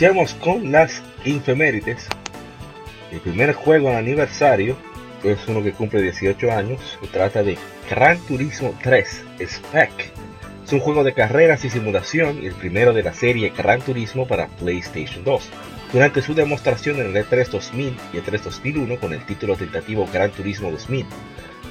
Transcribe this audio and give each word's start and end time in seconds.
Iniciamos 0.00 0.32
con 0.32 0.72
las 0.72 1.02
infemérides. 1.26 2.08
El 3.12 3.20
primer 3.20 3.52
juego 3.52 3.90
de 3.90 3.96
aniversario 3.96 4.74
es 5.22 5.46
uno 5.46 5.62
que 5.62 5.72
cumple 5.72 6.00
18 6.00 6.50
años. 6.52 6.80
Se 7.02 7.06
trata 7.08 7.42
de 7.42 7.58
Gran 7.90 8.18
Turismo 8.20 8.74
3 8.82 9.22
Spec. 9.40 9.90
Es 10.64 10.72
un 10.72 10.80
juego 10.80 11.04
de 11.04 11.12
carreras 11.12 11.66
y 11.66 11.68
simulación 11.68 12.42
y 12.42 12.46
el 12.46 12.54
primero 12.54 12.94
de 12.94 13.02
la 13.02 13.12
serie 13.12 13.52
Gran 13.54 13.82
Turismo 13.82 14.26
para 14.26 14.46
PlayStation 14.46 15.22
2. 15.22 15.50
Durante 15.92 16.22
su 16.22 16.32
demostración 16.32 16.98
en 16.98 17.14
el 17.14 17.22
E3 17.22 17.50
2000 17.50 17.94
y 18.14 18.16
E3 18.16 18.40
2001 18.40 18.98
con 18.98 19.12
el 19.12 19.26
título 19.26 19.54
tentativo 19.54 20.08
Gran 20.10 20.30
Turismo 20.30 20.70
2000, 20.70 21.04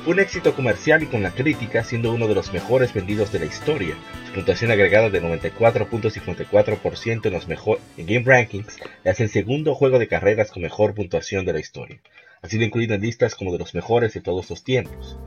fue 0.03 0.13
un 0.13 0.19
éxito 0.19 0.55
comercial 0.55 1.03
y 1.03 1.07
con 1.07 1.21
la 1.21 1.31
crítica, 1.31 1.83
siendo 1.83 2.13
uno 2.13 2.27
de 2.27 2.35
los 2.35 2.53
mejores 2.53 2.93
vendidos 2.93 3.31
de 3.31 3.39
la 3.39 3.45
historia. 3.45 3.95
Su 4.27 4.33
puntuación 4.33 4.71
agregada 4.71 5.09
de 5.09 5.21
94.54% 5.21 7.25
en 7.25 7.33
los 7.33 7.47
mejor 7.47 7.79
Game 7.97 8.23
Rankings 8.25 8.77
le 9.03 9.11
hace 9.11 9.23
el 9.23 9.29
segundo 9.29 9.75
juego 9.75 9.99
de 9.99 10.07
carreras 10.07 10.51
con 10.51 10.63
mejor 10.63 10.93
puntuación 10.93 11.45
de 11.45 11.53
la 11.53 11.59
historia. 11.59 11.99
Ha 12.41 12.47
sido 12.47 12.63
incluido 12.63 12.95
en 12.95 13.01
listas 13.01 13.35
como 13.35 13.51
de 13.51 13.59
los 13.59 13.75
mejores 13.75 14.13
de 14.13 14.21
todos 14.21 14.49
los 14.49 14.63
tiempos. 14.63 15.19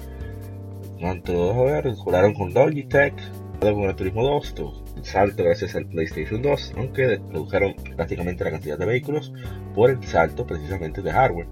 ¿Cuánto? 0.98 1.52
A 1.52 1.64
ver, 1.64 1.92
jugaron 1.92 2.32
con 2.32 2.54
Logitech, 2.54 3.14
con 3.60 3.84
el 3.84 3.94
Turismo 3.94 4.24
2, 4.24 4.54
tuvo 4.54 4.84
el 4.96 5.04
salto 5.04 5.44
gracias 5.44 5.76
al 5.76 5.86
PlayStation 5.86 6.40
2, 6.40 6.72
aunque 6.76 7.06
redujeron 7.06 7.74
prácticamente 7.96 8.44
la 8.44 8.52
cantidad 8.52 8.78
de 8.78 8.86
vehículos 8.86 9.32
por 9.74 9.90
el 9.90 10.02
salto 10.04 10.46
precisamente 10.46 11.02
de 11.02 11.12
hardware 11.12 11.48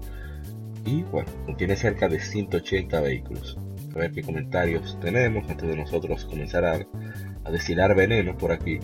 y 0.85 1.03
bueno, 1.03 1.29
contiene 1.45 1.75
cerca 1.75 2.07
de 2.07 2.19
180 2.19 3.01
vehículos. 3.01 3.57
A 3.95 3.99
ver 3.99 4.11
qué 4.11 4.21
comentarios 4.21 4.97
tenemos 4.99 5.49
antes 5.49 5.67
de 5.67 5.75
nosotros 5.75 6.25
comenzar 6.25 6.65
a, 6.65 6.79
a 7.43 7.51
destilar 7.51 7.95
veneno 7.95 8.37
por 8.37 8.51
aquí. 8.51 8.79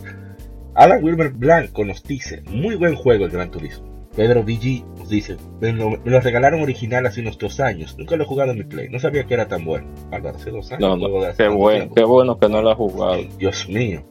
Alan 0.75 1.03
Wilmer 1.03 1.31
Blanco 1.31 1.83
nos 1.85 2.03
dice, 2.03 2.43
muy 2.51 2.75
buen 2.75 2.95
juego 2.95 3.25
el 3.25 3.31
Gran 3.31 3.49
Turismo. 3.49 3.97
Pedro 4.15 4.41
VG 4.41 4.83
nos 4.97 5.09
dice, 5.09 5.37
me 5.61 5.71
lo, 5.73 5.91
me 5.91 6.11
lo 6.11 6.19
regalaron 6.19 6.61
original 6.61 7.05
hace 7.05 7.21
unos 7.21 7.37
dos 7.37 7.59
años, 7.59 7.95
nunca 7.99 8.15
lo 8.15 8.23
he 8.23 8.27
jugado 8.27 8.51
en 8.51 8.57
mi 8.57 8.63
play, 8.63 8.89
no 8.89 8.99
sabía 8.99 9.25
que 9.25 9.35
era 9.35 9.47
tan 9.47 9.63
bueno. 9.63 9.87
Álvaro, 10.11 10.37
hace 10.37 10.49
dos 10.49 10.71
años. 10.71 10.99
No, 10.99 11.21
de 11.21 11.27
hace 11.27 11.43
qué, 11.43 11.49
tiempo. 11.49 11.95
qué 11.95 12.03
bueno 12.03 12.37
que 12.39 12.49
no 12.49 12.61
lo 12.63 12.71
ha 12.71 12.75
jugado. 12.75 13.21
Dios 13.37 13.69
mío. 13.69 14.03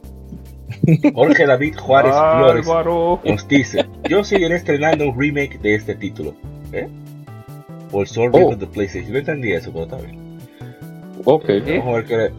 Jorge 1.13 1.45
David 1.45 1.75
Juárez 1.75 2.13
Flores 2.63 2.67
nos 3.25 3.47
dice, 3.47 3.85
yo 4.09 4.23
seguiré 4.23 4.55
estrenando 4.55 5.09
un 5.09 5.19
remake 5.19 5.59
de 5.59 5.75
este 5.75 5.95
título. 5.95 6.35
¿Eh? 6.71 6.87
O 7.91 8.01
el 8.01 8.07
Sword 8.07 8.35
Oh. 8.35 8.49
of 8.49 8.59
the 8.59 8.67
PlayStation. 8.67 9.11
No 9.13 9.19
entendí 9.19 9.51
eso, 9.53 9.71
pero 9.71 9.85
está 9.85 9.97
bien. 9.97 10.37
Ok. 11.25 11.45
Vamos 11.65 11.87
a 11.87 11.91
ver 11.97 12.05
qué. 12.05 12.31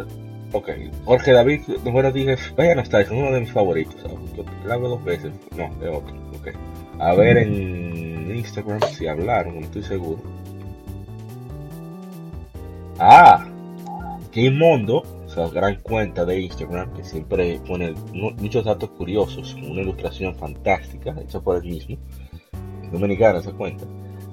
Ok. 0.53 0.69
Jorge 1.05 1.33
David, 1.33 1.61
bueno, 1.85 2.11
dije, 2.11 2.37
vaya 2.57 2.75
nostalgia, 2.75 3.17
uno 3.17 3.33
de 3.33 3.41
mis 3.41 3.53
favoritos. 3.53 3.97
¿sabes? 4.01 4.17
Lo 4.65 4.73
hago 4.73 4.89
dos 4.89 5.05
veces. 5.05 5.33
No, 5.57 5.65
es 5.65 5.95
otro. 5.97 6.15
Ok. 6.39 6.49
A 7.01 7.15
ver 7.15 7.37
en 7.39 8.35
Instagram 8.37 8.81
si 8.93 9.07
hablaron, 9.07 9.57
no 9.57 9.61
estoy 9.67 9.83
seguro. 9.83 10.21
Ah, 12.99 13.47
Game 14.35 14.51
Mondo, 14.59 15.03
o 15.27 15.29
sea, 15.31 15.49
gran 15.49 15.77
cuenta 15.77 16.25
de 16.25 16.41
Instagram 16.41 16.93
que 16.95 17.05
siempre 17.05 17.61
pone 17.67 17.93
mu- 18.13 18.33
muchos 18.33 18.65
datos 18.65 18.91
curiosos, 18.91 19.55
una 19.55 19.81
ilustración 19.83 20.35
fantástica 20.35 21.15
hecha 21.23 21.41
por 21.41 21.57
él 21.63 21.71
mismo. 21.71 21.97
Es 22.83 22.91
dominicana 22.93 23.39
esa 23.39 23.53
cuenta. 23.53 23.85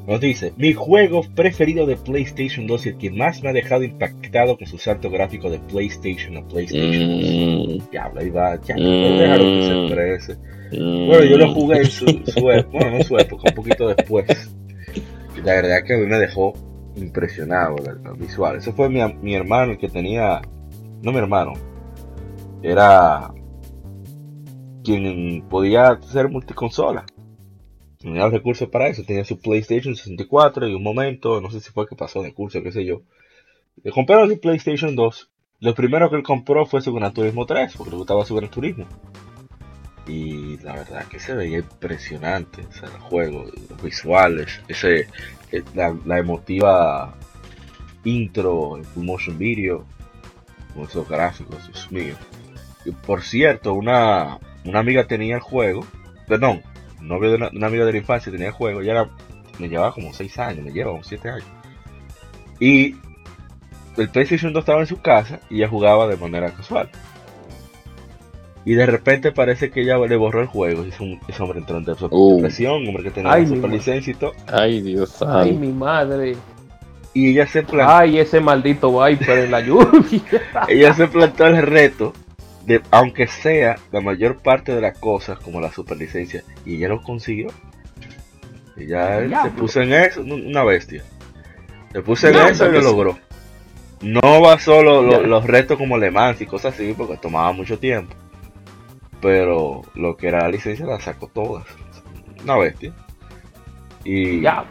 Nos 0.07 0.21
dice, 0.21 0.53
mi 0.57 0.73
juego 0.73 1.21
preferido 1.35 1.87
de 1.87 1.95
PlayStation 1.97 2.67
2 2.67 2.85
y 2.85 2.89
el 2.89 2.97
que 2.97 3.09
más 3.09 3.41
me 3.41 3.49
ha 3.49 3.53
dejado 3.53 3.83
impactado 3.83 4.55
con 4.57 4.67
su 4.67 4.77
salto 4.77 5.09
gráfico 5.09 5.49
de 5.49 5.57
PlayStation 5.59 6.37
a 6.37 6.47
PlayStation 6.47 7.21
2. 7.21 7.29
Mm, 7.87 7.89
Diablo, 7.91 8.21
ahí 8.21 8.29
va, 8.29 8.61
ya, 8.61 8.75
Mm. 8.75 9.17
déjalo 9.17 9.43
que 9.43 9.63
se 9.65 9.81
exprese. 9.85 10.35
mm. 10.79 11.07
Bueno, 11.07 11.23
yo 11.25 11.37
lo 11.37 11.53
jugué 11.53 11.77
en 11.79 11.85
su, 11.85 12.05
su 12.05 12.51
época, 12.51 12.69
bueno, 12.71 12.91
no 12.91 12.97
en 12.97 13.03
su 13.03 13.17
época, 13.17 13.43
un 13.49 13.55
poquito 13.55 13.87
después. 13.87 14.51
La 15.43 15.53
verdad 15.53 15.83
que 15.85 15.93
a 15.95 15.97
mí 15.97 16.05
me 16.05 16.17
dejó 16.19 16.53
impresionado 16.95 17.75
el, 17.77 18.17
visual. 18.19 18.57
Ese 18.57 18.71
fue 18.73 18.89
mi, 18.89 18.99
mi 19.21 19.33
hermano 19.33 19.71
el 19.73 19.77
que 19.79 19.89
tenía, 19.89 20.39
no 21.01 21.11
mi 21.11 21.17
hermano, 21.17 21.53
era 22.61 23.31
quien 24.83 25.43
podía 25.49 25.99
ser 26.01 26.29
multiconsola. 26.29 27.05
Tenía 28.05 28.29
recursos 28.29 28.69
para 28.69 28.87
eso, 28.87 29.03
tenía 29.03 29.25
su 29.25 29.39
PlayStation 29.39 29.95
64 29.95 30.67
y 30.67 30.75
un 30.75 30.83
momento, 30.83 31.41
no 31.41 31.49
sé 31.49 31.59
si 31.59 31.71
fue 31.71 31.87
que 31.87 31.95
pasó 31.95 32.21
de 32.21 32.35
curso, 32.35 32.61
qué 32.61 32.71
sé 32.71 32.85
yo. 32.85 33.01
Le 33.83 33.91
compraron 33.91 34.29
su 34.29 34.39
PlayStation 34.39 34.95
2. 34.95 35.31
Lo 35.61 35.73
primero 35.73 36.07
que 36.11 36.17
él 36.17 36.21
compró 36.21 36.67
fue 36.67 36.81
su 36.81 36.93
Gran 36.93 37.15
Turismo 37.15 37.47
3, 37.47 37.73
porque 37.75 37.89
le 37.89 37.97
gustaba 37.97 38.23
su 38.23 38.35
Gran 38.35 38.51
Turismo. 38.51 38.85
Y 40.05 40.59
la 40.59 40.73
verdad 40.73 41.07
que 41.07 41.17
se 41.17 41.33
veía 41.33 41.57
impresionante 41.57 42.61
o 42.61 42.71
sea, 42.73 42.89
el 42.89 43.01
juego, 43.01 43.45
los 43.71 43.81
visuales, 43.81 44.61
ese, 44.67 45.07
eh, 45.51 45.63
la, 45.73 45.97
la 46.05 46.19
emotiva 46.19 47.17
intro, 48.03 48.77
el 48.77 48.85
full 48.85 49.03
motion 49.03 49.39
video, 49.39 49.83
con 50.75 50.83
esos 50.83 51.09
gráficos, 51.09 51.65
Dios 51.65 51.91
mío. 51.91 52.15
Y 52.85 52.91
por 52.91 53.23
cierto, 53.23 53.73
una, 53.73 54.37
una 54.63 54.79
amiga 54.79 55.07
tenía 55.07 55.37
el 55.37 55.41
juego, 55.41 55.87
perdón, 56.27 56.61
novio 57.07 57.29
de 57.29 57.35
una, 57.35 57.49
una 57.53 57.67
amiga 57.67 57.85
de 57.85 57.91
la 57.93 57.97
infancia 57.97 58.31
tenía 58.31 58.47
el 58.47 58.53
juego, 58.53 58.81
ella 58.81 58.91
era, 58.91 59.09
me 59.59 59.69
llevaba 59.69 59.93
como 59.93 60.13
6 60.13 60.39
años, 60.39 60.65
me 60.65 60.71
lleva 60.71 60.91
como 60.91 61.03
7 61.03 61.29
años. 61.29 61.45
Y 62.59 62.95
el 63.97 64.09
PlayStation 64.09 64.53
2 64.53 64.61
estaba 64.61 64.79
en 64.81 64.87
su 64.87 65.01
casa 65.01 65.39
y 65.49 65.57
ella 65.57 65.67
jugaba 65.69 66.07
de 66.07 66.17
manera 66.17 66.51
casual. 66.51 66.89
Y 68.67 68.73
de 68.73 68.85
repente 68.87 69.31
parece 69.31 69.69
que 69.69 69.81
ella 69.81 69.97
le 69.99 70.15
borró 70.15 70.41
el 70.41 70.47
juego. 70.47 70.83
Y 70.83 70.89
ese, 70.89 71.19
ese 71.27 71.43
hombre 71.43 71.59
entró 71.59 71.77
en 71.77 71.85
Uh. 72.09 72.35
depresión, 72.37 72.81
un 72.81 72.87
hombre 72.87 73.03
que 73.03 73.11
tenía 73.11 73.31
Ay, 73.33 73.45
super 73.45 73.69
licencia 73.69 74.11
y 74.11 74.15
todo. 74.15 74.33
Ay, 74.47 74.81
Dios 74.81 75.21
Ay, 75.21 75.27
santo. 75.49 75.59
mi 75.59 75.71
madre. 75.71 76.35
Y 77.13 77.29
ella 77.29 77.45
se 77.45 77.61
plantó, 77.61 77.93
Ay, 77.93 78.17
ese 78.17 78.41
maldito 78.41 79.03
Viper 79.05 79.37
en 79.39 79.51
la 79.51 79.61
lluvia. 79.61 80.21
ella 80.67 80.93
se 80.95 81.07
plantó 81.07 81.45
el 81.45 81.61
reto 81.61 82.11
de, 82.65 82.81
aunque 82.91 83.27
sea 83.27 83.77
la 83.91 84.01
mayor 84.01 84.37
parte 84.37 84.73
de 84.73 84.81
las 84.81 84.97
cosas, 84.97 85.39
como 85.39 85.61
la 85.61 85.71
superlicencia, 85.71 86.43
y 86.65 86.75
ella 86.77 86.89
lo 86.89 87.01
consiguió. 87.01 87.47
Ella 88.77 89.19
se 89.19 89.27
Diablo. 89.27 89.51
puso 89.55 89.81
en 89.81 89.93
eso, 89.93 90.21
un- 90.21 90.47
una 90.47 90.63
bestia. 90.63 91.03
Se 91.91 92.01
puso 92.01 92.27
en 92.27 92.35
eso 92.35 92.67
y 92.67 92.71
lo 92.73 92.81
logró. 92.81 93.17
No 94.01 94.41
va 94.41 94.59
solo 94.59 95.01
lo- 95.01 95.21
Ya. 95.21 95.27
los 95.27 95.45
retos 95.45 95.77
como 95.77 95.97
Le 95.97 96.11
Mans 96.11 96.41
y 96.41 96.45
cosas 96.45 96.73
así, 96.73 96.93
porque 96.97 97.15
tomaba 97.17 97.51
mucho 97.53 97.79
tiempo. 97.79 98.13
Pero 99.21 99.81
lo 99.95 100.17
que 100.17 100.27
era 100.27 100.39
la 100.41 100.49
licencia 100.49 100.85
la 100.85 100.99
sacó 100.99 101.27
todas. 101.27 101.65
Una 102.43 102.57
bestia. 102.57 102.91
Y, 104.03 104.41
Ya. 104.41 104.65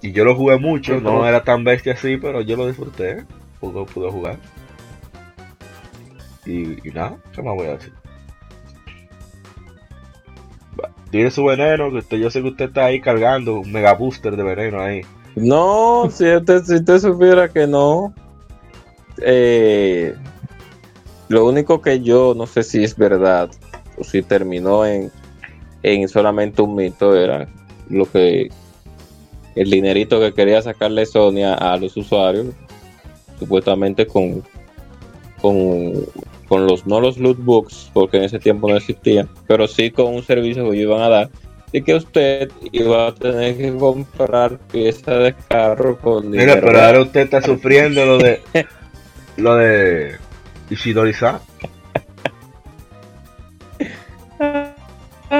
y 0.00 0.12
yo 0.12 0.24
lo 0.24 0.34
jugué 0.34 0.58
mucho, 0.58 1.00
no 1.00 1.26
era 1.26 1.44
tan 1.44 1.62
bestia 1.62 1.92
así, 1.92 2.16
pero 2.16 2.40
yo 2.40 2.56
lo 2.56 2.66
disfruté. 2.66 3.24
Porque 3.60 3.92
pude 3.92 4.10
jugar. 4.10 4.38
Y, 6.50 6.88
y 6.88 6.90
nada, 6.92 7.16
¿qué 7.32 7.42
más 7.42 7.54
voy 7.54 7.68
a 7.68 7.76
decir? 7.76 7.92
Tire 11.12 11.30
su 11.30 11.44
veneno, 11.44 11.90
que 11.90 11.98
usted, 11.98 12.16
yo 12.18 12.30
sé 12.30 12.42
que 12.42 12.48
usted 12.48 12.64
está 12.66 12.86
ahí 12.86 13.00
cargando 13.00 13.60
un 13.60 13.70
mega 13.70 13.94
booster 13.94 14.36
de 14.36 14.42
veneno 14.42 14.80
ahí. 14.80 15.02
No, 15.36 16.08
si 16.10 16.28
usted, 16.28 16.64
si 16.64 16.74
usted 16.74 16.98
supiera 16.98 17.48
que 17.48 17.68
no. 17.68 18.12
Eh, 19.22 20.14
lo 21.28 21.46
único 21.46 21.80
que 21.80 22.00
yo 22.00 22.34
no 22.36 22.46
sé 22.46 22.64
si 22.64 22.82
es 22.82 22.96
verdad 22.96 23.50
o 23.96 24.02
si 24.02 24.22
terminó 24.22 24.84
en, 24.84 25.12
en 25.82 26.08
solamente 26.08 26.62
un 26.62 26.74
mito 26.74 27.14
era 27.14 27.46
lo 27.88 28.10
que 28.10 28.50
el 29.54 29.70
dinerito 29.70 30.18
que 30.18 30.32
quería 30.32 30.62
sacarle 30.62 31.06
Sony 31.06 31.44
a, 31.44 31.54
a 31.54 31.76
los 31.76 31.96
usuarios, 31.96 32.48
supuestamente 33.38 34.06
con 34.06 34.42
con, 35.40 36.06
con 36.50 36.66
los 36.66 36.84
no 36.84 37.00
los 37.00 37.16
loot 37.16 37.38
books, 37.38 37.90
porque 37.94 38.16
en 38.16 38.24
ese 38.24 38.40
tiempo 38.40 38.68
no 38.68 38.76
existían, 38.76 39.28
pero 39.46 39.68
sí 39.68 39.92
con 39.92 40.12
un 40.12 40.24
servicio 40.24 40.68
que 40.68 40.78
iban 40.78 41.00
a 41.00 41.08
dar 41.08 41.30
de 41.72 41.80
que 41.84 41.94
usted 41.94 42.50
iba 42.72 43.06
a 43.06 43.14
tener 43.14 43.56
que 43.56 43.72
comprar 43.76 44.58
piezas 44.58 45.22
de 45.22 45.34
carro 45.48 45.96
con 45.96 46.28
Mira, 46.28 46.42
dinero 46.42 46.60
pero 46.60 46.72
real. 46.72 46.86
ahora 46.86 47.00
usted 47.02 47.20
está 47.20 47.40
sufriendo 47.40 48.04
lo 48.04 48.18
de 48.18 48.40
lo 49.36 49.54
de 49.54 50.16
Ishidori-san. 50.70 51.38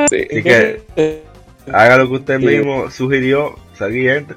Sí, 0.09 0.17
Así 0.31 0.43
que- 0.45 0.83
Haga 1.73 1.97
lo 1.99 2.09
que 2.09 2.15
usted 2.15 2.39
Sí. 2.39 2.47
mismo 2.47 2.89
sugirió, 2.91 3.57
entre. 3.81 4.37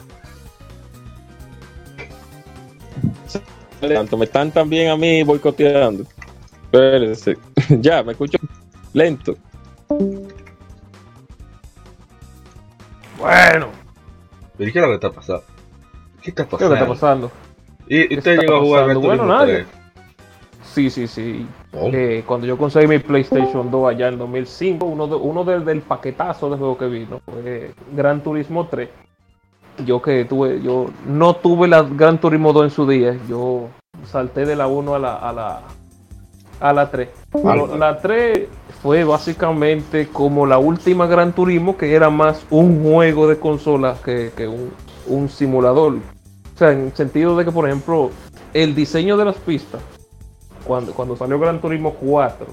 tanto 3.79 4.17
me 4.17 4.25
están 4.25 4.49
también 4.51 4.89
a 4.89 4.97
mí 4.97 5.21
boicoteando. 5.23 6.05
Espérense. 6.73 7.37
ya, 7.81 8.01
me 8.03 8.13
escucho 8.13 8.37
lento. 8.93 9.35
Bueno, 13.19 13.67
Pero 14.57 14.71
¿qué 14.71 14.79
es 14.79 14.83
lo 14.83 14.87
que 14.89 14.95
está 14.95 15.11
pasando? 15.11 15.43
¿Qué 16.21 16.29
está 16.31 16.45
¿qué 16.47 16.55
es 16.55 16.61
lo 16.69 16.69
que 16.69 16.73
está 16.73 16.87
pasando? 16.87 17.29
pasando? 17.29 17.31
¿Y 17.87 18.07
¿Qué 18.07 18.15
usted 18.17 18.39
llegó 18.39 18.55
a 18.55 18.61
jugar 18.61 18.87
pasando? 18.87 19.01
Gran 19.01 19.01
Bueno, 19.01 19.23
Turismo 19.23 19.27
nadie. 19.27 19.53
3? 19.55 19.67
Sí, 20.63 20.89
sí, 20.89 21.07
sí. 21.07 21.47
Oh, 21.73 21.89
Eh, 21.93 22.23
cuando 22.25 22.47
yo 22.47 22.57
conseguí 22.57 22.87
mi 22.87 22.99
PlayStation 22.99 23.69
2 23.69 23.89
allá 23.93 24.07
en 24.07 24.17
2005, 24.17 24.85
uno, 24.85 25.07
de, 25.07 25.15
uno 25.15 25.43
del, 25.43 25.63
del 25.65 25.81
paquetazo 25.81 26.49
de 26.49 26.57
juego 26.57 26.77
que 26.77 26.87
vino 26.87 27.21
fue 27.25 27.75
Gran 27.95 28.23
Turismo 28.23 28.67
3. 28.67 28.89
Yo 29.85 30.01
que 30.01 30.25
tuve, 30.25 30.61
yo 30.61 30.87
no 31.05 31.35
tuve 31.35 31.67
la 31.67 31.83
Gran 31.83 32.19
Turismo 32.19 32.53
2 32.53 32.63
en 32.65 32.69
su 32.71 32.87
día, 32.87 33.17
yo 33.29 33.69
salté 34.05 34.45
de 34.45 34.55
la 34.55 34.67
1 34.67 34.95
a 34.95 34.99
la, 34.99 35.15
a 35.15 35.33
la, 35.33 35.61
a 36.59 36.73
la 36.73 36.89
3. 36.89 37.09
Pero 37.31 37.43
Bárbaro. 37.43 37.77
la 37.77 37.97
3 37.99 38.47
fue 38.81 39.03
básicamente 39.03 40.07
como 40.09 40.45
la 40.45 40.57
última 40.57 41.07
Gran 41.07 41.33
Turismo, 41.33 41.77
que 41.77 41.93
era 41.93 42.09
más 42.09 42.45
un 42.49 42.83
juego 42.83 43.27
de 43.27 43.37
consola 43.37 43.95
que, 44.03 44.31
que 44.35 44.47
un, 44.47 44.71
un 45.07 45.29
simulador. 45.29 45.93
O 45.95 46.57
sea, 46.57 46.71
en 46.71 46.85
el 46.87 46.93
sentido 46.93 47.35
de 47.35 47.45
que, 47.45 47.51
por 47.51 47.67
ejemplo, 47.67 48.11
el 48.53 48.75
diseño 48.75 49.17
de 49.17 49.25
las 49.25 49.35
pistas 49.37 49.81
cuando, 50.65 50.93
cuando 50.93 51.15
salió 51.17 51.39
Gran 51.39 51.59
Turismo 51.59 51.93
4, 51.95 52.45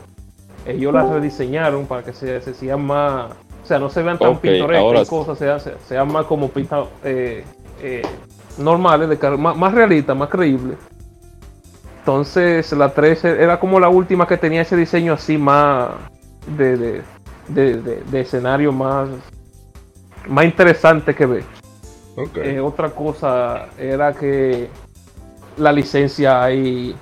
ellos 0.67 0.93
las 0.93 1.09
rediseñaron 1.09 1.87
para 1.87 2.03
que 2.03 2.13
se, 2.13 2.41
se 2.41 2.55
sigan 2.55 2.85
más, 2.85 3.31
o 3.63 3.67
sea, 3.67 3.79
no 3.79 3.89
se 3.89 4.03
vean 4.03 4.19
tan 4.19 4.31
Ok, 4.33 4.41
pintorescas 4.41 5.07
sí. 5.07 5.11
cosas, 5.11 5.39
sean, 5.39 5.61
se- 5.61 5.77
sean 5.87 6.11
más 6.13 6.27
como 6.27 6.49
pistas 6.49 6.87
eh, 7.05 7.45
eh, 7.83 8.03
normales, 8.59 9.09
de 9.09 9.31
más, 9.37 9.57
más 9.57 9.73
realistas, 9.73 10.17
más 10.17 10.29
creíbles. 10.29 10.77
Entonces 12.01 12.73
la 12.73 12.93
3 12.93 13.25
era 13.25 13.61
como 13.61 13.79
la 13.79 13.89
última 13.89 14.27
que 14.27 14.37
tenía 14.37 14.63
ese 14.63 14.77
diseño 14.77 15.13
así 15.13 15.37
más 15.39 15.91
de, 16.57 16.77
de, 16.77 17.03
de- 17.49 18.03
de- 18.11 18.21
escenario 18.21 18.73
más, 18.73 19.09
más 20.29 20.45
interesante 20.45 21.15
que 21.15 21.27
ver. 21.27 21.45
ok. 22.17 22.37
Eh, 22.39 22.61
otra 22.61 22.91
cosa 22.91 23.67
era 23.79 24.13
que 24.15 24.69
la 25.59 25.73
licencia 25.73 26.43
ahí 26.43 26.97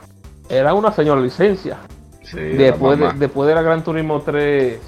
era 0.48 0.74
una 0.74 0.90
señora 0.92 1.20
licencia. 1.20 1.78
Sí, 2.24 2.36
Después 2.36 2.98
la 2.98 3.12
de, 3.12 3.18
después 3.20 3.48
de 3.48 3.54
la 3.54 3.62
Gran 3.62 3.82
Turismo 3.84 4.20
3 4.20 4.80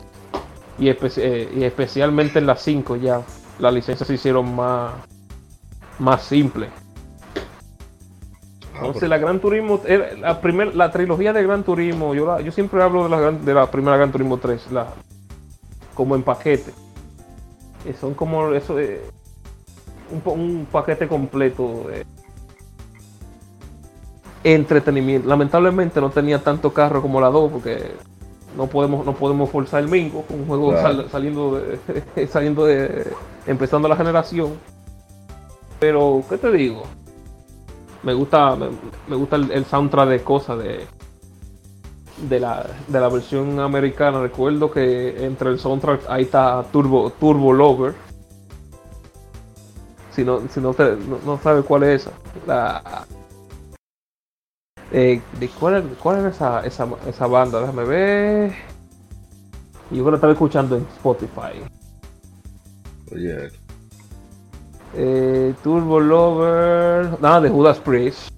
y, 0.79 0.87
espe- 0.89 1.13
eh, 1.19 1.49
y 1.57 1.63
especialmente 1.65 2.39
en 2.41 2.47
la 2.47 2.57
5 2.57 2.97
ya, 2.97 3.23
las 3.61 3.73
licencias 3.73 4.07
se 4.09 4.15
hicieron 4.15 4.55
más, 4.57 4.93
más 6.01 6.23
simples. 6.23 6.69
Ah, 8.81 8.87
Entonces 8.87 9.09
la 9.09 9.19
Gran 9.19 9.41
Turismo, 9.41 9.81
la, 10.21 10.41
primer, 10.41 10.75
la 10.75 10.91
trilogía 10.91 11.33
de 11.33 11.43
Gran 11.43 11.63
Turismo, 11.63 12.15
yo, 12.15 12.27
la- 12.27 12.41
yo 12.41 12.51
siempre 12.51 12.83
hablo 12.83 13.05
de 13.05 13.11
la, 13.11 13.31
de 13.33 13.55
la 13.55 13.71
primera 13.71 13.97
Gran 13.97 14.11
Turismo 14.11 14.39
3, 14.39 14.73
la, 14.73 14.87
como 15.95 16.15
en 16.17 16.23
paquete. 16.23 16.73
Eh, 17.85 17.95
son 17.99 18.15
como 18.15 18.53
eso, 18.55 18.79
eh, 18.79 19.01
un, 20.27 20.67
paquete 20.71 21.07
completo 21.09 21.87
de 21.89 22.07
entretenimiento. 24.45 25.29
Lamentablemente 25.29 26.01
no 26.01 26.11
tenía 26.11 26.39
tanto 26.43 26.73
carro 26.73 27.03
como 27.03 27.21
la 27.21 27.29
2 27.29 27.53
porque 27.53 27.93
no 28.57 28.67
podemos 28.67 29.05
no 29.07 29.15
podemos 29.15 29.49
forzar 29.51 29.83
el 29.83 29.89
mingo, 29.89 30.25
un 30.31 30.47
juego 30.47 30.71
Claro. 30.71 30.83
sal- 31.03 31.09
saliendo 31.11 31.61
de, 31.61 32.27
saliendo 32.29 32.65
de 32.67 33.07
empezando 33.47 33.89
la 33.89 33.97
generación. 33.97 34.55
Pero 35.79 36.23
¿qué 36.29 36.37
te 36.39 36.51
digo? 36.53 36.83
Me 38.03 38.15
gusta 38.15 38.57
me, 39.09 39.17
gusta 39.17 39.37
el, 39.37 39.51
el 39.51 39.65
soundtrack 39.65 40.09
de 40.09 40.23
cosas 40.23 40.59
de 40.59 40.87
de 42.29 42.39
la, 42.41 42.67
de 42.89 43.01
la 43.01 43.09
versión 43.09 43.59
americana. 43.61 44.21
Recuerdo 44.21 44.71
que 44.71 45.25
entre 45.25 45.51
el 45.51 45.59
soundtrack 45.59 46.03
ahí 46.09 46.23
está 46.25 46.65
Turbo 46.73 47.11
Turbo 47.11 47.53
Lover. 47.53 47.95
Si 50.13 50.25
no, 50.25 50.41
si 50.49 50.61
no, 50.61 50.75
te- 50.75 50.97
no, 50.97 51.19
no 51.25 51.39
sabe 51.39 51.63
cuál 51.63 51.85
es 51.85 52.03
esa. 52.03 52.13
La, 52.47 53.07
eh, 54.93 55.21
¿de 55.39 55.49
cuál, 55.49 55.97
cuál 56.03 56.19
era 56.19 56.29
esa, 56.31 56.61
esa, 56.67 56.89
esa 57.07 57.27
banda? 57.27 57.61
Déjame 57.61 57.85
ver. 57.85 58.53
Yo 59.91 60.05
creo 60.05 60.15
estaba 60.17 60.33
escuchando 60.33 60.77
en 60.77 60.83
Spotify. 60.97 61.63
Oye, 63.13 63.51
Eh, 64.95 65.55
Turbo 65.63 66.01
Lover. 66.01 67.21
Nada, 67.21 67.41
de 67.41 67.49
Judas 67.49 67.79
Priest. 67.79 68.31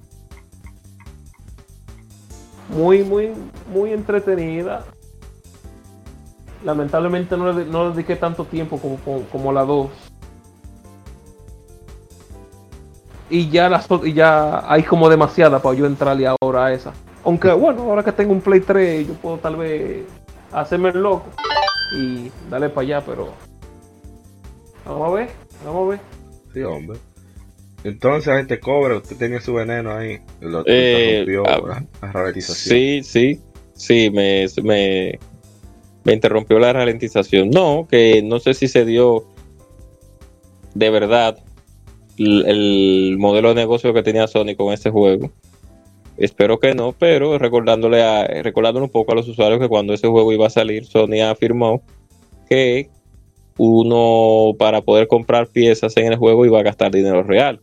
Muy, 2.69 3.02
muy, 3.02 3.32
muy 3.72 3.93
entretenida. 3.93 4.84
Lamentablemente 6.64 7.37
no 7.37 7.52
le, 7.52 7.64
no 7.64 7.90
dediqué 7.90 8.16
tanto 8.16 8.44
tiempo 8.44 8.78
como, 8.78 8.99
como, 9.31 9.52
la 9.52 9.64
2. 9.64 9.88
Y 13.31 13.48
ya 13.48 13.69
las 13.69 13.88
y 14.05 14.12
ya 14.12 14.70
hay 14.70 14.82
como 14.82 15.08
demasiada 15.08 15.60
para 15.60 15.75
yo 15.75 15.87
entrarle 15.87 16.26
ahora 16.26 16.66
a 16.66 16.72
esa. 16.72 16.93
Aunque 17.25 17.52
bueno, 17.52 17.82
ahora 17.82 18.02
que 18.02 18.12
tengo 18.12 18.32
un 18.32 18.40
Play 18.40 18.60
3, 18.60 19.08
yo 19.08 19.14
puedo 19.14 19.38
tal 19.38 19.56
vez 19.56 20.05
hacerme 20.52 20.90
el 20.90 21.02
loco 21.02 21.26
y 21.96 22.31
darle 22.50 22.69
para 22.69 22.82
allá, 22.82 23.00
pero 23.05 23.31
vamos 24.84 25.08
a 25.08 25.14
ver, 25.14 25.31
vamos 25.64 25.87
a 25.87 25.90
ver. 25.90 26.21
Sí, 26.52 26.62
hombre. 26.62 26.99
Entonces, 27.84 28.32
gente 28.34 28.60
cobra, 28.60 28.96
usted 28.96 29.16
tenía 29.16 29.40
su 29.40 29.54
veneno 29.54 29.93
ahí. 29.93 30.20
Lo 30.40 30.62
Eh, 30.66 31.26
ah, 31.46 31.60
la, 31.66 31.84
la 32.00 32.12
ralentización. 32.12 32.78
Sí, 32.78 33.02
sí, 33.02 33.40
sí, 33.75 34.10
me, 34.10 34.46
me, 34.62 35.19
me 36.05 36.12
interrumpió 36.12 36.58
la 36.58 36.72
ralentización. 36.72 37.50
No, 37.50 37.88
que 37.91 38.22
no 38.22 38.38
sé 38.38 38.55
si 38.55 38.69
se 38.69 38.84
dio 38.84 39.24
de 40.74 40.91
verdad 40.91 41.38
el, 42.19 42.44
el 42.46 43.17
modelo 43.19 43.48
de 43.48 43.56
negocio 43.56 43.93
que 43.93 44.03
tenía 44.03 44.29
Sony 44.29 44.55
con 44.56 44.72
este 44.72 44.91
juego. 44.91 45.32
Espero 46.17 46.60
que 46.60 46.74
no, 46.74 46.93
pero 46.93 47.38
recordándole 47.38 48.03
a, 48.03 48.27
recordándole 48.43 48.84
un 48.84 48.93
poco 48.93 49.12
a 49.12 49.15
los 49.15 49.27
usuarios 49.29 49.58
que 49.60 49.69
cuando 49.69 49.93
ese 49.93 50.06
juego 50.06 50.32
iba 50.32 50.46
a 50.46 50.50
salir, 50.50 50.84
Sony 50.84 51.20
afirmó 51.29 51.82
que 52.48 52.91
uno 53.59 54.55
para 54.59 54.81
poder 54.81 55.09
comprar 55.09 55.49
piezas 55.49 55.97
en 55.97 56.06
el 56.13 56.17
juego 56.17 56.47
iba 56.47 56.61
a 56.61 56.63
gastar 56.63 56.91
dinero 56.91 57.23
real. 57.23 57.61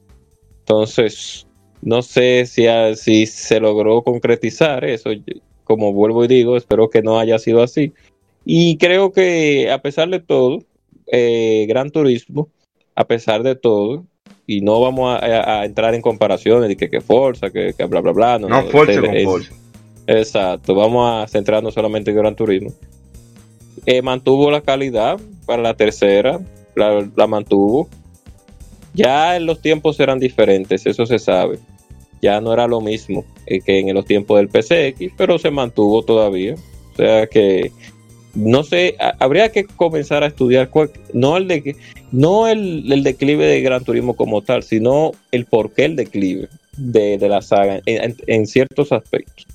Entonces, 0.59 1.47
no 1.81 2.01
sé 2.01 2.45
si, 2.45 2.67
a- 2.67 2.95
si 2.95 3.25
se 3.25 3.59
logró 3.59 4.01
concretizar 4.01 4.85
eso. 4.85 5.09
Como 5.63 5.93
vuelvo 5.93 6.25
y 6.25 6.27
digo, 6.27 6.57
espero 6.57 6.89
que 6.89 7.01
no 7.01 7.19
haya 7.19 7.39
sido 7.39 7.61
así. 7.63 7.93
Y 8.45 8.77
creo 8.77 9.11
que 9.11 9.71
a 9.71 9.81
pesar 9.81 10.09
de 10.09 10.19
todo, 10.19 10.59
eh, 11.11 11.65
Gran 11.67 11.89
Turismo, 11.91 12.49
a 12.95 13.05
pesar 13.05 13.43
de 13.43 13.55
todo, 13.55 14.05
y 14.47 14.61
no 14.61 14.79
vamos 14.81 15.17
a, 15.21 15.63
entrar 15.63 15.93
en 15.93 16.01
comparaciones 16.01 16.69
de 16.69 16.75
que, 16.75 16.89
que 16.89 17.01
Forza, 17.01 17.51
que, 17.51 17.73
que 17.77 17.85
bla, 17.85 18.01
bla, 18.01 18.11
bla. 18.11 18.39
No, 18.39 18.63
Forza 18.63 18.93
este, 18.93 19.05
con 19.05 19.15
es- 19.15 19.25
Forza. 19.25 19.53
Exacto, 20.07 20.73
vamos 20.73 21.07
a 21.07 21.27
centrarnos 21.27 21.75
solamente 21.75 22.09
en 22.09 22.17
Gran 22.17 22.35
Turismo. 22.35 22.71
Eh, 23.85 24.01
mantuvo 24.01 24.49
la 24.49 24.61
calidad 24.61 25.19
para 25.49 25.63
la 25.63 25.73
tercera, 25.73 26.39
la, 26.75 27.09
la 27.15 27.25
mantuvo. 27.25 27.89
Ya 28.93 29.35
en 29.35 29.47
los 29.47 29.59
tiempos 29.61 29.99
eran 29.99 30.19
diferentes, 30.19 30.85
eso 30.85 31.07
se 31.07 31.17
sabe. 31.17 31.57
Ya 32.21 32.39
no 32.39 32.53
era 32.53 32.67
lo 32.67 32.81
mismo 32.81 33.25
eh, 33.47 33.59
que 33.59 33.79
en 33.79 33.93
los 33.95 34.05
tiempos 34.05 34.37
del 34.37 34.47
PCX, 34.49 35.11
pero 35.17 35.39
se 35.39 35.49
mantuvo 35.49 36.03
todavía. 36.03 36.53
O 36.93 36.95
sea 36.97 37.25
que 37.25 37.71
no 38.35 38.63
sé, 38.63 38.95
ha- 38.99 39.15
habría 39.19 39.51
que 39.51 39.63
comenzar 39.65 40.23
a 40.23 40.27
estudiar 40.27 40.69
cuál- 40.69 40.91
no 41.13 41.35
el 41.37 41.47
de 41.47 41.75
no 42.11 42.47
el, 42.47 42.91
el 42.91 43.03
declive 43.03 43.47
de 43.47 43.61
Gran 43.61 43.83
Turismo 43.83 44.15
como 44.15 44.43
tal, 44.43 44.61
sino 44.61 45.11
el 45.31 45.45
por 45.45 45.71
qué 45.73 45.85
el 45.85 45.95
declive 45.95 46.47
de, 46.77 47.17
de 47.17 47.27
la 47.27 47.41
saga 47.41 47.77
en- 47.87 48.03
en- 48.03 48.15
en 48.27 48.45
ciertos 48.45 48.91
aspectos. 48.91 49.47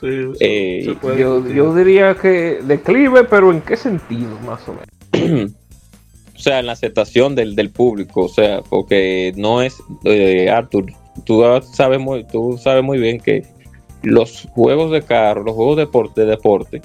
Sí, 0.00 0.06
eso 0.08 0.36
Eh, 0.40 0.96
Yo, 1.18 1.48
yo 1.48 1.74
diría 1.74 2.14
que 2.14 2.58
declive, 2.62 3.24
pero 3.24 3.50
¿en 3.50 3.60
qué 3.60 3.76
sentido, 3.76 4.38
más 4.46 4.68
o 4.68 4.72
menos? 4.72 4.86
o 6.36 6.38
sea, 6.38 6.60
en 6.60 6.66
la 6.66 6.72
aceptación 6.72 7.34
del, 7.34 7.54
del 7.54 7.70
público, 7.70 8.22
o 8.22 8.28
sea, 8.28 8.62
porque 8.62 9.32
no 9.36 9.62
es, 9.62 9.76
eh, 10.04 10.50
Arthur, 10.50 10.86
tú 11.24 11.42
sabes 11.72 12.00
muy, 12.00 12.24
tú 12.24 12.58
sabes 12.58 12.82
muy 12.82 12.98
bien 12.98 13.20
que 13.20 13.44
los 14.02 14.48
juegos 14.54 14.90
de 14.90 15.02
carro, 15.02 15.44
los 15.44 15.54
juegos 15.54 15.76
de 15.76 15.82
deporte, 15.82 16.20
de 16.22 16.26
deporte 16.26 16.82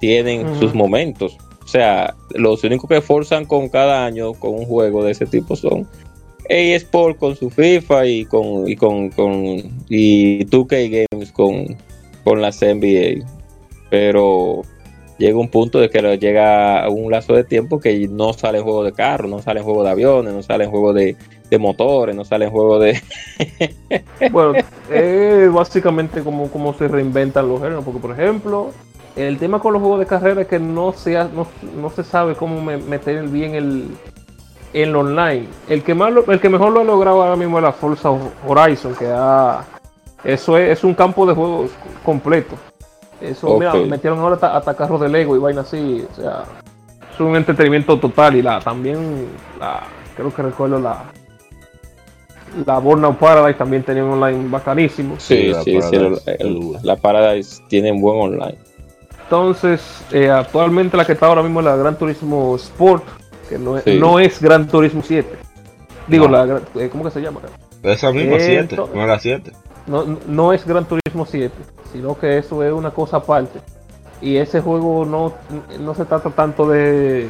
tienen 0.00 0.58
sus 0.58 0.74
momentos. 0.74 1.36
O 1.64 1.68
sea, 1.68 2.14
los 2.34 2.64
únicos 2.64 2.88
que 2.88 3.00
forzan 3.00 3.46
con 3.46 3.68
cada 3.68 4.04
año 4.04 4.34
con 4.34 4.54
un 4.54 4.66
juego 4.66 5.04
de 5.04 5.12
ese 5.12 5.26
tipo 5.26 5.54
son 5.56 5.88
eSport 6.48 7.18
con 7.18 7.36
su 7.36 7.50
FIFA 7.50 8.06
y 8.06 8.24
con 8.24 8.68
y 8.68 8.76
con, 8.76 9.10
con 9.10 9.34
y 9.88 10.44
2K 10.46 11.06
Games 11.08 11.32
con, 11.32 11.76
con 12.24 12.42
las 12.42 12.60
NBA. 12.60 13.24
Pero 13.90 14.62
llega 15.22 15.38
un 15.38 15.48
punto 15.48 15.78
de 15.78 15.88
que 15.88 16.00
llega 16.18 16.88
un 16.88 17.10
lazo 17.10 17.34
de 17.34 17.44
tiempo 17.44 17.78
que 17.78 18.08
no 18.08 18.32
sale 18.32 18.60
juego 18.60 18.82
de 18.82 18.92
carro, 18.92 19.28
no 19.28 19.40
sale 19.40 19.62
juego 19.62 19.84
de 19.84 19.90
aviones, 19.90 20.34
no 20.34 20.42
sale 20.42 20.66
juego 20.66 20.92
de, 20.92 21.16
motores, 21.60 22.16
no 22.16 22.24
sale 22.24 22.48
juego 22.48 22.78
de 22.78 23.00
Bueno, 24.32 24.54
es 24.90 25.52
básicamente 25.52 26.22
como, 26.22 26.50
como 26.50 26.74
se 26.74 26.88
reinventan 26.88 27.48
los 27.48 27.60
géneros, 27.60 27.84
porque 27.84 28.00
por 28.00 28.10
ejemplo, 28.10 28.70
el 29.14 29.38
tema 29.38 29.60
con 29.60 29.72
los 29.74 29.80
juegos 29.80 30.00
de 30.00 30.06
carrera 30.06 30.42
es 30.42 30.48
que 30.48 30.58
no 30.58 30.92
se, 30.92 31.12
no, 31.12 31.46
no 31.80 31.90
se 31.90 32.02
sabe 32.02 32.34
cómo 32.34 32.60
me- 32.60 32.78
meter 32.78 33.28
bien 33.28 33.54
el, 33.54 33.88
el 34.72 34.96
online. 34.96 35.46
El 35.68 35.82
que, 35.84 35.94
más 35.94 36.12
el 36.26 36.40
que 36.40 36.48
mejor 36.48 36.72
lo 36.72 36.80
ha 36.80 36.84
logrado 36.84 37.22
ahora 37.22 37.36
mismo 37.36 37.58
es 37.58 37.64
la 37.64 37.72
Forza 37.72 38.10
Horizon, 38.46 38.94
que 38.96 39.06
ha, 39.08 39.64
eso 40.24 40.56
es, 40.58 40.78
es 40.78 40.84
un 40.84 40.94
campo 40.94 41.26
de 41.26 41.34
juegos 41.34 41.70
completo. 42.04 42.56
Eso, 43.22 43.58
mira, 43.58 43.72
metieron 43.74 44.18
ahora 44.18 44.34
hasta, 44.34 44.56
hasta 44.56 44.74
carros 44.74 45.00
de 45.00 45.08
Lego 45.08 45.36
y 45.36 45.38
vaina 45.38 45.60
así, 45.60 46.04
o 46.10 46.14
sea, 46.14 46.44
es 47.14 47.20
un 47.20 47.36
entretenimiento 47.36 47.98
total 47.98 48.34
y 48.36 48.42
la 48.42 48.58
también, 48.60 49.28
la, 49.60 49.80
creo 50.16 50.34
que 50.34 50.42
recuerdo 50.42 50.78
la... 50.80 51.04
La 52.66 52.78
Burnout 52.78 53.16
Paradise 53.16 53.56
también 53.56 53.82
tenía 53.82 54.04
un 54.04 54.10
online 54.22 54.46
bacanísimo. 54.50 55.14
Sí, 55.18 55.46
la 55.48 55.62
sí, 55.62 55.80
sí, 55.80 55.96
el- 55.96 56.18
el- 56.26 56.72
la 56.82 56.96
Paradise 56.96 57.62
tiene 57.68 57.90
un 57.92 58.02
buen 58.02 58.18
online. 58.20 58.58
Entonces, 59.24 60.04
eh, 60.12 60.28
actualmente 60.30 60.96
la 60.98 61.06
que 61.06 61.12
está 61.12 61.26
ahora 61.26 61.42
mismo 61.42 61.60
es 61.60 61.64
la 61.66 61.76
Gran 61.76 61.96
Turismo 61.96 62.54
Sport, 62.56 63.04
que 63.48 63.56
no 63.58 63.78
es, 63.78 63.84
Sí. 63.84 63.98
no 63.98 64.18
es 64.20 64.38
Gran 64.42 64.68
Turismo 64.68 65.00
7. 65.02 65.30
Digo, 66.08 66.26
No. 66.28 66.32
la, 66.36 66.44
gran- 66.44 66.62
eh, 66.74 66.88
¿cómo 66.92 67.04
que 67.04 67.10
se 67.10 67.20
llama? 67.22 67.40
Esa 67.82 68.12
misma 68.12 68.36
Eh, 68.36 68.40
7, 68.68 68.76
to- 68.76 68.90
no 68.94 69.06
la 69.06 69.18
7. 69.18 69.52
No, 69.86 70.04
no 70.26 70.52
es 70.52 70.64
Gran 70.66 70.84
Turismo 70.84 71.26
7, 71.26 71.52
sino 71.92 72.16
que 72.18 72.38
eso 72.38 72.62
es 72.62 72.72
una 72.72 72.90
cosa 72.90 73.18
aparte. 73.18 73.60
Y 74.20 74.36
ese 74.36 74.60
juego 74.60 75.04
no, 75.04 75.32
no 75.80 75.94
se 75.94 76.04
trata 76.04 76.30
tanto 76.30 76.68
de... 76.68 77.28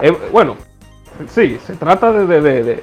eh, 0.00 0.18
bueno, 0.32 0.56
sí, 1.28 1.58
se 1.66 1.74
trata 1.74 2.10
de, 2.12 2.26
de, 2.40 2.82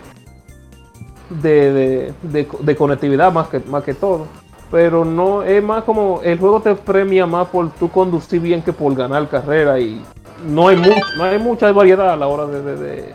de, 1.29 2.13
de, 2.21 2.45
de- 2.61 2.75
conectividad 2.75 3.31
más 3.33 3.47
que, 3.47 3.59
más 3.61 3.83
que 3.83 3.93
todo. 3.95 4.27
Pero 4.71 5.05
no 5.05 5.43
es 5.43 5.63
más 5.63 5.83
como 5.83 6.21
el 6.23 6.37
juego 6.39 6.59
te 6.61 6.75
premia 6.75 7.25
más 7.25 7.47
por 7.47 7.71
tú 7.71 7.89
conducir 7.89 8.41
bien 8.41 8.61
que 8.61 8.73
por 8.73 8.93
ganar 8.95 9.27
carrera 9.29 9.79
y 9.79 10.03
no 10.45 10.67
hay 10.67 10.75
no 11.17 11.23
hay 11.23 11.37
mucha 11.39 11.71
variedad 11.71 12.11
a 12.11 12.15
la 12.15 12.27
hora 12.27 12.45
de- 12.47 13.13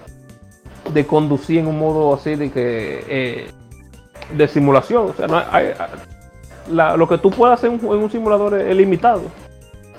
de 0.93 1.07
conducir 1.07 1.59
en 1.59 1.67
un 1.67 1.79
modo 1.79 2.15
así 2.15 2.35
de 2.37 2.51
que 2.51 3.05
eh, 3.09 3.51
de 4.37 4.49
simulación. 4.49 5.11
O 5.11 5.15
sea, 5.15 5.27
no 5.27 5.37
hay- 5.39 5.45
hay- 5.50 5.75
la- 6.71 6.97
lo 6.97 7.09
que 7.09 7.19
tú 7.19 7.31
puedas 7.31 7.59
hacer 7.59 7.71
en 7.73 7.85
un, 7.85 8.11
simulador 8.11 8.55
es, 8.61 8.77
limitado 8.77 9.23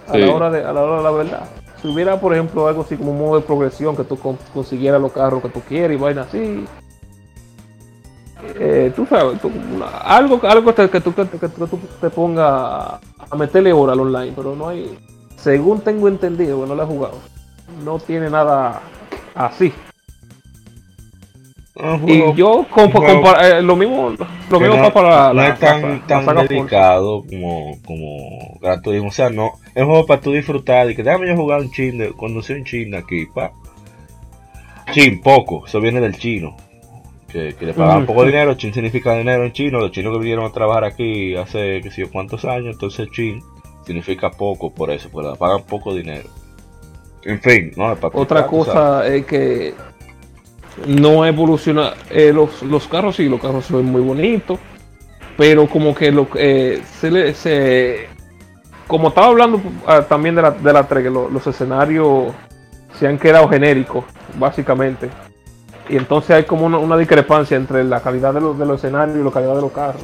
a, 0.08 0.14
Sí. 0.14 0.20
la 0.20 0.34
hora 0.34 0.50
de, 0.50 0.64
a 0.64 0.72
la 0.74 0.82
hora 0.82 0.98
de 0.98 1.04
la 1.04 1.12
verdad. 1.12 1.50
Si 1.82 1.88
hubiera, 1.88 2.20
por 2.20 2.34
ejemplo, 2.34 2.68
algo 2.68 2.84
así 2.84 2.96
como 2.96 3.12
un 3.12 3.20
modo 3.20 3.40
de 3.40 3.42
progresión 3.46 3.96
que 3.96 4.04
tú 4.04 4.18
con- 4.18 4.38
consiguieras 4.54 5.02
los 5.02 5.12
carros 5.12 5.42
que 5.42 5.50
tú 5.50 5.62
quieres 5.68 5.98
y 5.98 6.02
vaina 6.02 6.22
así. 6.24 6.66
eh, 8.60 8.92
tú 8.96 9.06
sabes, 9.06 9.40
tú- 9.40 9.52
algo, 10.04 10.40
algo 10.48 10.74
que, 10.74 11.00
tú, 11.02 11.14
que, 11.14 11.28
que 11.28 11.48
tú 11.48 11.80
te 12.00 12.10
ponga 12.10 12.96
a 13.30 13.36
meterle 13.38 13.72
hora 13.72 13.94
al 13.94 14.00
online, 14.00 14.34
pero 14.36 14.56
no 14.56 14.68
hay, 14.70 14.98
según 15.38 15.82
tengo 15.82 16.08
entendido, 16.08 16.62
que 16.62 16.68
no 16.68 16.74
lo 16.76 16.84
he 16.84 16.86
jugado, 16.88 17.18
no 17.86 18.00
tiene 18.00 18.30
nada 18.32 18.82
así. 19.36 19.72
Y 22.06 22.34
yo 22.36 22.66
compa- 22.70 23.42
eh, 23.44 23.62
lo 23.62 23.76
mismo, 23.76 24.12
lo 24.50 24.60
mismo 24.60 24.76
no, 24.78 24.94
para 24.94 25.10
la, 25.10 25.34
no 25.34 25.44
es 25.44 25.60
tan, 25.60 25.82
la- 25.82 25.90
la 25.90 26.08
tan 26.08 26.24
Forza. 26.26 26.44
dedicado 26.44 27.24
como, 27.28 27.78
como 27.86 28.60
Gran 28.62 28.82
Turismo. 28.82 29.08
O 29.10 29.12
sea, 29.12 29.30
no, 29.30 29.54
es 29.74 29.82
un 29.82 29.90
juego 29.90 30.06
para 30.06 30.22
tú 30.22 30.32
disfrutar 30.32 30.90
y 30.92 30.96
que 30.96 31.04
déjame 31.04 31.28
yo 31.28 31.36
jugar 31.36 31.62
un 31.62 31.72
chin, 31.72 31.98
de, 31.98 32.12
conducir 32.14 32.58
un 32.58 32.66
chin 32.66 32.94
aquí, 32.96 33.26
pa. 33.34 33.52
Chin, 34.92 35.22
poco, 35.22 35.66
eso 35.66 35.80
viene 35.80 36.02
del 36.02 36.18
chino. 36.18 36.56
Que, 37.32 37.56
que 37.56 37.66
le 37.66 37.74
pagan 37.74 38.00
Ujú. 38.00 38.08
poco 38.08 38.26
dinero, 38.26 38.56
chin 38.56 38.74
significa 38.74 39.16
dinero 39.16 39.46
en 39.46 39.54
chino, 39.54 39.80
los 39.80 39.92
chinos 39.92 40.12
que 40.14 40.20
vinieron 40.20 40.46
a 40.46 40.52
trabajar 40.52 40.84
aquí 40.84 41.34
hace 41.36 41.80
que 41.82 41.90
sé 41.90 42.02
yo 42.02 42.12
cuántos 42.12 42.44
años, 42.44 42.74
entonces 42.74 43.10
chin 43.12 43.42
significa 43.86 44.30
poco 44.32 44.70
por 44.70 44.92
eso, 44.92 45.08
porque 45.10 45.30
le 45.30 45.36
pagan 45.38 45.64
poco 45.64 45.96
dinero. 45.96 46.28
En 47.24 47.40
fin, 47.42 47.72
no 47.78 47.94
es 47.94 48.00
para 48.00 48.18
Otra 48.18 48.46
cosa 48.48 49.08
es 49.08 49.26
que 49.26 49.74
no 50.88 51.26
evoluciona. 51.26 51.94
eh, 52.10 52.32
los, 52.34 52.62
los 52.64 52.88
carros 52.88 53.16
sí, 53.16 53.28
los 53.30 53.40
carros 53.42 53.66
son 53.66 53.86
muy 53.86 54.02
bonitos, 54.02 54.60
pero 55.38 55.68
como 55.68 55.94
que 55.96 56.12
lo 56.12 56.28
eh, 56.36 56.82
se 57.00 57.12
le 57.12 57.34
se 57.34 58.08
como 58.88 59.10
estaba 59.10 59.28
hablando 59.28 59.62
ah, 59.88 60.02
también 60.02 60.36
de 60.36 60.42
la, 60.42 60.52
de 60.52 60.74
la 60.74 60.88
3, 60.88 61.04
que 61.04 61.10
lo- 61.10 61.30
los 61.30 61.46
escenarios 61.48 62.34
se 63.00 63.08
han 63.08 63.18
quedado 63.18 63.48
genéricos, 63.48 64.04
básicamente. 64.38 65.10
Y 65.90 65.96
entonces 65.98 66.32
hay 66.32 66.44
como 66.44 66.66
una, 66.66 66.78
una 66.78 66.98
discrepancia 66.98 67.56
entre 67.58 67.84
la 67.86 68.02
calidad 68.02 68.34
de 68.34 68.42
los, 68.42 68.58
de 68.60 68.66
los 68.66 68.78
escenarios 68.84 69.18
y 69.18 69.24
la 69.24 69.32
calidad 69.32 69.56
de 69.56 69.62
los 69.62 69.72
carros. 69.72 70.02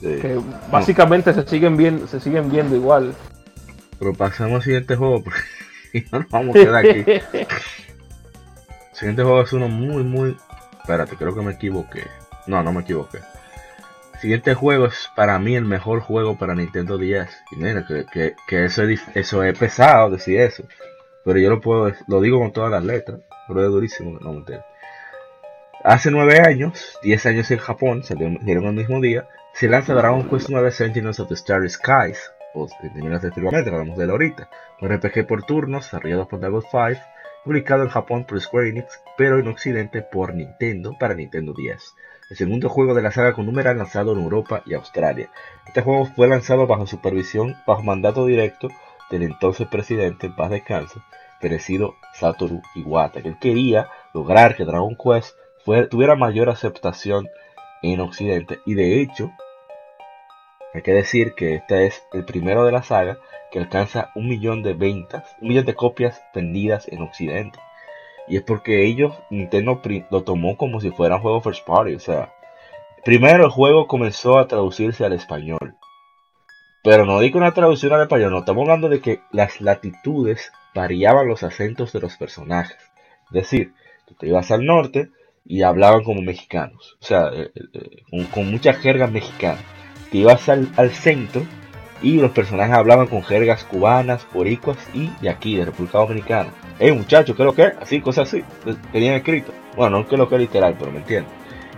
Sí. 0.00 0.16
Que 0.20 0.38
básicamente 0.70 1.32
se 1.32 1.46
siguen 1.46 1.76
viendo, 1.76 2.06
se 2.08 2.20
siguen 2.20 2.50
viendo 2.50 2.74
igual. 2.76 3.14
Pero 3.98 4.12
pasamos 4.12 4.56
al 4.56 4.62
siguiente 4.62 4.96
juego 4.96 5.22
porque 5.22 5.40
no 6.12 6.18
nos 6.18 6.28
vamos 6.30 6.56
a 6.56 6.58
quedar 6.58 6.76
aquí. 6.76 7.04
Siguiente 8.94 9.22
juego 9.22 9.42
es 9.42 9.52
uno 9.52 9.68
muy, 9.68 10.02
muy. 10.02 10.36
Espérate, 10.80 11.16
creo 11.16 11.34
que 11.34 11.42
me 11.42 11.52
equivoqué. 11.52 12.06
No, 12.46 12.62
no 12.62 12.72
me 12.72 12.80
equivoqué. 12.80 13.18
Siguiente 14.20 14.54
juego 14.54 14.86
es 14.86 15.10
para 15.14 15.38
mí 15.38 15.56
el 15.56 15.64
mejor 15.64 16.00
juego 16.00 16.38
para 16.38 16.54
Nintendo 16.54 16.96
10. 16.96 17.28
Y 17.52 17.56
mira, 17.56 17.84
que, 17.86 18.06
que, 18.06 18.34
que 18.46 18.64
eso, 18.64 18.84
es, 18.84 19.02
eso 19.14 19.42
es 19.42 19.58
pesado 19.58 20.10
decir 20.10 20.40
eso. 20.40 20.62
Pero 21.24 21.38
yo 21.38 21.50
lo 21.50 21.60
puedo, 21.60 21.92
lo 22.06 22.20
digo 22.20 22.38
con 22.38 22.52
todas 22.52 22.70
las 22.70 22.84
letras. 22.84 23.20
Pero 23.48 23.64
es 23.64 23.70
durísimo, 23.70 24.18
no 24.20 24.32
me 24.32 24.38
entiendes. 24.38 24.66
Hace 25.84 26.10
nueve 26.10 26.40
años, 26.40 26.98
10 27.02 27.26
años 27.26 27.50
en 27.50 27.58
Japón, 27.58 28.04
salieron 28.04 28.38
el 28.46 28.72
mismo 28.72 29.02
día, 29.02 29.28
se 29.52 29.68
lanza 29.68 29.92
Dragon 29.92 30.26
Quest 30.30 30.48
9 30.48 30.70
Sentinels 30.70 31.20
of 31.20 31.28
the 31.28 31.36
Starry 31.36 31.68
Skies, 31.68 32.32
o 32.54 32.66
Sentinels 32.66 33.20
del 33.20 33.34
Firmamento, 33.34 33.70
hablamos 33.70 33.98
de 33.98 34.04
él 34.04 34.10
ahorita, 34.10 34.48
un 34.80 34.88
RPG 34.88 35.26
por 35.26 35.42
turnos, 35.42 35.84
desarrollado 35.84 36.26
por 36.26 36.40
Double 36.40 36.66
Five, 36.70 37.02
publicado 37.44 37.82
en 37.82 37.90
Japón 37.90 38.24
por 38.24 38.40
Square 38.40 38.70
Enix, 38.70 39.00
pero 39.16 39.38
en 39.38 39.48
Occidente 39.48 40.02
por 40.02 40.34
Nintendo 40.34 40.96
para 40.98 41.14
Nintendo 41.14 41.52
10. 41.52 41.94
El 42.30 42.36
segundo 42.36 42.68
juego 42.68 42.94
de 42.94 43.02
la 43.02 43.12
saga 43.12 43.34
con 43.34 43.46
numeral 43.46 43.76
lanzado 43.76 44.12
en 44.12 44.20
Europa 44.20 44.62
y 44.64 44.74
Australia. 44.74 45.30
Este 45.66 45.82
juego 45.82 46.06
fue 46.06 46.26
lanzado 46.26 46.66
bajo 46.66 46.86
supervisión, 46.86 47.56
bajo 47.66 47.82
mandato 47.82 48.24
directo 48.26 48.68
del 49.10 49.22
entonces 49.22 49.68
presidente, 49.68 50.26
en 50.26 50.36
paz 50.36 50.50
descanse, 50.50 51.00
perecido 51.40 51.96
Satoru 52.14 52.62
Iwata, 52.74 53.20
que 53.20 53.28
él 53.28 53.38
quería 53.38 53.88
lograr 54.14 54.56
que 54.56 54.64
Dragon 54.64 54.96
Quest 54.96 55.36
tuviera 55.90 56.16
mayor 56.16 56.48
aceptación 56.48 57.28
en 57.82 58.00
Occidente. 58.00 58.60
Y 58.64 58.74
de 58.74 59.00
hecho, 59.00 59.30
hay 60.74 60.82
que 60.82 60.92
decir 60.92 61.34
que 61.34 61.54
este 61.54 61.86
es 61.86 62.04
el 62.12 62.24
primero 62.24 62.64
de 62.64 62.72
la 62.72 62.82
saga 62.82 63.18
que 63.52 63.60
alcanza 63.60 64.10
un 64.16 64.28
millón 64.28 64.64
de 64.64 64.74
ventas, 64.74 65.36
un 65.40 65.48
millón 65.48 65.64
de 65.64 65.76
copias 65.76 66.20
vendidas 66.34 66.88
en 66.88 67.00
Occidente. 67.00 67.60
Y 68.26 68.36
es 68.36 68.42
porque 68.42 68.84
ellos, 68.84 69.14
Nintendo 69.30 69.80
lo 70.10 70.24
tomó 70.24 70.56
como 70.56 70.80
si 70.80 70.90
fuera 70.90 71.16
un 71.16 71.22
juego 71.22 71.40
first 71.40 71.64
party. 71.64 71.94
O 71.94 72.00
sea, 72.00 72.34
primero 73.04 73.44
el 73.44 73.50
juego 73.50 73.86
comenzó 73.86 74.36
a 74.36 74.48
traducirse 74.48 75.04
al 75.04 75.12
español. 75.12 75.76
Pero 76.82 77.06
no 77.06 77.20
digo 77.20 77.38
una 77.38 77.54
traducción 77.54 77.92
al 77.92 78.02
español, 78.02 78.32
no 78.32 78.40
estamos 78.40 78.62
hablando 78.62 78.88
de 78.88 79.00
que 79.00 79.20
las 79.30 79.60
latitudes 79.60 80.52
variaban 80.74 81.28
los 81.28 81.44
acentos 81.44 81.92
de 81.92 82.00
los 82.00 82.16
personajes. 82.16 82.78
Es 83.26 83.32
decir, 83.32 83.74
tú 84.06 84.14
te 84.14 84.26
ibas 84.26 84.50
al 84.50 84.66
norte 84.66 85.10
y 85.44 85.62
hablaban 85.62 86.02
como 86.02 86.20
mexicanos. 86.20 86.96
O 87.00 87.04
sea, 87.04 87.28
eh, 87.32 87.52
eh, 87.54 88.02
con, 88.10 88.24
con 88.24 88.50
mucha 88.50 88.74
jerga 88.74 89.06
mexicana. 89.06 89.60
Te 90.14 90.18
ibas 90.18 90.48
al, 90.48 90.68
al 90.76 90.92
centro 90.92 91.42
y 92.00 92.18
los 92.20 92.30
personajes 92.30 92.72
hablaban 92.76 93.08
con 93.08 93.24
jergas 93.24 93.64
cubanas, 93.64 94.24
boricuas 94.32 94.76
y 94.94 95.10
de 95.20 95.28
aquí, 95.28 95.56
de 95.56 95.64
República 95.64 95.98
Dominicana. 95.98 96.50
Eh, 96.78 96.92
muchachos, 96.92 97.34
¿qué 97.34 97.42
es 97.42 97.46
lo 97.46 97.52
que 97.52 97.62
es? 97.64 97.72
Así, 97.80 98.00
cosas 98.00 98.28
así. 98.28 98.44
Tenían 98.92 99.14
escrito. 99.16 99.50
Bueno, 99.74 99.98
no 99.98 100.06
que 100.06 100.16
lo 100.16 100.28
que 100.28 100.36
es 100.36 100.42
literal, 100.42 100.76
pero 100.78 100.92
me 100.92 100.98
entienden. 100.98 101.32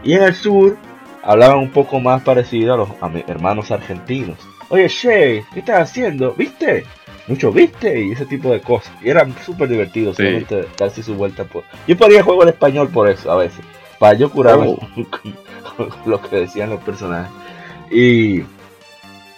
Y 0.05 0.12
en 0.12 0.23
el 0.25 0.35
sur 0.35 0.76
hablaban 1.23 1.61
un 1.61 1.71
poco 1.71 1.99
más 1.99 2.21
parecido 2.25 2.75
a 2.75 2.76
los 2.76 2.90
hermanos 3.26 3.71
argentinos. 3.71 4.37
Oye, 4.69 4.87
Shay, 4.88 5.43
¿qué 5.55 5.61
estás 5.61 5.88
haciendo? 5.88 6.35
¿Viste? 6.35 6.85
Mucho 7.28 7.50
viste 7.52 8.05
y 8.05 8.12
ese 8.12 8.26
tipo 8.26 8.50
de 8.50 8.61
cosas. 8.61 8.93
Y 9.02 9.09
eran 9.09 9.35
súper 9.47 9.71
divertidos, 9.71 10.14
Sí. 10.14 10.25
solamente 10.25 10.69
darse 10.76 11.02
su 11.02 11.14
vuelta 11.14 11.45
por. 11.45 11.64
Yo 11.88 11.97
ponía 11.97 12.23
juego 12.23 12.43
en 12.43 12.50
español 12.50 12.88
por 12.90 13.09
eso, 13.09 13.33
a 13.33 13.37
veces. 13.37 13.64
Para 13.99 14.12
yo 14.12 14.31
curarme 14.31 14.76
Oh. 14.78 14.78
con 15.76 15.88
lo 16.05 16.21
que 16.21 16.37
decían 16.40 16.69
los 16.69 16.83
personajes. 16.85 17.33
Y 17.90 18.43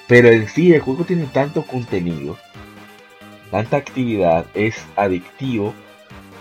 Pero 0.07 0.28
en 0.28 0.49
sí 0.49 0.73
el 0.73 0.81
juego 0.81 1.05
tiene 1.05 1.26
tanto 1.26 1.62
contenido, 1.62 2.38
tanta 3.50 3.76
actividad, 3.76 4.47
es 4.55 4.87
adictivo. 4.97 5.75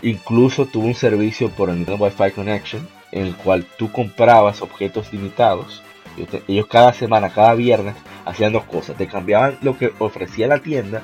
Incluso 0.02 0.68
tuvo 0.68 0.86
un 0.86 0.96
servicio 0.96 1.50
por 1.50 1.70
el 1.70 1.86
Wi-Fi 1.88 2.32
Connection 2.32 2.88
en 3.12 3.28
el 3.28 3.36
cual 3.36 3.66
tú 3.78 3.92
comprabas 3.92 4.62
objetos 4.62 5.12
limitados. 5.12 5.82
Ellos 6.48 6.68
cada 6.68 6.94
semana, 6.94 7.30
cada 7.30 7.54
viernes, 7.54 7.96
hacían 8.26 8.54
dos 8.54 8.64
cosas. 8.64 8.98
Te 8.98 9.08
cambiaban 9.08 9.58
lo 9.62 9.78
que 9.78 9.92
ofrecía 10.00 10.48
la 10.48 10.60
tienda 10.60 11.02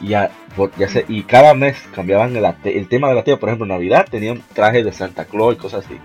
y, 0.00 0.08
ya, 0.08 0.30
ya 0.78 0.88
y 1.08 1.22
cada 1.22 1.54
mes 1.54 1.76
cambiaban 1.94 2.36
el, 2.36 2.88
tema 2.88 3.08
de 3.08 3.14
la 3.14 3.24
tienda. 3.24 3.40
Por 3.40 3.48
ejemplo, 3.48 3.66
Navidad 3.66 4.06
tenían 4.10 4.42
trajes 4.52 4.84
de 4.84 4.92
Santa 4.92 5.24
Claus 5.24 5.54
y 5.54 5.58
cosas 5.58 5.84
así. 5.84 5.98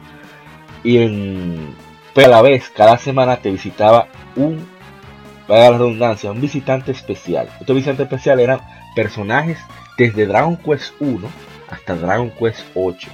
Y 0.84 0.98
en, 1.00 1.76
pero 2.18 2.30
a 2.34 2.38
la 2.38 2.42
vez, 2.42 2.72
cada 2.72 2.98
semana 2.98 3.38
te 3.38 3.52
visitaba 3.52 4.08
un, 4.36 4.68
para 5.48 5.70
la 5.70 5.78
redundancia, 5.78 6.32
un 6.32 6.42
visitante 6.42 6.92
especial. 6.92 7.48
Estos 7.60 7.76
visitantes 7.76 8.06
especiales 8.06 8.44
eran 8.44 8.60
personajes 8.96 9.60
desde 10.00 10.26
Dragon 10.26 10.58
Quest 10.58 10.96
1 11.00 11.28
hasta 11.70 11.94
Dragon 11.94 12.32
Quest 12.32 12.62
8. 12.74 13.08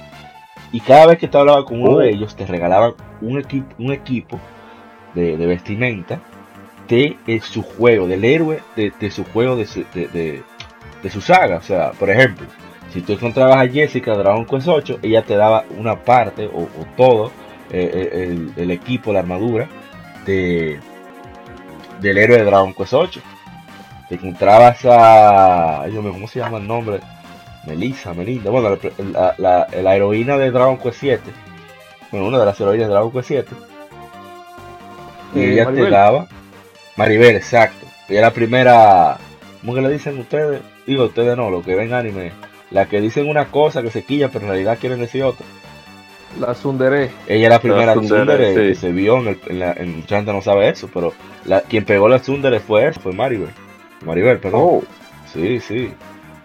Y 0.72 0.80
cada 0.80 1.04
vez 1.04 1.18
que 1.18 1.28
te 1.28 1.36
hablaba 1.36 1.66
con 1.66 1.82
uno 1.82 1.98
de 1.98 2.06
oh. 2.06 2.14
ellos, 2.14 2.34
te 2.34 2.46
regalaban 2.46 2.94
un, 3.20 3.38
equipo 3.38 3.74
un 3.78 3.92
equipo 3.92 4.40
de, 5.14 5.36
vestimenta 5.36 6.20
de, 6.88 7.18
su 7.42 7.62
juego, 7.62 8.06
del 8.06 8.24
héroe 8.24 8.62
de, 8.74 9.10
su 9.10 9.22
juego, 9.26 9.54
de 9.56 9.66
su, 9.66 9.84
de, 9.92 10.42
su 11.10 11.20
saga. 11.20 11.58
O 11.58 11.62
sea, 11.62 11.90
por 11.90 12.08
ejemplo, 12.08 12.46
si 12.90 13.02
tú 13.02 13.12
encontrabas 13.12 13.58
a 13.58 13.68
Jessica 13.68 14.12
de 14.12 14.22
Dragon 14.22 14.46
Quest 14.46 14.66
8, 14.66 15.00
ella 15.02 15.20
te 15.24 15.36
daba 15.36 15.64
una 15.76 15.94
parte 15.94 16.46
o, 16.46 16.68
todo, 16.96 17.30
eh, 17.70 18.10
eh, 18.12 18.48
el, 18.56 18.70
equipo, 18.70 19.12
la 19.12 19.20
armadura 19.20 19.68
de, 20.26 20.78
del 22.00 22.18
héroe 22.18 22.38
de 22.38 22.44
Dragon 22.44 22.74
Quest 22.74 22.92
8. 22.92 23.20
Te 24.08 24.16
encontrabas 24.16 24.84
a. 24.84 25.86
¿Cómo 25.92 26.28
se 26.28 26.40
llama 26.40 26.58
el 26.58 26.66
nombre? 26.66 27.00
Melissa, 27.66 28.12
Melinda, 28.14 28.50
bueno, 28.50 28.78
la, 29.12 29.66
la, 29.72 29.96
heroína 29.96 30.36
de 30.36 30.50
Dragon 30.50 30.78
Quest 30.78 31.00
7, 31.00 31.22
bueno, 32.10 32.26
una 32.26 32.38
de 32.38 32.46
las 32.46 32.60
heroínas 32.60 32.88
de 32.88 32.92
Dragon 32.92 33.12
Quest 33.12 33.28
7, 33.28 33.50
y 35.34 35.40
eh, 35.40 35.52
ella 35.52 35.72
te 35.72 35.90
daba, 35.90 36.26
Maribel, 36.96 37.36
exacto, 37.36 37.86
ella 38.08 38.20
la 38.20 38.32
primera, 38.32 39.16
¿cómo 39.60 39.74
que 39.74 39.80
le 39.80 39.90
dicen 39.90 40.18
ustedes? 40.18 40.60
Digo, 40.86 41.04
ustedes 41.04 41.36
no, 41.36 41.50
lo 41.50 41.62
que 41.62 41.74
ven 41.74 41.94
anime, 41.94 42.32
la 42.70 42.86
que 42.86 43.00
dicen 43.00 43.28
una 43.28 43.46
cosa 43.46 43.82
que 43.82 43.90
se 43.90 44.04
quilla, 44.04 44.28
pero 44.28 44.44
en 44.44 44.50
realidad 44.50 44.78
quieren 44.78 45.00
decir 45.00 45.22
otra. 45.22 45.46
La 46.40 46.54
Sundere. 46.54 47.10
Ella 47.26 47.44
es 47.44 47.50
la 47.50 47.60
primera 47.60 47.94
Sundere, 47.94 48.54
que 48.54 48.74
se 48.74 48.92
vio 48.92 49.18
en, 49.18 49.28
el, 49.28 49.40
en, 49.46 49.58
la, 49.60 49.72
en 49.72 50.04
Chanta 50.06 50.32
no 50.32 50.42
sabe 50.42 50.68
eso, 50.68 50.88
pero 50.92 51.12
la, 51.44 51.60
quien 51.62 51.84
pegó 51.84 52.08
la 52.08 52.18
Sundere 52.18 52.60
fue 52.60 52.92
fue 52.92 53.12
Maribel. 53.12 53.50
Maribel, 54.04 54.38
perdón. 54.38 54.60
Oh. 54.62 54.82
Sí, 55.32 55.60
sí. 55.60 55.92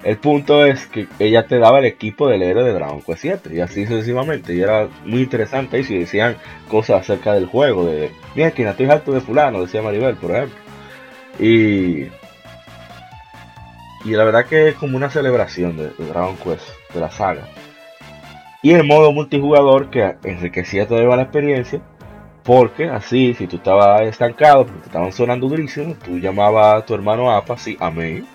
El 0.04 0.18
punto 0.18 0.66
es 0.66 0.88
que 0.88 1.08
ella 1.20 1.46
te 1.46 1.60
daba 1.60 1.80
el 1.80 1.86
equipo 1.86 2.30
del 2.30 2.42
héroe 2.42 2.64
de 2.64 2.74
Dragon 2.74 3.02
Quest 3.02 3.22
7 3.22 3.50
y 3.54 3.60
así 3.60 3.86
sucesivamente. 3.86 4.54
Y 4.54 4.62
era 4.62 4.88
muy 5.04 5.24
interesante 5.24 5.80
y 5.80 5.84
si 5.84 5.98
decían 5.98 6.38
cosas 6.70 7.02
acerca 7.02 7.34
del 7.34 7.48
juego. 7.48 7.86
De, 7.86 8.12
mira, 8.34 8.52
que 8.52 8.68
estoy 8.68 8.90
alto 8.90 9.12
de 9.12 9.20
fulano, 9.20 9.62
decía 9.62 9.82
Maribel, 9.82 10.16
por 10.16 10.32
ejemplo. 10.32 10.58
Y, 11.38 12.08
y 14.06 14.12
la 14.12 14.24
verdad 14.24 14.46
que 14.46 14.70
es 14.70 14.76
como 14.76 14.96
una 14.96 15.10
celebración 15.10 15.76
de, 15.76 15.90
Dragon 16.06 16.38
Quest, 16.38 16.70
de 16.94 17.00
la 17.02 17.12
saga. 17.12 17.48
Y 18.62 18.72
el 18.72 18.84
modo 18.84 19.12
multijugador 19.12 19.90
que 19.90 20.16
enriquecía 20.24 20.88
todavía 20.88 21.16
la 21.16 21.24
experiencia. 21.24 21.82
Porque 22.44 22.90
así, 22.90 23.34
si 23.34 23.48
tú 23.48 23.58
estabas 23.58 24.02
estancado, 24.02 24.66
porque 24.66 24.82
te 24.82 24.88
estaban 24.88 25.12
sonando 25.12 25.48
durísimo, 25.48 25.96
tú 26.04 26.18
llamabas 26.18 26.82
a 26.82 26.86
tu 26.86 26.96
hermano 26.96 27.32
Apa, 27.32 27.58
sí, 27.58 27.78
amén 27.80 28.26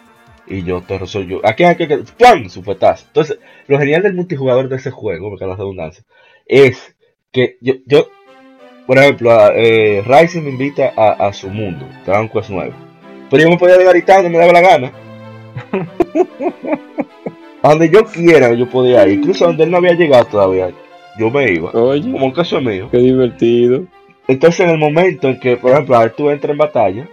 y 0.46 0.62
yo 0.62 0.82
te 0.82 0.98
resuelvo. 0.98 1.40
Aquí 1.42 1.64
hay 1.64 1.76
que. 1.76 1.86
¡Pum! 1.88 2.48
Sufetazo. 2.48 3.06
Entonces, 3.06 3.38
lo 3.66 3.78
genial 3.78 4.02
del 4.02 4.14
multijugador 4.14 4.68
de 4.68 4.76
ese 4.76 4.90
juego, 4.90 5.30
me 5.30 5.46
la 5.46 5.56
redundancia, 5.56 6.04
es 6.46 6.94
que 7.32 7.56
yo, 7.62 7.74
yo 7.86 8.08
por 8.86 8.98
ejemplo, 8.98 9.30
eh, 9.54 10.02
Rising 10.06 10.42
me 10.42 10.50
invita 10.50 10.92
a, 10.96 11.32
su 11.32 11.48
mundo, 11.48 11.88
Dragon 12.04 12.28
Quest 12.28 12.50
9. 12.50 12.72
Pero 13.30 13.42
yo 13.42 13.48
me 13.48 13.56
podía 13.56 13.78
llegar 13.78 13.96
y 13.96 14.28
me 14.28 14.38
daba 14.38 14.52
la 14.52 14.60
gana. 14.60 14.92
a 17.64 17.70
donde 17.70 17.90
yo 17.90 18.04
quiera, 18.04 18.54
yo 18.54 18.68
podía 18.68 19.06
ir. 19.06 19.18
Incluso 19.18 19.46
donde 19.46 19.64
él 19.64 19.70
no 19.70 19.78
había 19.78 19.94
llegado 19.94 20.24
todavía, 20.26 20.70
yo 21.18 21.30
me 21.30 21.52
iba. 21.52 21.70
Oye, 21.72 22.12
como 22.12 22.26
un 22.26 22.32
caso 22.32 22.60
mío. 22.60 22.88
Qué 22.90 22.98
divertido. 22.98 23.84
Entonces, 24.28 24.60
en 24.60 24.70
el 24.70 24.78
momento 24.78 25.28
en 25.28 25.40
que, 25.40 25.56
por 25.56 25.72
ejemplo, 25.72 25.96
a 25.96 26.00
ver, 26.00 26.12
tú 26.12 26.30
entras 26.30 26.52
en 26.52 26.58
batalla 26.58 27.08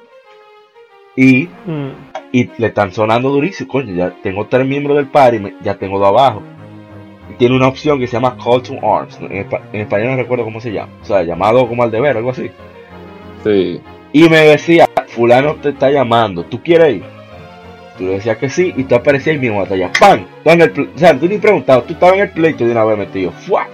y. 1.15 1.47
Mm 1.65 2.11
y 2.31 2.49
le 2.57 2.67
están 2.67 2.91
sonando 2.91 3.29
durísimo. 3.29 3.71
Coño, 3.71 3.93
ya 3.93 4.13
tengo 4.23 4.47
tres 4.47 4.65
miembros 4.65 4.97
del 4.97 5.07
party, 5.07 5.55
ya 5.61 5.75
tengo 5.75 5.99
dos 5.99 6.07
abajo. 6.07 6.41
Y 7.29 7.33
tiene 7.35 7.55
una 7.55 7.67
opción 7.67 7.99
que 7.99 8.07
se 8.07 8.13
llama 8.13 8.37
Call 8.41 8.63
to 8.63 8.75
Arms. 8.81 9.19
En, 9.21 9.47
español 9.73 10.11
no 10.11 10.15
recuerdo 10.17 10.45
cómo 10.45 10.61
se 10.61 10.71
llama. 10.71 10.91
O 11.01 11.05
sea, 11.05 11.23
llamado 11.23 11.67
como 11.67 11.83
al 11.83 11.91
deber, 11.91 12.17
algo 12.17 12.31
así. 12.31 12.49
Sí. 13.43 13.81
Y 14.13 14.29
me 14.29 14.39
decía, 14.39 14.89
fulano 15.07 15.55
te 15.55 15.69
está 15.69 15.89
llamando, 15.89 16.43
¿tú 16.43 16.61
quieres 16.61 16.97
ir? 16.97 17.03
Tú 18.01 18.07
le 18.07 18.13
decías 18.13 18.37
que 18.37 18.49
sí 18.49 18.73
y 18.75 18.85
tú 18.85 18.95
aparecías 18.95 19.35
ahí 19.35 19.39
mismo 19.39 19.59
batalla. 19.59 19.91
¡Pam! 19.99 20.25
o 20.43 20.97
sea, 20.97 21.19
tú 21.19 21.27
ni 21.27 21.37
preguntabas, 21.37 21.85
tú 21.85 21.93
estabas 21.93 22.15
en 22.15 22.21
el 22.21 22.29
pleito 22.31 22.65
de 22.65 22.71
una 22.71 22.83
vez 22.83 22.97
metido. 22.97 23.29
¡Fua! 23.29 23.67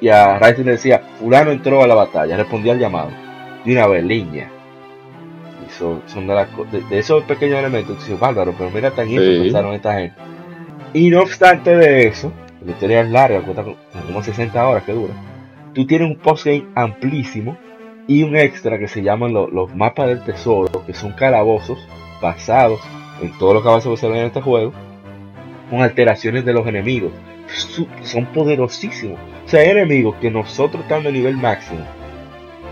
Y 0.00 0.08
a 0.08 0.38
Ryzen 0.38 0.66
le 0.66 0.70
decía, 0.72 1.02
fulano 1.18 1.50
entró 1.50 1.82
a 1.82 1.88
la 1.88 1.96
batalla, 1.96 2.36
respondía 2.36 2.74
al 2.74 2.78
llamado. 2.78 3.10
De 3.64 3.72
una 3.72 3.88
vez, 3.88 4.04
línea 4.04 4.48
son, 5.76 6.00
de, 6.28 6.98
esos 6.98 7.24
pequeños 7.24 7.58
elementos. 7.58 7.98
Dices, 7.98 8.20
bárbaro, 8.20 8.54
pero 8.56 8.70
mira 8.70 8.92
tan 8.92 9.08
bien 9.08 9.42
pensaron 9.42 9.74
esta 9.74 9.94
gente. 9.94 10.14
Y 10.92 11.10
no 11.10 11.22
obstante 11.22 11.74
de 11.74 12.06
eso, 12.06 12.32
la 12.64 12.70
historia 12.70 13.00
es 13.00 13.10
larga, 13.10 13.42
como 13.42 14.22
60 14.22 14.68
horas 14.68 14.84
que 14.84 14.92
dura. 14.92 15.12
Tú 15.74 15.88
tienes 15.88 16.08
un 16.08 16.18
postgame 16.18 16.68
amplísimo 16.76 17.56
y 18.06 18.22
un 18.22 18.36
extra 18.36 18.78
que 18.78 18.86
se 18.86 19.02
llaman 19.02 19.32
los 19.32 19.74
mapas 19.74 20.06
del 20.06 20.22
tesoro, 20.22 20.86
que 20.86 20.94
son 20.94 21.14
calabozos 21.14 21.84
basados 22.20 22.80
en 23.20 23.36
todo 23.38 23.54
lo 23.54 23.62
que 23.62 23.68
va 23.68 23.80
se 23.80 24.08
ve 24.08 24.18
en 24.18 24.26
este 24.26 24.40
juego, 24.40 24.72
con 25.70 25.82
alteraciones 25.82 26.44
de 26.44 26.52
los 26.52 26.66
enemigos. 26.66 27.12
Son 28.02 28.26
poderosísimos. 28.26 29.18
O 29.44 29.48
sea, 29.48 29.60
hay 29.60 29.70
enemigos 29.70 30.16
que 30.20 30.30
nosotros 30.30 30.82
estamos 30.82 31.06
a 31.06 31.10
nivel 31.10 31.36
máximo 31.36 31.84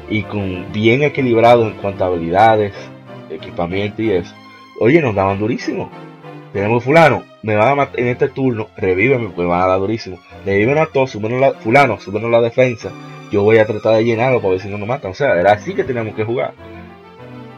y 0.09 0.23
con 0.23 0.73
bien 0.73 1.03
equilibrados 1.03 1.73
en 1.73 1.79
cuanto 1.79 2.05
a 2.05 2.09
habilidades, 2.09 2.75
equipamiento 3.31 4.03
y 4.03 4.11
eso, 4.11 4.35
oye, 4.81 5.01
nos 5.01 5.15
daban 5.15 5.39
durísimo. 5.39 5.91
Tenemos 6.53 6.83
fulano, 6.83 7.23
me 7.43 7.55
van 7.55 7.69
a 7.69 7.75
matar 7.77 8.01
en 8.01 8.09
este 8.09 8.29
turno, 8.29 8.69
revíveme, 8.77 9.29
pues 9.29 9.47
me 9.47 9.53
van 9.53 9.63
a 9.63 9.67
dar 9.67 9.79
durísimo. 9.79 10.19
Reviven 10.45 10.79
a 10.79 10.87
todos, 10.87 11.13
suben 11.13 11.41
la, 11.41 11.53
fulano, 11.53 12.01
suben 12.01 12.29
la 12.29 12.41
defensa. 12.41 12.91
Yo 13.31 13.45
voy 13.45 13.59
a 13.59 13.67
tratar 13.67 13.95
de 13.95 14.05
llenarlo 14.05 14.41
para 14.41 14.53
ver 14.53 14.61
si 14.61 14.69
no 14.69 14.77
nos 14.77 14.89
matan. 14.89 15.13
O 15.13 15.15
sea, 15.15 15.39
era 15.39 15.53
así 15.53 15.75
que 15.75 15.85
teníamos 15.85 16.15
que 16.17 16.25
jugar. 16.25 16.55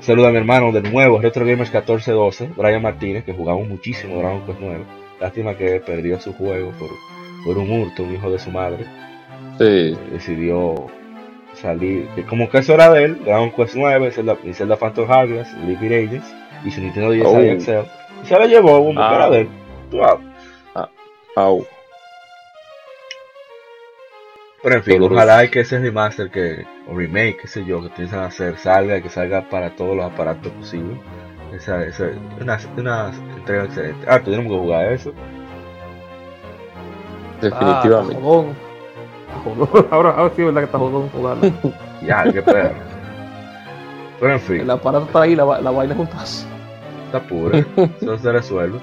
Saluda 0.02 0.30
a 0.30 0.32
mi 0.32 0.38
hermano 0.38 0.72
de 0.72 0.82
nuevo, 0.82 1.20
Retro 1.20 1.46
Gamers 1.46 1.72
1412, 1.72 2.50
Brian 2.56 2.82
Martínez, 2.82 3.24
que 3.24 3.32
jugamos 3.32 3.68
muchísimo 3.68 4.18
Dragon 4.18 4.44
Quest 4.44 4.58
9. 4.60 4.84
Lástima 5.20 5.56
que 5.56 5.78
perdió 5.78 6.18
su 6.18 6.32
juego 6.32 6.72
por, 6.72 6.90
por 7.44 7.56
un 7.56 7.70
hurto, 7.70 8.02
un 8.02 8.12
hijo 8.12 8.28
de 8.28 8.40
su 8.40 8.50
madre. 8.50 8.84
Sí. 9.58 9.96
decidió 10.10 10.88
salir, 11.54 12.08
como 12.28 12.50
que 12.50 12.58
es 12.58 12.68
hora 12.68 12.90
de 12.90 13.04
él, 13.04 13.24
Dragon 13.24 13.52
Quest 13.52 13.76
9, 13.76 14.10
Zelda, 14.10 14.36
Zelda 14.52 14.76
Phantom 14.76 15.08
Hourglass, 15.08 15.56
Leap 15.64 15.80
Agents, 15.80 16.34
y 16.64 16.72
su 16.72 16.80
Nintendo 16.80 17.12
10 17.12 17.24
oh. 17.24 17.38
Excel, 17.38 17.84
y 18.24 18.26
se 18.26 18.36
la 18.36 18.46
llevó, 18.46 18.80
un 18.80 18.98
ah. 18.98 19.30
de 19.30 19.42
él. 19.42 19.48
Wow. 19.92 20.18
Ah. 20.74 20.88
Au. 21.36 21.64
Pero 24.62 24.76
en 24.76 24.82
fin, 24.84 25.02
ojalá 25.02 25.48
que 25.48 25.60
ese 25.60 25.78
remaster 25.80 26.30
que, 26.30 26.64
o 26.88 26.96
remake, 26.96 27.38
qué 27.42 27.48
sé 27.48 27.64
yo, 27.64 27.82
que 27.82 27.88
piensan 27.90 28.20
hacer, 28.20 28.56
salga 28.58 28.96
y 28.96 29.02
que 29.02 29.08
salga 29.08 29.48
para 29.48 29.74
todos 29.74 29.96
los 29.96 30.04
aparatos 30.04 30.52
posibles. 30.52 30.98
Esa, 31.52 31.84
esa, 31.84 32.10
una, 32.40 32.58
una 32.76 33.10
entrega 33.36 33.64
excelente. 33.64 34.06
Ah, 34.08 34.20
tenemos 34.20 34.52
que 34.52 34.58
jugar 34.58 34.92
eso. 34.92 35.12
Definitivamente. 37.40 38.22
Ah, 38.24 38.44
Ahora, 39.90 40.10
ahora 40.10 40.32
sí, 40.36 40.42
verdad 40.44 40.60
que 40.60 40.66
está 40.66 40.78
jodón 40.78 41.08
jugarlo. 41.08 41.52
ya, 42.06 42.24
qué 42.32 42.42
perro. 42.42 42.74
Pero 44.20 44.32
en 44.32 44.40
fin. 44.40 44.60
El 44.60 44.70
aparato 44.70 45.06
está 45.06 45.22
ahí, 45.22 45.34
la, 45.34 45.60
la 45.60 45.70
vaina 45.70 45.94
juntas. 45.94 46.46
Está 47.06 47.20
pura. 47.20 47.64
Eso 48.00 48.18
se 48.18 48.32
resuelve. 48.32 48.78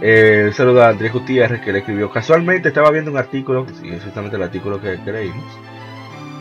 Eh, 0.00 0.50
saludo 0.52 0.82
a 0.82 0.88
Andrés 0.88 1.12
Gutiérrez 1.12 1.60
que 1.62 1.72
le 1.72 1.78
escribió. 1.78 2.10
Casualmente 2.10 2.68
estaba 2.68 2.90
viendo 2.90 3.10
un 3.10 3.16
artículo, 3.16 3.66
sí, 3.80 3.88
exactamente 3.88 4.36
el 4.36 4.42
artículo 4.42 4.80
que 4.80 4.98
creímos. 4.98 5.44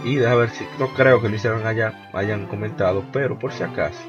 Y 0.03 0.15
deja 0.15 0.35
ver 0.35 0.49
si 0.49 0.65
no 0.77 0.89
creo 0.89 1.21
que 1.21 1.29
lo 1.29 1.35
hicieron 1.35 1.65
allá, 1.65 2.09
hayan 2.13 2.47
comentado, 2.47 3.03
pero 3.11 3.39
por 3.39 3.51
si 3.53 3.63
acaso. 3.63 3.99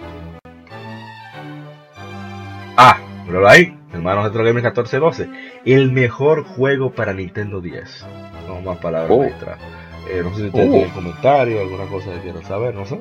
Ah, 2.77 2.99
pero 3.25 3.49
ahí, 3.49 3.79
hermanos 3.93 4.31
de 4.31 4.39
Gamer 4.39 4.55
1412. 4.55 5.29
El 5.65 5.93
mejor 5.93 6.45
juego 6.45 6.91
para 6.91 7.15
Nintendo 7.15 7.61
10 7.61 8.07
no 8.47 8.61
más 8.61 8.79
palabras 8.79 9.11
oh. 9.11 9.25
Eh, 10.09 10.21
no 10.23 10.31
sé 10.31 10.43
si 10.43 10.47
ustedes 10.47 10.69
oh. 10.69 10.73
tienen 10.73 10.91
comentarios, 10.91 11.61
alguna 11.61 11.87
cosa 11.87 12.13
que 12.13 12.21
quieran 12.21 12.45
saber, 12.45 12.75
no 12.75 12.85
sé. 12.85 13.01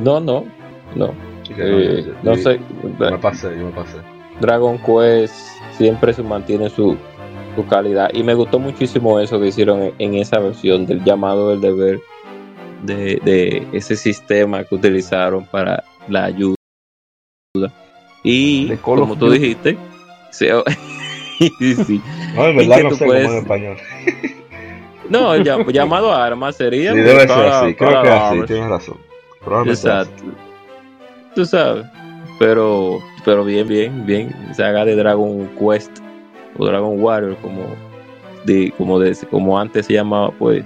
No, 0.00 0.18
no, 0.18 0.46
no. 0.94 1.14
Eh, 1.50 2.14
no 2.22 2.34
yo- 2.34 2.42
sé, 2.42 2.58
Yo 2.98 3.10
me 3.10 3.18
pasé, 3.18 3.58
yo 3.58 3.66
me 3.66 3.72
pasé. 3.72 3.98
Dragon 4.40 4.78
Quest 4.78 5.51
siempre 5.76 6.12
se 6.12 6.22
mantiene 6.22 6.68
su, 6.70 6.96
su 7.56 7.66
calidad 7.66 8.10
y 8.12 8.22
me 8.22 8.34
gustó 8.34 8.58
muchísimo 8.58 9.18
eso 9.20 9.40
que 9.40 9.48
hicieron 9.48 9.82
en, 9.82 9.94
en 9.98 10.14
esa 10.14 10.38
versión 10.38 10.86
del 10.86 11.02
llamado 11.04 11.50
del 11.50 11.60
deber 11.60 12.00
de, 12.82 13.20
de 13.24 13.66
ese 13.72 13.96
sistema 13.96 14.64
que 14.64 14.74
utilizaron 14.74 15.44
para 15.46 15.82
la 16.08 16.24
ayuda 16.24 16.56
y 18.24 18.74
como 18.78 19.16
tú 19.16 19.30
dijiste 19.30 19.76
se- 20.30 20.50
sí. 21.86 22.00
No, 22.34 22.46
en 22.46 22.56
verdad 22.56 22.82
no 22.82 22.90
sé 22.96 23.04
puedes- 23.04 23.24
cómo 23.26 23.36
en 23.36 23.42
español. 23.42 23.76
no 25.08 25.36
llamado 25.72 26.12
a 26.12 26.24
armas 26.24 26.56
sería 26.56 26.92
Sí, 26.92 26.98
debe 26.98 27.20
ser 27.28 27.30
así, 27.46 27.74
creo 27.74 27.90
para 27.90 28.02
que 28.02 28.08
así, 28.10 28.42
tienes 28.46 28.68
razón. 28.68 28.96
Probablemente 29.44 29.88
Exacto. 29.88 30.24
Tú 31.34 31.44
sabes. 31.44 31.84
Pero, 32.38 32.98
pero 33.24 33.44
bien, 33.44 33.66
bien, 33.68 34.06
bien. 34.06 34.34
Saga 34.54 34.84
de 34.84 34.96
Dragon 34.96 35.48
Quest 35.58 35.98
o 36.58 36.66
Dragon 36.66 37.00
Warrior, 37.00 37.36
como, 37.36 37.66
de, 38.44 38.72
como, 38.76 38.98
de, 38.98 39.16
como 39.30 39.58
antes 39.58 39.86
se 39.86 39.94
llamaba, 39.94 40.30
pues 40.38 40.64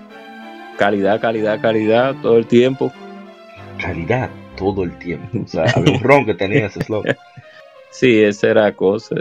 calidad, 0.78 1.20
calidad, 1.20 1.60
calidad 1.60 2.14
todo 2.22 2.36
el 2.38 2.46
tiempo. 2.46 2.92
Calidad 3.80 4.30
todo 4.56 4.84
el 4.84 4.98
tiempo. 4.98 5.38
O 5.44 5.46
sea, 5.46 5.64
había 5.74 5.92
un 5.94 6.00
ron 6.00 6.26
que 6.26 6.34
tenía 6.34 6.66
ese 6.66 6.80
slogan. 6.82 7.16
Sí, 7.90 8.22
esa 8.22 8.48
era 8.48 8.72
cosa. 8.72 9.16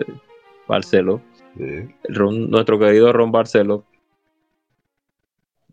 Barceló. 0.67 1.21
Sí. 1.57 1.63
El 1.63 2.15
Ron- 2.15 2.49
nuestro 2.49 2.77
querido 2.79 3.13
Ron 3.13 3.31
Barceló. 3.31 3.83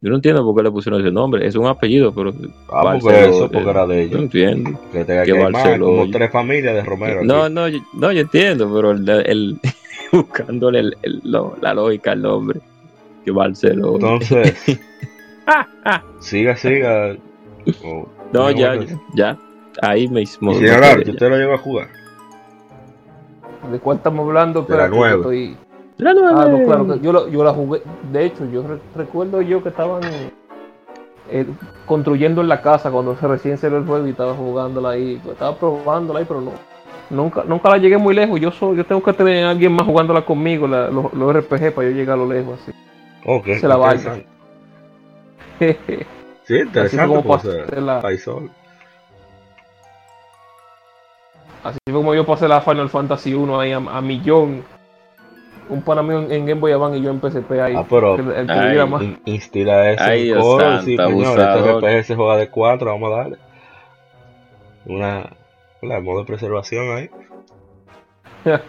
Yo 0.02 0.10
no 0.10 0.16
entiendo 0.16 0.44
por 0.44 0.56
qué 0.56 0.62
le 0.64 0.70
pusieron 0.72 1.00
ese 1.00 1.12
nombre. 1.12 1.46
Es 1.46 1.54
un 1.54 1.66
apellido, 1.66 2.12
pero 2.12 2.30
Ah, 2.68 2.80
porque 2.82 3.04
Barceló, 3.06 3.10
eso, 3.36 3.40
porque 3.50 3.58
eh, 3.58 3.70
era 3.70 3.86
de 3.86 3.94
no 3.94 4.00
ellos. 4.00 4.20
entiendo. 4.20 4.80
Que 4.92 5.04
tenga 5.04 5.22
que 5.24 5.32
Barceló- 5.32 5.86
como 5.86 6.10
tres 6.10 6.30
familias 6.32 6.74
de 6.74 6.82
Romero. 6.82 7.24
No, 7.24 7.44
aquí. 7.44 7.54
no, 7.54 7.68
yo, 7.68 7.78
no, 7.94 8.12
yo 8.12 8.20
entiendo, 8.22 8.70
pero 8.74 8.90
el, 8.90 9.08
el- 9.08 9.60
buscándole 10.12 10.80
el- 10.80 10.96
el- 11.02 11.20
lo- 11.24 11.56
la 11.60 11.72
lógica 11.74 12.12
al 12.12 12.22
nombre. 12.22 12.60
Que 13.24 13.30
Barcelona. 13.30 13.94
Entonces, 14.14 14.80
siga, 16.20 16.56
siga. 16.56 17.16
O- 17.84 18.08
no, 18.32 18.50
ya, 18.50 18.74
bueno, 18.74 19.00
ya. 19.14 19.38
Ahí 19.80 20.08
mismo. 20.08 20.50
Y 20.52 20.56
señor 20.56 20.82
Arte, 20.82 21.10
¿usted 21.12 21.28
lo 21.30 21.36
llegó 21.36 21.52
a 21.54 21.58
jugar? 21.58 21.86
¿De 23.70 23.78
cuál 23.78 23.98
estamos 23.98 24.26
hablando? 24.26 24.62
De 24.62 24.68
la 24.76 24.84
Espérate, 24.86 24.96
nueva. 24.96 25.16
estoy- 25.16 25.56
La. 25.98 26.10
Ah, 26.10 26.46
no, 26.48 26.64
claro, 26.64 26.86
que 26.86 27.00
yo, 27.00 27.12
la- 27.12 27.28
yo 27.28 27.44
la 27.44 27.52
jugué. 27.52 27.82
De 28.10 28.24
hecho, 28.24 28.44
yo 28.50 28.66
re- 28.66 28.80
recuerdo 28.96 29.40
yo 29.42 29.62
que 29.62 29.68
estaban 29.68 30.02
eh, 31.30 31.46
construyendo 31.86 32.40
en 32.40 32.48
la 32.48 32.60
casa 32.60 32.90
cuando 32.90 33.16
se 33.16 33.26
recién 33.28 33.56
salió 33.58 33.78
el 33.78 33.86
juego 33.86 34.06
y 34.06 34.10
estaba 34.10 34.34
jugándola 34.34 34.90
ahí. 34.90 35.20
pues, 35.22 35.34
Estaba 35.34 35.56
probándola 35.56 36.18
ahí, 36.20 36.24
pero 36.26 36.40
no. 36.40 36.52
Nunca, 37.10 37.44
nunca 37.46 37.68
la 37.70 37.78
llegué 37.78 37.98
muy 37.98 38.14
lejos. 38.14 38.40
Yo 38.40 38.50
soy, 38.50 38.76
yo 38.76 38.84
tengo 38.86 39.02
que 39.02 39.12
tener 39.12 39.44
a 39.44 39.50
alguien 39.50 39.72
más 39.72 39.86
jugándola 39.86 40.22
conmigo, 40.24 40.66
la- 40.66 40.88
los, 40.90 41.12
los 41.12 41.32
RPG, 41.36 41.72
para 41.74 41.88
yo 41.88 41.94
llegar 41.94 42.14
a 42.14 42.22
lo 42.22 42.26
lejos 42.32 42.58
así. 42.62 42.72
Ok, 43.26 43.46
Se 43.60 43.68
la 43.68 43.76
vaya. 43.76 43.94
interesante. 45.60 46.06
Así 46.44 46.46
Sí, 46.46 46.54
interesante. 46.56 47.06
como 47.06 47.22
porque, 47.22 47.48
pasé 47.48 47.62
o 47.62 47.68
sea, 47.68 47.80
la- 47.80 48.00
Paisol. 48.00 48.50
Así 51.62 51.78
fue 51.84 51.92
como 51.92 52.14
yo 52.14 52.26
pasé 52.26 52.48
la 52.48 52.60
Final 52.60 52.88
Fantasy 52.88 53.34
1 53.34 53.60
ahí 53.60 53.70
a, 53.72 53.76
a 53.76 54.00
millón. 54.00 54.64
Un 55.68 55.82
pana 55.82 56.02
mío 56.02 56.18
en, 56.22 56.32
en 56.32 56.46
Game 56.46 56.60
Boy 56.60 56.72
Advance 56.72 56.98
y 56.98 57.02
yo 57.02 57.10
en 57.10 57.20
PSP 57.20 57.52
ahí. 57.60 57.74
Ah, 57.76 57.84
pero 57.88 58.16
el, 58.16 58.30
el 58.32 58.46
que 58.46 58.52
Ay, 58.52 58.68
diera 58.70 58.86
más. 58.86 59.02
in- 59.02 59.20
instila 59.24 59.90
eso 59.90 60.04
Ay, 60.04 60.20
en 60.20 60.24
Dios 60.26 60.42
coro. 60.42 60.78
Sí, 60.82 60.96
señor, 60.96 61.40
este 61.40 61.72
RPG 61.72 62.04
se 62.04 62.14
juega 62.16 62.36
de 62.36 62.48
4, 62.48 62.90
vamos 62.90 63.12
a 63.12 63.16
darle. 63.16 63.36
Una. 64.86 65.30
La 65.82 66.00
modo 66.00 66.20
de 66.20 66.24
preservación 66.26 66.96
ahí. 66.96 67.10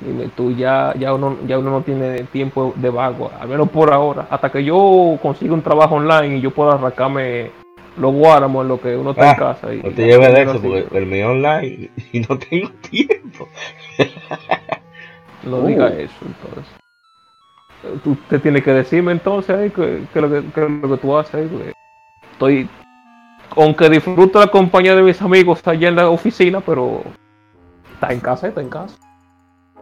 Dime 0.00 0.28
tú, 0.36 0.50
ya, 0.50 0.92
ya, 0.98 1.14
uno, 1.14 1.36
ya 1.46 1.58
uno 1.58 1.70
no 1.70 1.82
tiene 1.82 2.24
tiempo 2.24 2.72
de 2.76 2.90
vago, 2.90 3.30
al 3.40 3.48
menos 3.48 3.68
por 3.70 3.92
ahora. 3.92 4.26
Hasta 4.30 4.50
que 4.50 4.64
yo 4.64 5.16
consiga 5.22 5.54
un 5.54 5.62
trabajo 5.62 5.94
online 5.94 6.38
y 6.38 6.40
yo 6.40 6.50
pueda 6.50 6.72
arrancarme 6.74 7.52
los 7.96 8.12
guáramos 8.12 8.62
en 8.62 8.68
lo 8.68 8.80
que 8.80 8.96
uno 8.96 9.12
está 9.12 9.30
Ah, 9.30 9.32
en 9.32 9.36
casa. 9.38 9.72
Y, 9.74 9.76
No 9.82 9.90
te 9.90 10.04
lleves 10.06 10.32
de 10.34 10.42
eso 10.42 10.50
así. 10.52 10.60
porque 10.68 10.98
el 10.98 11.06
mío 11.06 11.30
online 11.30 11.90
y 12.12 12.20
no 12.20 12.36
tengo 12.38 12.70
tiempo. 12.90 13.48
No 15.44 15.58
Uh. 15.58 15.66
diga 15.66 15.88
eso, 15.88 16.14
entonces. 16.24 16.72
Tú 18.04 18.16
te 18.28 18.38
tienes 18.38 18.62
que 18.62 18.72
decirme 18.72 19.10
entonces 19.12 19.56
ahí 19.56 19.70
que, 19.70 20.04
que 20.12 20.20
lo 20.20 20.30
que, 20.30 20.48
que 20.52 20.60
lo 20.60 20.88
que 20.88 20.96
tú 20.98 21.16
haces 21.16 21.34
ahí, 21.34 21.72
Estoy. 22.32 22.68
Aunque 23.56 23.90
disfruto 23.90 24.38
la 24.40 24.46
compañía 24.46 24.94
de 24.94 25.02
mis 25.02 25.20
amigos 25.20 25.60
allá 25.66 25.88
en 25.88 25.96
la 25.96 26.08
oficina, 26.08 26.60
pero. 26.60 27.02
Está 27.94 28.12
en 28.12 28.20
casa, 28.20 28.48
está 28.48 28.60
en 28.60 28.68
casa. 28.70 28.96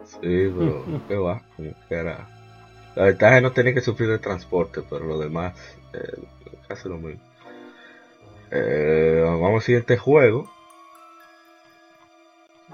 Sí, 0.05 0.19
pero 0.21 0.85
qué 1.09 1.17
va, 1.17 1.43
como 1.57 1.71
que 1.89 1.95
era. 1.95 2.27
La 2.97 3.05
ventaja 3.05 3.37
es 3.37 3.43
no 3.43 3.53
tener 3.53 3.75
que 3.75 3.81
sufrir 3.81 4.11
el 4.11 4.21
transporte, 4.21 4.83
pero 4.89 5.05
lo 5.05 5.19
demás, 5.19 5.55
eh, 5.93 6.23
casi 6.67 6.89
lo 6.89 6.97
mismo. 6.97 7.23
Eh, 8.51 9.23
vamos 9.25 9.57
al 9.57 9.63
siguiente 9.63 9.97
juego. 9.97 10.51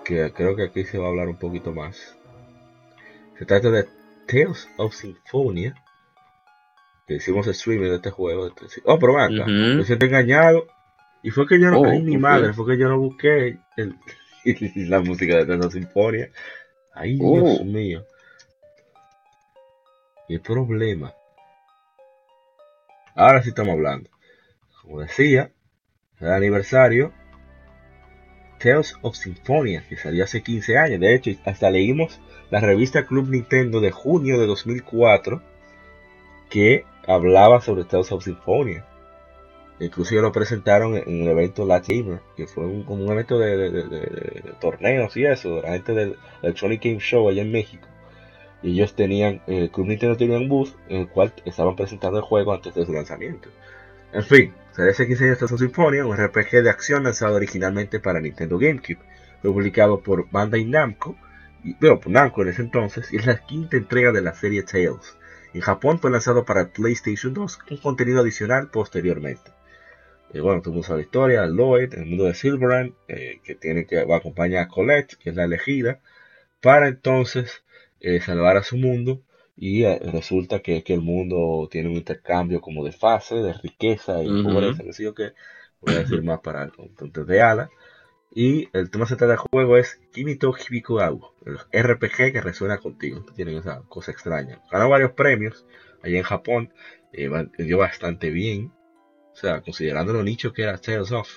Que 0.04 0.32
creo 0.32 0.54
que 0.56 0.64
aquí 0.64 0.84
se 0.84 0.98
va 0.98 1.06
a 1.06 1.08
hablar 1.08 1.28
un 1.28 1.36
poquito 1.36 1.72
más. 1.72 2.16
Se 3.38 3.44
trata 3.44 3.70
de 3.70 3.86
Tales 4.26 4.68
of 4.78 4.94
Symphonia. 4.94 5.74
Que 7.06 7.14
hicimos 7.16 7.46
streaming 7.46 7.88
de 7.90 7.96
este 7.96 8.10
juego. 8.10 8.50
Oh, 8.84 8.98
pero 8.98 9.18
acá. 9.20 9.46
Me 9.46 9.84
siento 9.84 10.06
engañado. 10.06 10.66
Y 11.22 11.30
fue 11.30 11.46
que 11.46 11.60
yo 11.60 11.70
no. 11.70 11.80
Oh, 11.80 11.86
ay, 11.86 12.02
mi 12.02 12.16
madre, 12.16 12.52
fue 12.52 12.66
que 12.66 12.78
yo 12.78 12.88
no 12.88 12.98
busqué 12.98 13.58
el- 13.76 13.96
la 14.88 15.00
música 15.00 15.36
de 15.36 15.46
Tales 15.46 15.66
of 15.66 15.72
Symphonia. 15.72 16.30
Ay, 16.94 17.14
Dios 17.16 17.58
Oh. 17.60 17.64
mío. 17.64 18.04
¿Qué 20.28 20.40
problema? 20.40 21.12
Ahora 23.14 23.42
sí 23.42 23.50
estamos 23.50 23.72
hablando. 23.74 24.10
Como 24.82 25.00
decía, 25.00 25.50
el 26.20 26.30
aniversario 26.30 27.12
Tales 28.66 28.96
of 29.02 29.14
Symphonia, 29.14 29.84
que 29.88 29.96
salió 29.96 30.24
hace 30.24 30.42
15 30.42 30.76
años. 30.76 30.98
De 30.98 31.14
hecho, 31.14 31.30
hasta 31.44 31.70
leímos 31.70 32.18
la 32.50 32.58
revista 32.58 33.06
Club 33.06 33.28
Nintendo 33.28 33.80
de 33.80 33.92
junio 33.92 34.40
de 34.40 34.46
2004 34.46 35.40
que 36.50 36.84
hablaba 37.06 37.60
sobre 37.60 37.84
Tales 37.84 38.10
of 38.10 38.24
Symphonia. 38.24 38.84
Inclusive 39.78 40.20
lo 40.20 40.32
presentaron 40.32 40.96
en 40.96 41.22
el 41.22 41.28
evento 41.28 41.64
La 41.64 41.78
Gamer, 41.78 42.18
que 42.36 42.48
fue 42.48 42.66
un, 42.66 42.82
como 42.82 43.04
un 43.04 43.12
evento 43.12 43.38
de, 43.38 44.42
torneos 44.60 45.16
y 45.16 45.26
eso, 45.26 45.56
de 45.56 45.62
la 45.62 45.72
gente 45.74 45.92
del 45.92 46.16
Electronic 46.42 46.82
Game 46.82 46.98
Show 46.98 47.28
allá 47.28 47.42
en 47.42 47.52
México. 47.52 47.86
Ellos 48.64 48.96
tenían, 48.96 49.42
el 49.46 49.70
Club 49.70 49.86
Nintendo 49.86 50.16
tenía 50.16 50.38
un 50.38 50.48
booth 50.48 50.74
en 50.88 51.02
el 51.02 51.08
cual 51.08 51.32
estaban 51.44 51.76
presentando 51.76 52.18
el 52.18 52.24
juego 52.24 52.52
antes 52.52 52.74
de 52.74 52.84
su 52.84 52.92
lanzamiento. 52.92 53.48
En 54.16 54.24
fin, 54.24 54.54
salió 54.72 54.92
hace 54.92 55.06
15 55.06 55.24
años 55.24 55.38
Tales 55.38 55.52
of 55.52 55.60
Symphonia, 55.60 56.06
un 56.06 56.16
RPG 56.16 56.62
de 56.62 56.70
acción 56.70 57.04
lanzado 57.04 57.36
originalmente 57.36 58.00
para 58.00 58.18
Nintendo 58.18 58.56
GameCube. 58.56 58.98
Fue 59.42 59.52
publicado 59.52 60.00
por 60.00 60.30
Bandai 60.30 60.64
Namco, 60.64 61.18
y, 61.62 61.74
bueno, 61.74 62.00
por 62.00 62.10
Namco 62.10 62.40
en 62.40 62.48
ese 62.48 62.62
entonces, 62.62 63.12
y 63.12 63.16
es 63.16 63.26
la 63.26 63.44
quinta 63.44 63.76
entrega 63.76 64.12
de 64.12 64.22
la 64.22 64.32
serie 64.32 64.62
Tales. 64.62 65.18
En 65.52 65.60
Japón 65.60 65.98
fue 66.00 66.10
lanzado 66.10 66.46
para 66.46 66.70
PlayStation 66.70 67.34
2 67.34 67.58
con 67.58 67.76
contenido 67.76 68.22
adicional 68.22 68.70
posteriormente. 68.70 69.50
Eh, 70.32 70.40
bueno, 70.40 70.62
tuvimos 70.62 70.88
la 70.88 71.02
historia, 71.02 71.44
Lloyd, 71.44 71.92
el 71.92 72.06
mundo 72.06 72.24
de 72.24 72.32
Silverhand, 72.32 72.94
eh, 73.08 73.40
que 73.44 73.54
tiene 73.54 73.84
que 73.84 73.98
a 73.98 74.16
acompañar 74.16 74.62
a 74.62 74.68
Colette, 74.68 75.18
que 75.18 75.28
es 75.28 75.36
la 75.36 75.44
elegida, 75.44 76.00
para 76.62 76.88
entonces 76.88 77.64
eh, 78.00 78.22
salvar 78.22 78.56
a 78.56 78.62
su 78.62 78.78
mundo. 78.78 79.20
Y 79.56 79.84
eh, 79.84 79.98
resulta 80.12 80.60
que, 80.60 80.82
que 80.84 80.94
el 80.94 81.00
mundo 81.02 81.68
tiene 81.70 81.88
un 81.88 81.96
intercambio 81.96 82.60
como 82.60 82.84
de 82.84 82.92
fase, 82.92 83.36
de 83.36 83.52
riqueza 83.54 84.22
y 84.22 84.28
Ujú. 84.28 84.42
pobreza, 84.42 84.82
que. 85.14 85.32
Voy 85.80 85.94
a 85.94 85.98
decir 85.98 86.22
más 86.22 86.40
para 86.40 86.64
entonces 86.78 87.26
de 87.26 87.42
ala. 87.42 87.70
Y 88.34 88.68
el 88.72 88.90
tema 88.90 89.06
central 89.06 89.30
del 89.30 89.38
juego 89.38 89.76
es 89.78 90.00
Kimito 90.12 90.52
Hibiko 90.54 91.00
el 91.46 91.58
RPG 91.72 92.32
que 92.32 92.40
resuena 92.42 92.78
contigo. 92.78 93.24
Tienen 93.34 93.56
esa 93.58 93.82
cosa 93.88 94.12
extraña. 94.12 94.62
Ganó 94.70 94.88
varios 94.90 95.12
premios 95.12 95.66
allá 96.02 96.18
en 96.18 96.24
Japón. 96.24 96.72
eh, 97.12 97.28
dio 97.58 97.78
bastante 97.78 98.30
bien. 98.30 98.72
O 99.32 99.36
sea, 99.36 99.62
considerando 99.62 100.12
lo 100.14 100.22
nicho 100.24 100.52
que 100.52 100.62
era 100.62 100.78
Tales 100.78 101.12
of. 101.12 101.28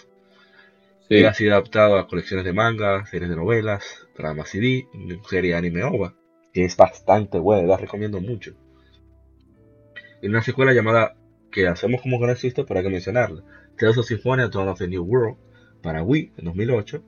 Sí. 1.07 1.15
Y 1.15 1.23
ha 1.23 1.33
sido 1.33 1.53
adaptado 1.53 1.97
a 1.97 2.07
colecciones 2.07 2.45
de 2.45 2.53
manga, 2.53 3.05
series 3.05 3.29
de 3.29 3.35
novelas, 3.35 4.07
dramas 4.17 4.49
CD, 4.49 4.87
serie 5.29 5.53
anime 5.55 5.83
OVA, 5.83 6.15
es 6.63 6.77
bastante 6.77 7.39
buena, 7.39 7.67
la 7.67 7.77
recomiendo 7.77 8.21
mucho. 8.21 8.55
Y 10.21 10.27
una 10.27 10.41
secuela 10.41 10.73
llamada, 10.73 11.15
que 11.51 11.67
hacemos 11.67 12.01
como 12.01 12.19
que 12.19 12.25
no 12.27 12.31
existe, 12.31 12.63
pero 12.63 12.81
que 12.81 12.89
mencionarla, 12.89 13.43
Tales 13.77 13.97
of 13.97 14.05
Symphonia 14.05 14.47
Dawn 14.47 14.69
of 14.69 14.79
the 14.79 14.87
New 14.87 15.03
World, 15.03 15.37
para 15.81 16.03
Wii 16.03 16.33
en 16.37 16.45
2008. 16.45 17.03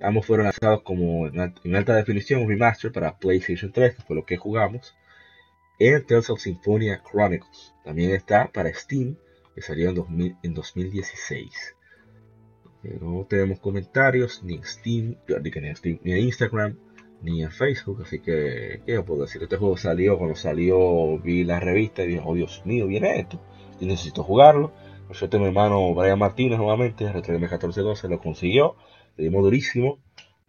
Ambos 0.00 0.26
fueron 0.26 0.44
lanzados 0.46 0.82
como 0.82 1.26
en, 1.28 1.38
al- 1.40 1.54
en 1.64 1.76
alta 1.76 1.94
definición, 1.94 2.48
remaster 2.48 2.90
para 2.92 3.16
PlayStation 3.18 3.70
3, 3.72 3.96
que 3.96 4.02
fue 4.02 4.16
lo 4.16 4.24
que 4.24 4.36
jugamos. 4.36 4.94
En 5.78 6.04
Tales 6.06 6.30
of 6.30 6.40
Symphonia 6.40 7.02
Chronicles. 7.10 7.74
También 7.84 8.12
está 8.12 8.50
para 8.52 8.72
Steam, 8.74 9.16
que 9.54 9.62
salió 9.62 9.90
en, 9.90 9.96
2000 9.96 10.36
en 10.42 10.54
2016. 10.54 11.76
Eh, 12.84 12.98
no 13.00 13.26
tenemos 13.28 13.60
comentarios 13.60 14.42
ni 14.44 14.54
en, 14.56 14.64
Steam, 14.64 15.16
ni 16.02 16.12
en 16.12 16.18
Instagram, 16.18 16.78
ni 17.22 17.42
en 17.42 17.50
Facebook, 17.50 18.02
así 18.02 18.20
que, 18.20 18.82
¿qué 18.84 19.00
puedo 19.02 19.22
decir? 19.22 19.42
Este 19.42 19.56
juego 19.56 19.76
salió, 19.76 20.18
cuando 20.18 20.34
salió 20.34 21.18
vi 21.18 21.44
la 21.44 21.60
revista 21.60 22.02
y 22.02 22.08
dije, 22.08 22.22
oh 22.24 22.34
Dios 22.34 22.62
mío, 22.64 22.86
viene 22.86 23.20
esto, 23.20 23.40
y 23.80 23.86
necesito 23.86 24.24
jugarlo. 24.24 24.72
Por 25.06 25.16
suerte 25.16 25.38
mi 25.38 25.46
hermano 25.46 25.94
Brian 25.94 26.18
Martínez 26.18 26.58
nuevamente, 26.58 27.10
RTM 27.10 27.40
1412, 27.40 28.08
lo 28.08 28.20
consiguió, 28.20 28.76
le 29.16 29.24
dimos 29.24 29.42
durísimo, 29.42 29.98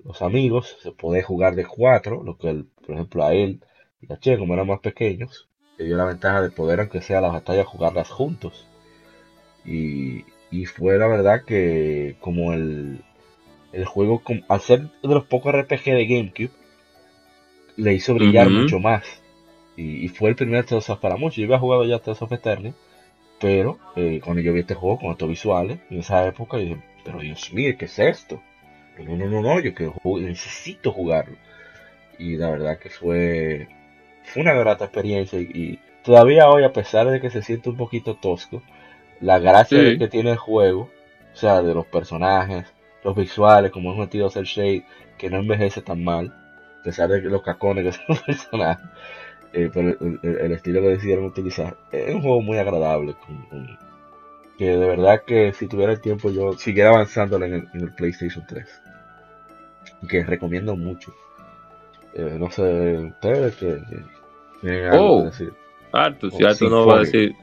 los 0.04 0.22
amigos, 0.22 0.78
se 0.82 0.92
puede 0.92 1.22
jugar 1.22 1.56
de 1.56 1.66
cuatro, 1.66 2.24
lo 2.24 2.38
que 2.38 2.66
por 2.86 2.96
ejemplo 2.96 3.24
a 3.24 3.34
él 3.34 3.62
y 4.02 4.12
a 4.12 4.18
Che, 4.18 4.38
como 4.38 4.54
eran 4.54 4.68
más 4.68 4.80
pequeños, 4.80 5.48
le 5.78 5.86
dio 5.86 5.96
la 5.96 6.06
ventaja 6.06 6.42
de 6.42 6.50
poder, 6.50 6.80
aunque 6.80 7.02
sea 7.02 7.22
las 7.22 7.32
batallas, 7.32 7.68
jugarlas 7.68 8.10
juntos. 8.10 8.68
Y, 9.66 10.26
y 10.52 10.66
fue 10.66 10.98
la 10.98 11.08
verdad 11.08 11.46
que 11.46 12.18
como 12.20 12.54
el, 12.54 13.02
el 13.72 13.86
juego, 13.86 14.22
al 14.50 14.60
ser 14.60 14.82
de 14.82 15.08
los 15.10 15.26
pocos 15.26 15.54
RPG 15.54 15.84
de 15.86 16.06
GameCube, 16.06 16.63
le 17.78 17.94
hizo 17.94 18.14
brillar 18.14 18.50
mucho 18.50 18.80
más. 18.80 19.04
Y, 19.76 20.08
fue 20.10 20.30
el 20.30 20.36
primer 20.36 20.66
Tales 20.66 20.90
of 20.90 21.00
para 21.00 21.18
muchos. 21.18 21.38
Yo 21.38 21.46
había 21.46 21.60
jugado 21.60 21.86
ya 21.86 22.00
Tales 22.00 22.22
of 22.22 22.32
Eternity, 22.32 22.76
pero 23.40 23.80
eh, 23.96 24.22
cuando 24.24 24.42
yo 24.42 24.54
vi 24.54 24.62
este 24.62 24.76
juego 24.76 25.00
con 25.00 25.12
estos 25.12 25.30
visuales, 25.30 25.80
en 25.90 26.00
esa 26.00 26.26
época, 26.28 26.58
yo 26.58 26.64
dije, 26.64 26.84
pero 27.04 27.20
Dios 27.20 27.52
mío, 27.54 27.74
¿qué 27.78 27.86
es 27.86 28.00
esto? 28.00 28.42
no, 29.00 29.18
no, 29.18 29.26
no, 29.26 29.42
no, 29.42 29.60
yo 29.60 29.74
quiero, 29.74 29.96
necesito 30.04 30.92
jugarlo. 30.92 31.36
Y 32.20 32.38
la 32.38 32.52
verdad 32.52 32.78
que 32.78 32.90
fue, 32.90 33.68
fue 34.24 34.44
una 34.44 34.54
grata 34.54 34.86
experiencia. 34.86 35.40
Y, 35.40 35.80
todavía 36.04 36.50
hoy, 36.50 36.64
a 36.64 36.74
pesar 36.74 37.10
de 37.10 37.20
que 37.20 37.32
se 37.32 37.42
siente 37.42 37.70
un 37.70 37.78
poquito 37.78 38.16
tosco, 38.16 38.62
la 39.20 39.40
gracia 39.40 39.98
que 39.98 40.08
tiene 40.08 40.32
el 40.32 40.38
juego, 40.38 40.92
o 41.34 41.36
sea, 41.36 41.64
de 41.64 41.74
los 41.74 41.88
personajes, 41.88 42.72
los 43.04 43.16
visuales, 43.16 43.72
como 43.72 43.94
es 43.94 43.98
metido 43.98 44.30
el 44.36 44.44
shade, 44.44 44.86
que 45.18 45.30
no 45.30 45.38
envejece 45.38 45.82
tan 45.82 46.04
mal, 46.04 46.43
pesar 46.84 47.10
de 47.10 47.22
los 47.22 47.42
cacones 47.42 47.86
que 47.86 47.92
son 47.94 48.06
los 48.10 48.22
personajes. 48.22 48.86
Eh, 49.54 49.70
pero 49.72 49.96
el, 50.24 50.52
estilo 50.52 50.82
que 50.82 50.90
decidieron 50.90 51.26
utilizar 51.26 51.78
es 51.92 52.14
un 52.14 52.22
juego 52.22 52.42
muy 52.42 52.58
agradable. 52.58 53.16
que 54.58 54.66
de 54.66 54.88
verdad 54.88 55.24
que 55.26 55.54
si 55.54 55.68
tuviera 55.68 55.92
el 55.92 56.02
tiempo 56.02 56.32
yo 56.32 56.54
siguiera 56.54 56.90
avanzando 56.90 57.38
en 57.38 57.70
el, 57.74 57.94
PlayStation 57.96 58.44
3. 58.48 58.82
Que 60.10 60.24
recomiendo 60.24 60.76
mucho. 60.76 61.14
Eh, 62.16 62.36
no 62.38 62.50
sé, 62.52 62.98
ustedes 62.98 63.56
que, 63.56 63.80
oh, 64.92 65.24
decir. 65.26 65.54
Arthur, 65.92 66.32
si 66.32 66.44
Arthur 66.44 66.72
no 66.72 66.86
va 66.86 66.96
a 66.96 67.00
decir. 67.00 67.36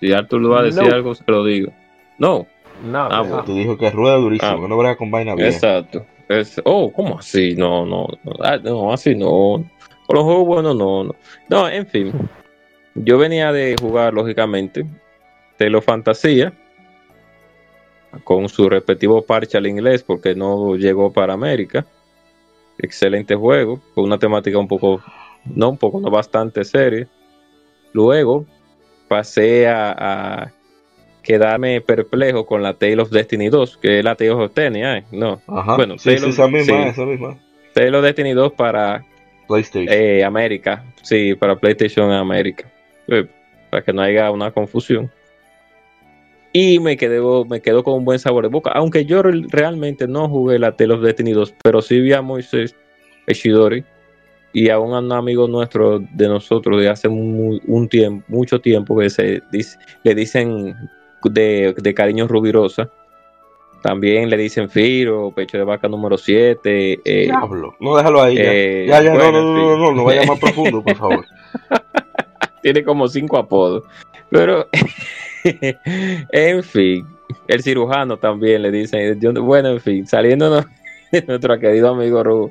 Si 0.00 0.12
Arthur 0.12 0.40
lo 0.40 0.50
va 0.50 0.60
a 0.60 0.62
decir 0.64 0.92
algo, 0.92 1.14
se 1.14 1.24
lo 1.26 1.44
digo. 1.44 1.72
No. 2.18 2.46
No, 2.84 3.08
ah, 3.10 3.20
bueno. 3.22 3.44
Tú 3.44 3.54
dijo 3.54 3.76
que 3.76 3.90
rueda 3.90 4.16
durísimo, 4.16 4.52
ah, 4.52 4.60
que 4.60 4.68
no 4.68 4.76
verá 4.76 4.96
con 4.96 5.10
vaina 5.10 5.34
bien. 5.34 5.48
Exacto. 5.48 6.06
Oh, 6.64 6.92
¿cómo 6.92 7.18
así? 7.18 7.54
No, 7.54 7.86
no, 7.86 8.06
no, 8.24 8.32
ah, 8.40 8.58
no 8.58 8.92
así 8.92 9.14
no. 9.14 9.64
Con 10.06 10.16
los 10.16 10.24
juegos 10.24 10.46
buenos, 10.46 10.76
no, 10.76 11.04
no. 11.04 11.14
No, 11.48 11.68
en 11.68 11.86
fin. 11.86 12.12
Yo 12.94 13.18
venía 13.18 13.52
de 13.52 13.76
jugar, 13.80 14.14
lógicamente, 14.14 14.84
Telo 15.56 15.80
Fantasía, 15.82 16.52
con 18.24 18.48
su 18.48 18.68
respectivo 18.68 19.22
parche 19.22 19.58
al 19.58 19.66
inglés, 19.66 20.02
porque 20.02 20.34
no 20.34 20.76
llegó 20.76 21.12
para 21.12 21.34
América. 21.34 21.86
Excelente 22.78 23.34
juego, 23.34 23.80
con 23.94 24.04
una 24.04 24.18
temática 24.18 24.58
un 24.58 24.68
poco, 24.68 25.02
no 25.44 25.70
un 25.70 25.78
poco, 25.78 26.00
no 26.00 26.10
bastante 26.10 26.64
seria. 26.64 27.08
Luego 27.92 28.46
pasé 29.08 29.68
a, 29.68 30.52
quedarme 31.28 31.82
perplejo 31.82 32.46
con 32.46 32.62
la 32.62 32.72
Tale 32.72 33.02
of 33.02 33.10
Destiny 33.10 33.50
2, 33.50 33.76
que 33.76 33.98
es 33.98 34.04
la 34.04 34.14
Tale 34.14 34.30
of 34.30 34.54
Destiny, 34.54 35.04
no. 35.12 35.42
Bueno, 35.76 35.98
sí, 35.98 36.12
esa 36.12 36.48
misma, 36.48 36.86
esa 36.88 37.04
misma. 37.04 37.38
Tale 37.74 37.94
of 37.94 38.02
Destiny 38.02 38.32
2 38.32 38.54
para 38.54 39.04
PlayStation. 39.46 39.94
Eh, 39.94 40.24
América. 40.24 40.82
Sí, 41.02 41.34
para 41.34 41.54
PlayStation 41.54 42.10
América. 42.10 42.66
Eh, 43.08 43.26
para 43.68 43.84
que 43.84 43.92
no 43.92 44.00
haya 44.00 44.30
una 44.30 44.50
confusión. 44.52 45.10
Y 46.54 46.78
me 46.80 46.96
quedo, 46.96 47.44
me 47.44 47.60
quedo 47.60 47.84
con 47.84 47.92
un 47.92 48.06
buen 48.06 48.18
sabor 48.18 48.44
de 48.44 48.48
boca. 48.48 48.70
Aunque 48.70 49.04
yo 49.04 49.20
realmente 49.22 50.08
no 50.08 50.30
jugué 50.30 50.58
la 50.58 50.76
Tale 50.76 50.94
of 50.94 51.02
Destiny 51.02 51.32
2, 51.32 51.56
pero 51.62 51.82
sí 51.82 52.00
vi 52.00 52.14
a 52.14 52.22
Moisés 52.22 52.74
Eshidori 53.26 53.84
y 54.54 54.70
a 54.70 54.78
un 54.78 55.12
amigo 55.12 55.46
nuestro 55.46 55.98
de 55.98 56.26
nosotros 56.26 56.80
de 56.80 56.88
hace 56.88 57.06
un 57.06 57.88
tiempo, 57.90 58.24
mucho 58.28 58.62
tiempo 58.62 58.98
que 58.98 59.10
se 59.10 59.42
dice, 59.52 59.76
le 60.04 60.14
dicen 60.14 60.74
de, 61.24 61.74
de 61.76 61.94
cariño 61.94 62.28
rubirosa 62.28 62.90
también 63.82 64.28
le 64.28 64.36
dicen 64.36 64.68
Firo, 64.68 65.30
pecho 65.30 65.56
de 65.56 65.64
vaca 65.64 65.88
número 65.88 66.18
7. 66.18 67.00
Eh, 67.04 67.24
Diablo, 67.26 67.76
no 67.80 67.96
déjalo 67.96 68.22
ahí. 68.22 68.36
ya, 68.36 69.00
ya, 69.00 69.14
eh, 69.14 69.16
no, 69.16 69.32
no, 69.32 69.42
no, 69.42 69.76
no, 69.76 69.92
no, 69.92 70.04
vaya 70.04 70.24
más 70.24 70.38
profundo, 70.40 70.82
por 70.82 70.96
favor. 70.96 71.24
Tiene 72.62 72.82
como 72.82 73.06
cinco 73.06 73.38
apodos. 73.38 73.84
Pero, 74.30 74.66
en 76.32 76.62
fin, 76.64 77.06
el 77.46 77.62
cirujano 77.62 78.16
también 78.16 78.62
le 78.62 78.70
dicen. 78.72 79.18
Bueno, 79.42 79.68
en 79.70 79.80
fin, 79.80 80.06
saliéndonos 80.06 80.66
de 81.12 81.22
nuestro 81.22 81.58
querido 81.58 81.90
amigo 81.90 82.22
Ru, 82.24 82.50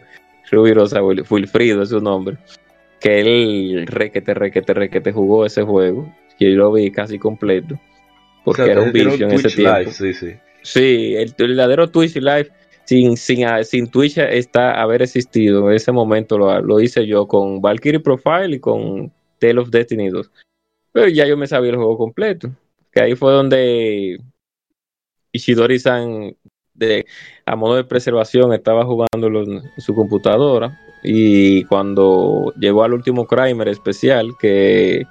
Rubirosa, 0.49 1.03
Wilfrido 1.03 1.83
es 1.83 1.89
su 1.89 1.99
nombre. 1.99 2.37
Que 3.01 3.19
él 3.19 3.85
requete, 3.85 4.33
requete, 4.33 4.73
requete 4.73 5.11
jugó 5.11 5.45
ese 5.45 5.63
juego. 5.63 6.11
Que 6.39 6.51
yo 6.51 6.57
lo 6.57 6.71
vi 6.71 6.89
casi 6.89 7.19
completo. 7.19 7.77
Porque 8.47 8.71
era 8.71 8.81
un 8.81 8.93
vicio 8.93 9.27
en 9.27 9.31
ese 9.33 9.49
tiempo. 9.49 9.91
sí, 9.91 10.13
sí. 10.13 10.35
Sí, 10.61 11.15
el, 11.17 11.33
verdadero 11.37 11.89
Twitch 11.89 12.15
Live 12.15 12.49
sin, 12.85 13.17
sin, 13.17 13.45
ah, 13.45 13.61
sin 13.65 13.91
Twitch 13.91 14.17
está 14.19 14.81
haber 14.81 15.01
existido. 15.01 15.69
En 15.69 15.75
ese 15.75 15.91
momento 15.91 16.37
lo, 16.37 16.61
lo 16.61 16.79
hice 16.79 17.05
yo 17.05 17.27
con 17.27 17.61
Valkyrie 17.61 17.99
Profile 17.99 18.55
y 18.55 18.59
con 18.61 19.11
Tale 19.37 19.59
of 19.59 19.69
Destiny 19.69 20.07
2. 20.07 20.31
Pero 20.93 21.09
ya 21.09 21.27
yo 21.27 21.35
me 21.35 21.45
sabía 21.45 21.71
el 21.71 21.75
juego 21.75 21.97
completo. 21.97 22.49
Que 22.89 23.01
ahí 23.01 23.15
fue 23.15 23.33
donde 23.33 24.17
Ishidori-san, 25.33 26.37
de, 26.73 27.05
a 27.45 27.55
modo 27.57 27.75
de 27.75 27.83
preservación, 27.83 28.53
estaba 28.53 28.85
jugándolo 28.85 29.43
en 29.43 29.61
su 29.77 29.93
computadora. 29.93 30.79
Y 31.03 31.65
cuando 31.65 32.53
llegó 32.57 32.85
al 32.85 32.93
último 32.93 33.27
Crimer 33.27 33.67
especial, 33.67 34.31
que, 34.39 35.05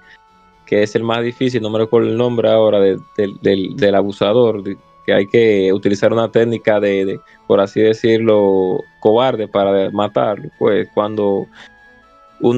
que 0.66 0.83
es 0.83 0.94
el 0.96 1.05
más 1.05 1.22
difícil, 1.22 1.62
no 1.62 1.70
me 1.70 1.79
recuerdo 1.79 2.09
el 2.09 2.16
nombre 2.16 2.50
ahora, 2.50 2.81
del, 2.81 3.00
del 3.40 3.94
abusador, 3.94 4.62
que 5.07 5.14
hay 5.14 5.29
que 5.29 5.72
utilizar 5.72 6.12
una 6.12 6.31
técnica 6.31 6.81
de, 6.81 7.20
por 7.46 7.61
así 7.61 7.81
decirlo, 7.81 8.83
cobarde 8.98 9.46
para 9.46 9.88
matarlo. 9.90 10.50
Pues 10.59 10.88
cuando 10.92 11.46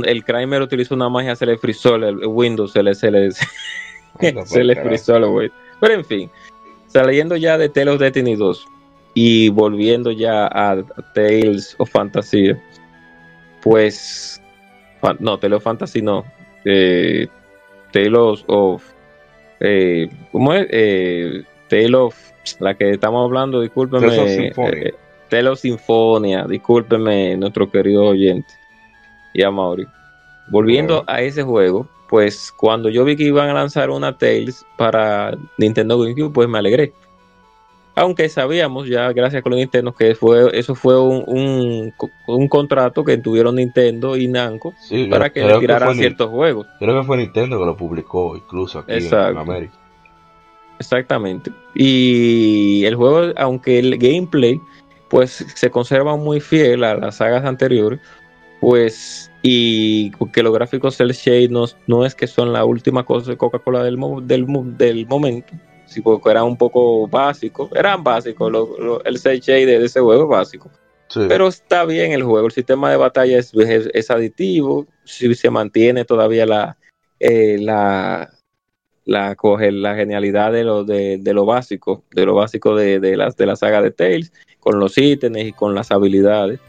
el 0.05 0.25
Kramer 0.25 0.63
utiliza 0.63 0.95
una 0.95 1.11
magia, 1.11 1.37
se 1.37 1.45
le 1.45 1.59
frizó 1.59 1.97
el, 1.97 2.27
Windows, 2.27 2.73
se 2.73 2.83
le, 2.83 2.95
se 2.95 3.11
le, 3.11 3.31
se 4.47 4.65
le 4.65 4.77
frizó 4.77 5.17
el 5.17 5.53
Pero 5.79 5.95
en 5.95 6.05
fin, 6.05 6.31
saliendo 6.87 7.37
ya 7.37 7.59
de 7.59 7.69
Tales 7.69 7.95
of 7.95 8.01
Destiny 8.01 8.35
2 8.35 8.67
y 9.13 9.51
volviendo 9.51 10.11
ya 10.11 10.47
a 10.47 10.83
Tales 11.15 11.77
of 11.79 11.91
Fantasy, 11.91 12.53
pues, 13.61 14.41
no, 15.19 15.39
Tales 15.39 15.59
of 15.59 15.65
Fantasy 15.65 16.01
no, 16.01 16.25
eh, 16.65 17.29
Tales 17.93 18.45
of, 18.47 18.83
eh, 19.61 20.09
¿cómo 20.33 20.53
es? 20.53 20.67
Eh, 20.71 21.43
Tales 21.69 21.95
of 21.95 22.29
la 22.61 22.75
que 22.75 22.91
estamos 22.91 23.25
hablando, 23.25 23.61
discúlpeme. 23.61 24.53
Telo 25.29 25.57
Sinfonia, 25.57 26.41
eh, 26.41 26.47
discúlpeme, 26.49 27.37
nuestro 27.37 27.71
querido 27.71 28.07
oyente. 28.07 28.53
Y 29.35 29.43
a 29.43 29.51
Mauri. 29.51 29.87
Volviendo 30.51 31.05
a 31.07 31.21
ese 31.21 31.43
juego, 31.43 31.87
pues 32.09 32.51
cuando 32.57 32.89
yo 32.89 33.05
vi 33.05 33.17
que 33.17 33.25
iban 33.25 33.51
a 33.51 33.55
lanzar 33.55 33.91
una 33.91 34.17
Tales 34.17 34.65
para 34.79 35.37
Nintendo 35.59 35.99
GameCube, 35.99 36.33
pues 36.33 36.49
me 36.49 36.59
alegré. 36.59 36.93
Aunque 37.99 38.29
sabíamos 38.29 38.89
ya, 38.89 39.13
gracias 39.13 39.43
con 39.43 39.51
los 39.51 39.59
Nintendo, 39.59 39.93
que 39.93 40.15
fue, 40.15 40.57
eso 40.57 40.77
fue 40.77 41.01
un, 41.01 41.93
un, 42.27 42.49
contrato 42.49 43.05
que 43.05 43.17
tuvieron 43.17 43.57
Nintendo 43.57 44.17
y 44.17 44.29
Namco 44.29 44.73
para 45.11 45.31
que 45.31 45.45
le 45.45 45.59
tiraran 45.59 45.97
ciertos 45.97 46.31
juegos. 46.31 46.67
Creo 46.79 47.01
que 47.01 47.07
fue 47.07 47.17
Nintendo 47.17 47.59
que 47.59 47.67
lo 47.67 47.77
publicó 47.77 48.37
incluso 48.37 48.79
aquí 48.79 48.93
en 48.93 49.37
América. 49.37 49.75
Exactamente. 50.79 51.51
Y 51.75 52.85
el 52.85 52.95
juego, 52.95 53.33
aunque 53.37 53.81
el 53.81 53.99
gameplay 53.99 54.61
pues 55.09 55.45
se 55.55 55.71
conserva 55.71 56.17
muy 56.17 56.41
fiel 56.41 56.85
a 56.85 56.95
las 56.95 57.17
sagas 57.17 57.45
anteriores, 57.45 57.99
pues 58.61 59.29
y 59.43 60.11
que 60.33 60.43
los 60.45 60.53
gráficos 60.53 60.99
del 60.99 61.13
Shade 61.13 61.49
no, 61.49 61.65
no 61.89 62.05
es 62.05 62.15
que 62.15 62.29
son 62.29 62.53
la 62.53 62.65
última 62.65 63.05
cosa 63.05 63.31
de 63.31 63.37
Coca-Cola 63.37 63.83
del, 63.83 63.99
del, 64.23 64.47
del 64.77 65.07
momento, 65.07 65.53
sí, 65.89 66.01
porque 66.01 66.31
eran 66.31 66.45
un 66.45 66.57
poco 66.57 67.09
básicos, 67.09 67.71
eran 67.75 68.05
básicos, 68.05 68.53
el 69.05 69.17
Shade 69.17 69.67
de 69.67 69.85
ese 69.85 70.01
juego 70.01 70.25
es 70.25 70.29
básico. 70.29 70.71
Pero 71.15 71.49
está 71.49 71.87
bien 71.87 72.13
el 72.13 72.23
juego, 72.23 72.47
el 72.47 72.53
sistema 72.53 72.91
de 72.91 72.99
batalla 72.99 73.39
es, 73.39 73.53
es, 73.55 74.11
aditivo, 74.11 74.87
si 75.05 75.35
se 75.35 75.49
mantiene 75.49 76.05
todavía 76.05 76.45
la, 76.45 76.77
eh, 77.19 77.57
la 77.59 78.31
la 79.09 79.37
coge 79.37 79.73
la 79.73 79.95
genialidad 79.95 80.53
de 80.53 80.65
lo, 80.65 80.85
de, 80.85 81.17
de 81.17 81.33
lo 81.33 81.47
básico, 81.47 82.05
de 82.11 82.27
lo 82.27 82.35
básico 82.35 82.77
de, 82.77 83.01
de, 83.01 83.17
las, 83.17 83.39
de 83.39 83.47
la 83.47 83.57
saga 83.57 83.81
de 83.81 83.91
Tales, 83.91 84.35
con 84.61 84.79
los 84.79 84.99
ítems 84.99 85.39
y 85.39 85.53
con 85.53 85.75
las 85.75 85.91
habilidades. 85.91 86.61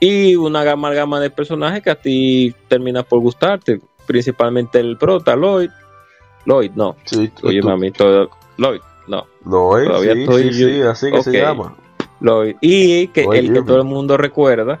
Y 0.00 0.36
una 0.36 0.64
gama, 0.64 0.90
gama 0.94 1.20
de 1.20 1.28
personajes 1.28 1.82
que 1.82 1.90
a 1.90 2.00
ti 2.00 2.54
termina 2.68 3.02
por 3.02 3.20
gustarte, 3.20 3.78
principalmente 4.06 4.80
el 4.80 4.96
prota, 4.96 5.36
Lloyd. 5.36 5.68
Lloyd, 6.46 6.72
no. 6.74 6.96
Sí, 7.04 7.30
Oye, 7.42 7.60
tú- 7.60 7.68
mami, 7.68 7.90
todo, 7.90 8.30
Lloyd, 8.56 8.80
no. 9.08 9.26
Lloyd, 9.44 9.86
todavía 9.86 10.14
sí, 10.14 10.20
estoy 10.22 10.52
sí, 10.52 10.60
yo- 10.60 10.68
sí, 10.68 10.82
así 10.82 11.10
que 11.10 11.18
ok. 11.18 11.24
se 11.24 11.32
llama. 11.40 11.74
Lloyd. 12.20 12.56
Y 12.60 13.06
que 13.08 13.22
Lloyd 13.24 13.38
el 13.38 13.52
que 13.54 13.62
todo 13.62 13.78
el 13.78 13.84
mundo 13.84 14.16
recuerda, 14.16 14.80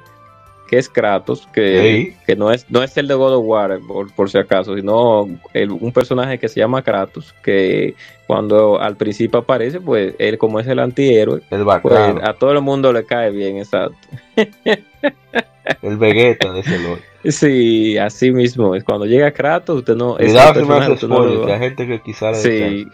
que 0.70 0.78
es 0.78 0.88
Kratos, 0.88 1.48
que, 1.52 2.14
que 2.24 2.36
no 2.36 2.52
es 2.52 2.64
no 2.70 2.80
es 2.84 2.96
el 2.96 3.08
de 3.08 3.14
God 3.14 3.34
of 3.38 3.44
War, 3.44 3.80
por, 3.88 4.12
por 4.14 4.30
si 4.30 4.38
acaso, 4.38 4.76
sino 4.76 5.28
el- 5.52 5.72
un 5.72 5.92
personaje 5.92 6.38
que 6.38 6.48
se 6.48 6.60
llama 6.60 6.82
Kratos, 6.82 7.34
que 7.42 7.96
cuando 8.28 8.80
al 8.80 8.96
principio 8.96 9.40
aparece, 9.40 9.80
pues 9.80 10.14
él 10.20 10.38
como 10.38 10.60
es 10.60 10.68
el 10.68 10.78
antihéroe, 10.78 11.42
El 11.50 11.64
pues 11.82 11.94
a 12.22 12.34
todo 12.34 12.52
el 12.52 12.60
mundo 12.60 12.92
le 12.92 13.04
cae 13.04 13.32
bien, 13.32 13.56
exacto. 13.58 13.98
el 15.82 15.96
Vegeta 15.96 16.52
de 16.52 16.60
ese 16.60 16.78
Lloyd. 16.78 16.98
Sí, 17.24 17.98
así 17.98 18.30
mismo 18.30 18.74
es. 18.74 18.84
Cuando 18.84 19.06
llega 19.06 19.30
Kratos, 19.32 19.78
usted 19.78 19.96
no... 19.96 20.16
Cuidado 20.16 20.54
si 20.60 20.66
me 20.66 20.74
hace 20.76 21.06
no 21.06 21.18
lo 21.18 21.24
spoiler, 21.24 21.46
que 21.46 21.52
hay 21.52 21.58
gente 21.58 21.86
que 21.86 22.00
quizá 22.00 22.30
le 22.30 22.36
Sí. 22.36 22.86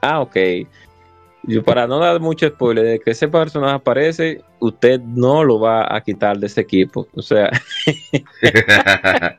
Ah, 0.00 0.20
ok. 0.20 0.36
Yo, 1.46 1.62
para 1.62 1.86
no 1.86 1.98
dar 1.98 2.18
mucho 2.20 2.48
spoiler, 2.48 2.84
de 2.84 2.98
que 2.98 3.12
ese 3.12 3.28
personaje 3.28 3.74
aparece, 3.74 4.42
usted 4.58 5.00
no 5.00 5.44
lo 5.44 5.60
va 5.60 5.94
a 5.94 6.00
quitar 6.00 6.38
de 6.38 6.48
ese 6.48 6.62
equipo. 6.62 7.06
O 7.14 7.22
sea, 7.22 7.50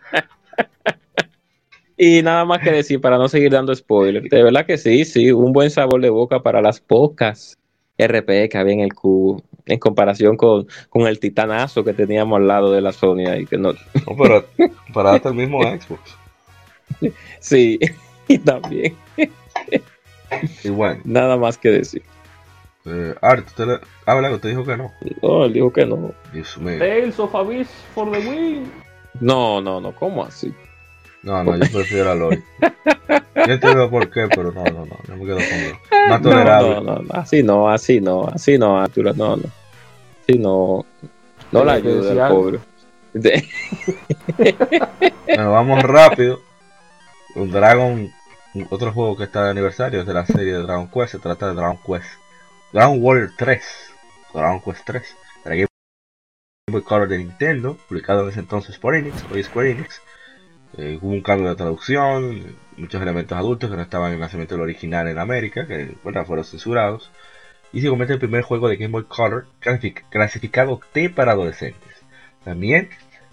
y 1.97 2.21
nada 2.21 2.45
más 2.45 2.61
que 2.61 2.71
decir, 2.71 3.01
para 3.01 3.17
no 3.17 3.27
seguir 3.27 3.51
dando 3.51 3.75
spoiler. 3.75 4.23
De 4.23 4.43
verdad 4.43 4.65
que 4.65 4.77
sí, 4.77 5.03
sí, 5.03 5.31
un 5.31 5.51
buen 5.51 5.69
sabor 5.69 5.99
de 6.01 6.09
boca 6.09 6.41
para 6.41 6.61
las 6.61 6.79
pocas 6.79 7.57
RP 7.97 8.49
que 8.49 8.57
había 8.57 8.73
en 8.73 8.79
el 8.81 8.93
cubo, 8.93 9.43
en 9.65 9.79
comparación 9.79 10.37
con, 10.37 10.67
con 10.89 11.07
el 11.07 11.19
titanazo 11.19 11.83
que 11.83 11.93
teníamos 11.93 12.37
al 12.37 12.47
lado 12.47 12.71
de 12.71 12.81
la 12.81 12.93
Sony 12.93 13.25
ahí, 13.27 13.45
que 13.45 13.57
no, 13.57 13.73
No, 13.73 14.15
pero 14.17 14.45
para 14.93 15.13
hasta 15.13 15.29
el 15.29 15.35
mismo 15.35 15.61
Xbox. 15.63 16.15
sí, 17.39 17.79
y 18.27 18.37
también, 18.37 18.95
Y 20.63 20.69
bueno, 20.69 21.01
nada 21.05 21.37
más 21.37 21.57
que 21.57 21.69
decir. 21.69 22.03
eh, 22.85 23.15
Art, 23.21 23.47
usted 23.47 23.65
le... 23.67 23.79
habla, 24.05 24.31
usted 24.31 24.49
dijo 24.49 24.65
que 24.65 24.77
no. 24.77 24.91
No, 25.21 25.45
él 25.45 25.53
dijo 25.53 25.71
que 25.71 25.85
no. 25.85 26.11
Dios 26.33 26.57
mío. 26.57 26.79
Tales 26.79 27.19
of 27.19 27.33
Abyss 27.35 27.69
for 27.93 28.11
the 28.11 28.19
win. 28.27 28.71
No, 29.19 29.61
no, 29.61 29.79
no, 29.81 29.93
¿cómo 29.95 30.23
así? 30.23 30.53
No, 31.23 31.43
no, 31.43 31.55
yo 31.57 31.65
prefiero 31.71 32.11
a 32.11 32.15
Lloyd. 32.15 32.39
Yo 33.35 33.53
entiendo 33.53 33.89
por 33.89 34.09
qué, 34.09 34.27
pero 34.33 34.51
no, 34.51 34.63
no, 34.65 34.85
no, 34.85 34.97
yo 35.07 35.15
me 35.17 35.25
quedo 35.25 35.37
con 35.37 35.59
Lloyd. 35.61 35.73
Más 36.09 36.21
No, 36.21 36.29
tolerable. 36.29 36.75
no, 36.75 36.81
no, 36.81 36.95
no, 37.01 37.09
así 37.13 37.43
no, 37.43 37.69
así 37.69 37.99
no, 37.99 38.27
así 38.27 38.57
no, 38.57 38.79
Arturo, 38.79 39.13
no, 39.13 39.35
no. 39.37 39.43
Así 40.23 40.37
no. 40.37 40.85
No 41.51 41.63
la 41.63 41.81
que 41.81 41.87
ayuda 41.87 42.27
al 42.27 42.33
pobre. 42.33 42.59
De- 43.13 43.43
Bueno, 45.25 45.51
vamos 45.51 45.81
rápido. 45.83 46.39
Un 47.35 47.51
Dragon, 47.51 48.11
otro 48.69 48.91
juego 48.93 49.17
que 49.17 49.23
está 49.25 49.43
de 49.45 49.51
aniversario 49.51 50.01
es 50.01 50.07
de 50.07 50.13
la 50.13 50.25
serie 50.25 50.53
de 50.53 50.61
Dragon 50.63 50.89
Quest. 50.89 51.11
Se 51.13 51.19
trata 51.19 51.47
de 51.49 51.53
Dragon 51.55 51.77
Quest. 51.85 52.09
Dragon 52.73 52.97
Warrior 53.01 53.31
3. 53.37 53.63
Dragon 54.33 54.61
Quest 54.61 54.85
3. 54.85 55.15
Para 55.43 55.55
Game 55.55 55.67
Boy 56.71 56.81
Color 56.83 57.07
de 57.09 57.17
Nintendo. 57.19 57.77
Publicado 57.87 58.23
en 58.23 58.29
ese 58.29 58.39
entonces 58.39 58.77
por 58.77 58.95
Enix, 58.95 59.23
hoy 59.31 59.43
Square 59.43 59.71
Enix. 59.71 60.01
Eh, 60.77 60.99
hubo 61.01 61.11
un 61.11 61.21
cambio 61.21 61.49
de 61.49 61.55
traducción. 61.55 62.55
Muchos 62.77 63.01
elementos 63.01 63.37
adultos 63.37 63.69
que 63.69 63.75
no 63.75 63.81
estaban 63.81 64.09
en 64.09 64.15
el 64.15 64.19
nacimiento 64.21 64.55
del 64.55 64.63
original 64.63 65.07
en 65.07 65.17
América. 65.19 65.65
Que 65.65 65.95
bueno, 66.03 66.23
fueron 66.25 66.45
censurados. 66.45 67.11
Y 67.73 67.81
se 67.81 67.89
convierte 67.89 68.13
en 68.13 68.17
el 68.17 68.19
primer 68.21 68.43
juego 68.43 68.69
de 68.69 68.77
Game 68.77 68.91
Boy 68.91 69.05
Color 69.05 69.45
clasific- 69.61 70.03
clasificado 70.09 70.79
T 70.93 71.09
para 71.09 71.33
adolescentes. 71.33 71.95
También 72.43 72.89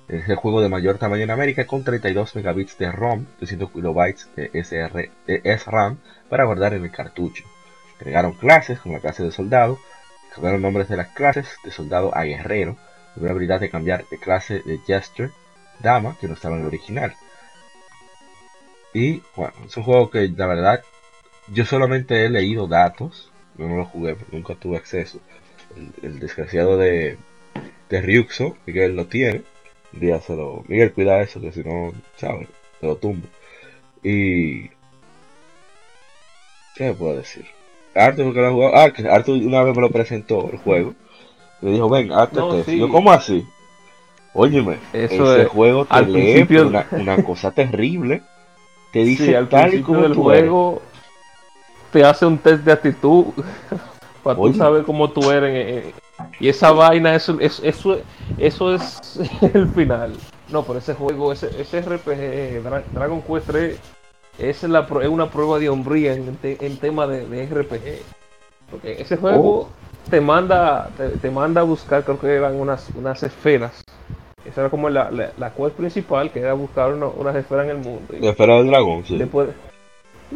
es 0.08 0.28
el 0.28 0.36
juego 0.36 0.60
de 0.60 0.68
mayor 0.68 0.98
tamaño 0.98 1.22
en 1.22 1.30
América 1.30 1.66
con 1.66 1.84
32 1.84 2.36
megabits 2.36 2.76
de 2.78 2.92
ROM, 2.92 3.26
200 3.40 3.70
kilobytes 3.70 4.28
de, 4.36 4.50
SR, 4.52 5.10
SRAM 5.58 5.98
para 6.28 6.44
guardar 6.44 6.74
en 6.74 6.84
el 6.84 6.90
cartucho. 6.90 7.44
Agregaron 7.98 8.32
clases 8.32 8.78
como 8.80 8.94
la 8.94 9.00
clase 9.00 9.22
de 9.22 9.32
soldado, 9.32 9.78
cambiaron 10.34 10.62
nombres 10.62 10.88
de 10.88 10.96
las 10.96 11.08
clases 11.08 11.48
de 11.64 11.70
soldado 11.70 12.14
a 12.14 12.24
guerrero, 12.24 12.76
una 13.16 13.30
habilidad 13.30 13.60
de 13.60 13.70
cambiar 13.70 14.04
de 14.08 14.18
clase 14.18 14.60
de 14.64 14.78
Jester, 14.86 15.30
dama, 15.80 16.16
que 16.20 16.28
no 16.28 16.34
estaba 16.34 16.56
en 16.56 16.62
el 16.62 16.66
original. 16.66 17.14
Y 18.92 19.22
bueno, 19.36 19.54
es 19.66 19.76
un 19.76 19.84
juego 19.84 20.10
que 20.10 20.28
la 20.28 20.46
verdad 20.46 20.82
yo 21.48 21.64
solamente 21.64 22.24
he 22.24 22.30
leído 22.30 22.66
datos, 22.66 23.30
yo 23.56 23.68
no 23.68 23.76
lo 23.76 23.84
jugué 23.84 24.16
nunca 24.32 24.54
tuve 24.54 24.76
acceso. 24.76 25.20
El, 26.02 26.20
desgraciado 26.20 26.76
de, 26.76 27.16
de 27.88 28.00
Ryuxo, 28.00 28.56
Miguel 28.66 28.94
lo 28.94 29.06
tiene. 29.06 29.42
Un 29.94 30.00
día 30.00 30.20
se 30.20 30.34
lo. 30.36 30.64
Miguel, 30.68 30.92
cuida 30.92 31.20
eso, 31.20 31.40
que 31.40 31.52
si 31.52 31.60
no, 31.62 31.92
¿sabes? 32.16 32.48
Te 32.80 32.86
lo 32.86 32.96
tumbo. 32.96 33.26
Y. 34.02 34.68
¿Qué 36.74 36.84
me 36.88 36.94
puedo 36.94 37.16
decir? 37.16 37.46
Arthur, 37.94 38.34
que 38.34 38.40
lo 38.40 38.46
ha 38.48 38.50
jugado. 38.50 38.76
Ah, 38.76 38.90
que 38.92 39.08
Arthur 39.08 39.36
una 39.36 39.62
vez 39.62 39.74
me 39.76 39.82
lo 39.82 39.90
presentó 39.90 40.50
el 40.50 40.58
juego. 40.58 40.94
Le 41.60 41.70
dijo, 41.70 41.88
ven, 41.88 42.10
hazte 42.12 42.36
No, 42.36 42.62
sí. 42.64 42.78
Yo, 42.78 42.88
¿cómo 42.88 43.12
así? 43.12 43.46
Óyeme, 44.34 44.78
Eso 44.92 45.32
ese 45.32 45.42
es- 45.42 45.48
juego 45.48 45.84
te 45.84 45.94
al 45.94 46.12
lee 46.12 46.34
principio- 46.44 46.66
una, 46.66 46.86
una 46.90 47.22
cosa 47.22 47.52
terrible. 47.52 48.22
Te 48.92 49.04
dice 49.04 49.26
Sí, 49.26 49.34
al 49.34 49.48
tal 49.48 49.74
y 49.74 49.82
como 49.82 50.02
del 50.02 50.12
tú 50.12 50.30
eres. 50.30 50.42
juego 50.42 50.82
te 51.92 52.04
hace 52.04 52.26
un 52.26 52.38
test 52.38 52.64
de 52.64 52.72
actitud 52.72 53.26
para 54.24 54.34
tú 54.36 54.42
Oye. 54.42 54.58
saber 54.58 54.82
cómo 54.82 55.10
tú 55.10 55.30
eres. 55.30 55.94
Y 56.40 56.48
esa 56.48 56.72
vaina, 56.72 57.14
eso, 57.14 57.38
eso, 57.40 57.98
eso, 58.38 58.74
es 58.74 59.20
el 59.54 59.68
final. 59.68 60.12
No, 60.50 60.62
pero 60.62 60.78
ese 60.78 60.94
juego, 60.94 61.32
ese, 61.32 61.50
ese 61.60 61.78
RPG, 61.78 62.62
Dra- 62.62 62.84
Dragon 62.92 63.22
Quest 63.22 63.46
3, 63.46 63.78
es, 64.38 64.62
la, 64.64 64.86
es 65.02 65.08
una 65.08 65.30
prueba 65.30 65.58
de 65.58 65.68
hombría 65.68 66.12
en, 66.14 66.36
en 66.42 66.76
tema 66.78 67.06
de, 67.06 67.26
de 67.26 67.44
RPG. 67.44 68.02
Porque 68.70 69.00
ese 69.00 69.16
juego 69.16 69.68
te 70.10 70.20
manda 70.20 70.88
te, 70.96 71.08
te 71.10 71.30
manda 71.30 71.60
a 71.60 71.64
buscar, 71.64 72.04
creo 72.04 72.18
que 72.18 72.34
eran 72.34 72.54
unas, 72.60 72.88
unas 72.94 73.22
esferas. 73.22 73.82
Esa 74.44 74.62
era 74.62 74.70
como 74.70 74.90
la, 74.90 75.10
la, 75.10 75.30
la 75.38 75.50
quest 75.54 75.76
principal, 75.76 76.30
que 76.30 76.40
era 76.40 76.52
buscar 76.52 76.92
una- 76.92 77.06
unas 77.06 77.34
esferas 77.36 77.64
en 77.64 77.70
el 77.70 77.78
mundo. 77.78 78.14
La 78.20 78.30
esfera 78.30 78.56
del 78.56 78.66
dragón, 78.66 79.04
sí. 79.06 79.16
Después, 79.16 79.48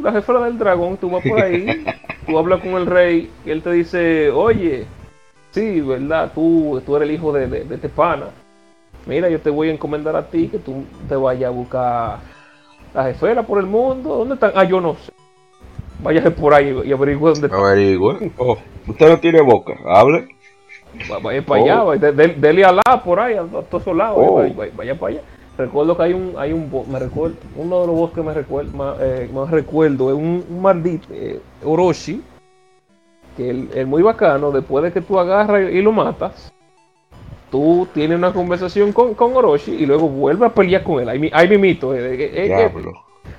la 0.03 0.13
jefa 0.13 0.33
del 0.45 0.59
dragón, 0.59 0.97
tú 0.97 1.11
vas 1.11 1.25
por 1.25 1.41
ahí, 1.41 1.85
tú 2.27 2.39
hablas 2.39 2.61
con 2.61 2.71
el 2.75 2.87
rey 2.87 3.31
y 3.45 3.51
él 3.51 3.63
te 3.63 3.73
dice, 3.73 4.31
oye, 4.31 4.87
sí, 5.51 5.81
verdad, 5.81 6.33
tú, 6.35 6.81
tú 6.85 6.97
eres 6.97 7.09
el 7.09 7.15
hijo 7.15 7.33
de, 7.33 7.47
de, 7.47 7.65
de 7.65 7.75
este 7.75 7.89
pana. 7.89 8.27
Mira, 9.07 9.29
yo 9.29 9.41
te 9.41 9.51
voy 9.51 9.69
a 9.69 9.73
encomendar 9.73 10.15
a 10.17 10.27
ti 10.27 10.49
que 10.49 10.59
tú 10.59 10.85
te 11.09 11.17
vayas 11.17 11.49
a 11.49 11.51
buscar 11.51 12.19
las 12.95 13.07
esferas 13.09 13.47
por 13.47 13.59
el 13.59 13.67
mundo. 13.67 14.17
¿Dónde 14.17 14.35
están? 14.35 14.53
Ah, 14.55 14.65
yo 14.65 14.81
no 14.81 14.95
sé. 14.95 15.13
Váyase 16.03 16.31
por 16.31 16.55
ahí 16.55 16.79
y 16.85 16.93
averigüe 16.93 17.31
dónde 17.31 17.47
están. 17.47 17.61
Averigüe. 17.61 18.31
Oh, 18.39 18.57
usted 18.87 19.09
no 19.09 19.19
tiene 19.19 19.41
boca, 19.41 19.75
hable. 19.87 20.29
Va- 21.11 21.19
Vaya 21.19 21.43
para 21.45 21.61
Oh. 21.61 21.65
allá, 21.65 21.83
vaya, 21.83 22.01
de- 22.01 22.13
de- 22.13 22.35
dele 22.35 22.65
a 22.65 22.73
la 22.73 23.03
por 23.05 23.19
ahí, 23.21 23.35
a, 23.35 23.43
a 23.43 23.63
todos 23.63 23.87
lados, 23.97 24.19
Oh. 24.21 24.35
vaya, 24.37 24.55
vaya- 24.57 24.73
vaya 24.77 24.95
para 24.99 25.13
allá. 25.15 25.23
Recuerdo 25.57 25.97
que 25.97 26.03
hay 26.05 26.13
un, 26.13 26.35
hay 26.39 26.53
un, 26.53 26.71
me 26.91 26.99
recuerdo, 26.99 27.37
uno 27.57 27.81
de 27.81 27.87
los 27.89 27.97
bosques 27.97 28.17
que 28.17 28.23
me 28.29 28.33
recuerdo, 28.35 28.77
más, 28.77 28.97
eh, 29.01 29.29
más 29.35 29.51
recuerdo 29.51 30.11
es 30.11 30.17
un, 30.17 30.45
un 30.49 30.63
maldito 30.63 31.09
eh, 31.13 31.41
Orochi, 31.65 32.23
que 33.39 33.49
el, 33.51 33.71
el 33.73 33.87
muy 33.87 34.03
bacano, 34.03 34.51
después 34.51 34.83
de 34.85 34.93
que 34.93 35.01
tú 35.01 35.17
agarras 35.19 35.73
y, 35.73 35.81
lo 35.81 35.93
matas, 35.93 36.53
tú 37.53 37.87
tienes 37.95 38.19
una 38.19 38.33
conversación 38.33 38.93
con, 38.93 39.15
con 39.15 39.35
Orochi 39.37 39.71
y 39.73 39.87
luego 39.87 40.09
vuelves 40.09 40.51
a 40.51 40.53
pelear 40.55 40.83
con 40.83 41.01
él. 41.01 41.09
Ahí, 41.09 41.19
mi- 41.21 41.31
ahí 41.33 41.49
mimito, 41.49 41.95
eh, 41.95 42.15
eh, 42.15 42.31
eh, 42.35 42.49
eh, 42.67 42.71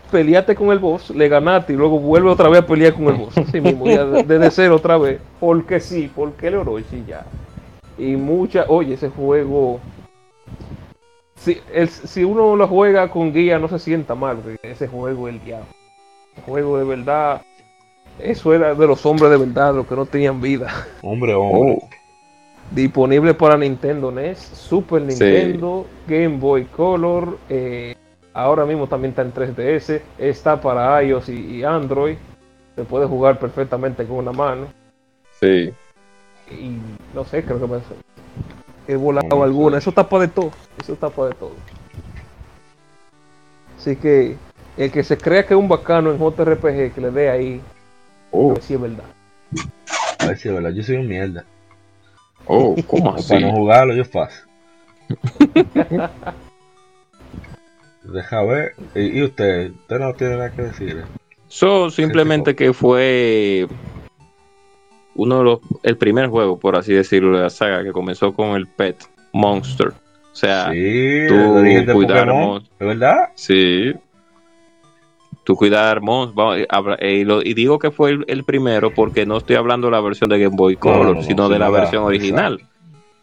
peleaste 0.10 0.56
con 0.56 0.72
el 0.72 0.80
boss, 0.80 1.10
le 1.12 1.28
ganaste 1.28 1.74
y 1.74 1.76
luego 1.76 2.00
vuelve 2.00 2.30
otra 2.30 2.48
vez 2.50 2.62
a 2.62 2.66
pelear 2.66 2.94
con 2.94 3.08
el 3.08 3.16
boss. 3.16 3.38
Así 3.38 3.60
mismo, 3.62 3.86
ya 3.88 4.06
de- 4.06 4.24
desde 4.24 4.50
cero 4.52 4.76
otra 4.78 4.97
vez. 4.97 5.20
Porque 5.39 5.82
sí, 5.82 6.10
porque 6.16 6.47
el 6.47 6.56
Orochi 6.56 7.04
ya. 7.06 7.26
Y 7.97 8.16
mucha, 8.16 8.64
oye, 8.70 8.93
ese 8.93 9.10
juego. 9.10 9.82
Si, 11.36 11.58
el- 11.74 11.89
si 11.89 12.24
uno 12.24 12.56
lo 12.56 12.68
juega 12.70 13.10
con 13.10 13.34
guía, 13.34 13.60
no 13.60 13.68
se 13.68 13.80
sienta 13.80 14.16
mal, 14.16 14.38
porque 14.38 14.58
ese 14.64 14.88
juego 14.88 15.28
es 15.28 15.36
el 15.36 15.43
diablo. 15.43 15.68
El 16.38 16.43
juego 16.43 16.78
de 16.78 16.86
verdad. 16.86 17.41
Eso 18.20 18.53
era 18.53 18.74
de 18.76 18.88
los 18.88 19.05
hombres 19.05 19.32
de 19.32 19.38
verdad, 19.38 19.74
los 19.74 19.88
que 19.88 19.95
no 19.95 20.05
tenían 20.05 20.41
vida. 20.41 20.88
Hombre, 21.01 21.34
hombre. 21.34 21.78
Oh, 21.82 21.89
Disponible 22.72 23.34
para 23.34 23.57
Nintendo 23.57 24.11
NES, 24.11 24.38
Super 24.39 25.01
Sí. 25.01 25.07
Nintendo, 25.07 25.86
Game 26.07 26.38
Boy 26.38 26.65
Color. 26.65 27.38
eh, 27.49 27.95
ahora 28.34 28.65
mismo 28.65 28.88
también 28.88 29.09
está 29.11 29.22
en 29.24 29.34
3DS. 29.34 30.01
Está 30.17 30.61
para 30.61 31.01
iOS 31.03 31.30
y, 31.30 31.57
y 31.57 31.63
Android. 31.63 32.17
Se 32.76 32.84
puede 32.84 33.05
jugar 33.07 33.39
perfectamente 33.39 34.05
con 34.05 34.17
una 34.17 34.32
mano. 34.32 34.67
sí. 35.39 35.74
Y 36.51 36.78
no 37.13 37.24
sé, 37.26 37.43
creo 37.43 37.59
que 37.59 37.67
me 37.67 37.78
he 38.88 38.95
volado 38.95 39.43
alguna. 39.43 39.78
Eso 39.78 39.91
tapa 39.91 40.20
de 40.20 40.28
todo. 40.30 40.49
Eso 40.82 40.95
tapa 40.95 41.28
de 41.28 41.34
todo. 41.36 41.51
Así 43.78 43.95
que 43.95 44.36
el 44.78 44.91
que 44.91 45.03
se 45.03 45.15
crea 45.17 45.45
que 45.45 45.53
es 45.53 45.59
un 45.59 45.67
bacano 45.67 46.11
en 46.11 46.17
JRPG, 46.17 46.93
que 46.93 47.01
le 47.01 47.11
dé 47.11 47.30
ahí, 47.30 47.61
Oh, 48.32 48.51
a 48.51 48.53
ver 48.53 48.63
si 48.63 48.73
es 48.73 48.82
verdad. 48.82 49.05
A 50.19 50.25
ver 50.27 50.38
si 50.38 50.47
es 50.49 50.53
verdad, 50.53 50.71
yo 50.71 50.84
soy 50.84 50.97
un 50.97 51.07
mierda. 51.07 51.45
oh, 52.45 52.75
¿cómo 52.88 53.13
así? 53.15 53.30
Para 53.30 53.47
no 53.47 53.51
jugarlo, 53.53 53.95
yo 53.95 54.05
paso. 54.05 54.43
Deja 58.03 58.43
ver. 58.43 58.73
¿Y, 58.95 59.19
y 59.19 59.23
usted? 59.23 59.71
Usted 59.71 59.99
no 59.99 60.13
tiene 60.13 60.38
nada 60.38 60.51
que 60.51 60.63
decir. 60.63 60.97
¿eh? 60.97 61.19
So, 61.47 61.89
simplemente 61.89 62.55
que 62.55 62.73
fue 62.73 63.67
uno 65.15 65.39
de 65.39 65.43
los, 65.43 65.59
el 65.84 65.97
primer 65.97 66.27
juego, 66.27 66.59
por 66.59 66.75
así 66.75 66.93
decirlo, 66.93 67.36
de 67.38 67.43
la 67.43 67.49
saga 67.49 67.84
que 67.84 67.91
comenzó 67.91 68.34
con 68.34 68.55
el 68.55 68.67
Pet 68.67 68.97
Monster. 69.34 69.89
O 69.89 70.36
sea, 70.36 70.71
sí, 70.71 71.25
tú 71.27 71.93
cuidar 71.93 72.30
¿Es 72.30 72.88
verdad? 72.88 73.30
sí. 73.36 73.93
Tú 75.50 75.56
cuidar 75.56 76.00
y, 77.02 77.24
lo- 77.24 77.41
y 77.41 77.56
digo 77.56 77.80
que 77.80 77.89
fue 77.89 78.12
el, 78.12 78.24
el 78.28 78.43
primero 78.43 78.93
porque 78.93 79.26
no 79.26 79.38
estoy 79.38 79.56
hablando 79.56 79.88
de 79.88 79.91
la 79.93 80.00
versión 80.00 80.30
de 80.30 80.38
Game 80.38 80.56
Boy 80.56 80.76
Color, 80.76 81.06
no, 81.08 81.14
no, 81.16 81.24
sino 81.24 81.50
de 81.50 81.58
la 81.58 81.72
versión 81.72 82.04
original. 82.04 82.62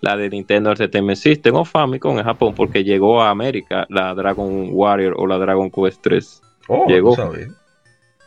La 0.01 0.17
de 0.17 0.29
Nintendo 0.29 0.71
Entertainment 0.71 1.17
System 1.19 1.55
o 1.55 1.65
Famicom 1.65 2.19
en 2.19 2.25
Japón, 2.25 2.53
porque 2.57 2.83
llegó 2.83 3.23
a 3.23 3.31
América 3.31 3.87
la 3.91 4.13
Dragon 4.13 4.71
Warrior 4.73 5.15
o 5.17 5.25
la 5.29 5.39
Dragon 5.39 5.71
Quest 5.71 6.01
3. 6.03 6.43
Oh, 6.67 6.89
Llegó. 6.89 7.15
sabes. 7.15 7.49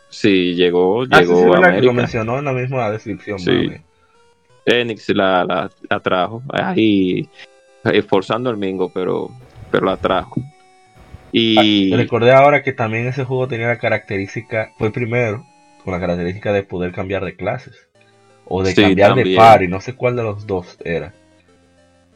Sí, 0.08 0.54
llegó, 0.54 1.02
Ah, 1.02 1.18
sí, 1.18 1.20
llegó 1.20 1.36
sí, 1.36 1.42
a 1.42 1.50
verdad 1.50 1.60
que 1.60 1.60
lo 1.60 1.68
América. 1.68 1.92
mencionó 1.92 2.38
en 2.38 2.44
la 2.46 2.52
misma 2.54 2.90
descripción. 2.90 3.38
Sí. 3.38 3.50
mami. 3.50 3.76
Enix 4.64 5.10
la, 5.10 5.44
la, 5.44 5.70
la 5.90 6.00
trajo, 6.00 6.42
ahí 6.48 7.28
esforzando 7.84 8.48
el 8.48 8.56
mingo, 8.56 8.90
pero, 8.90 9.28
pero 9.70 9.84
la 9.84 9.98
trajo. 9.98 10.40
Y 11.32 11.92
Ah, 11.92 11.96
recordé 11.96 12.32
ahora 12.32 12.62
que 12.62 12.72
también 12.72 13.06
ese 13.06 13.24
juego 13.24 13.46
tenía 13.48 13.68
la 13.68 13.78
característica, 13.78 14.72
fue 14.78 14.90
primero, 14.92 15.44
con 15.84 15.92
la 15.92 16.00
característica 16.00 16.52
de 16.52 16.62
poder 16.62 16.92
cambiar 16.92 17.24
de 17.24 17.36
clases. 17.36 17.88
O 18.46 18.62
de 18.62 18.72
Sí, 18.72 18.82
cambiar 18.82 19.14
de 19.14 19.22
también. 19.22 19.36
party, 19.36 19.68
no 19.68 19.80
sé 19.80 19.94
cuál 19.94 20.16
de 20.16 20.22
los 20.24 20.46
dos 20.46 20.76
era. 20.84 21.12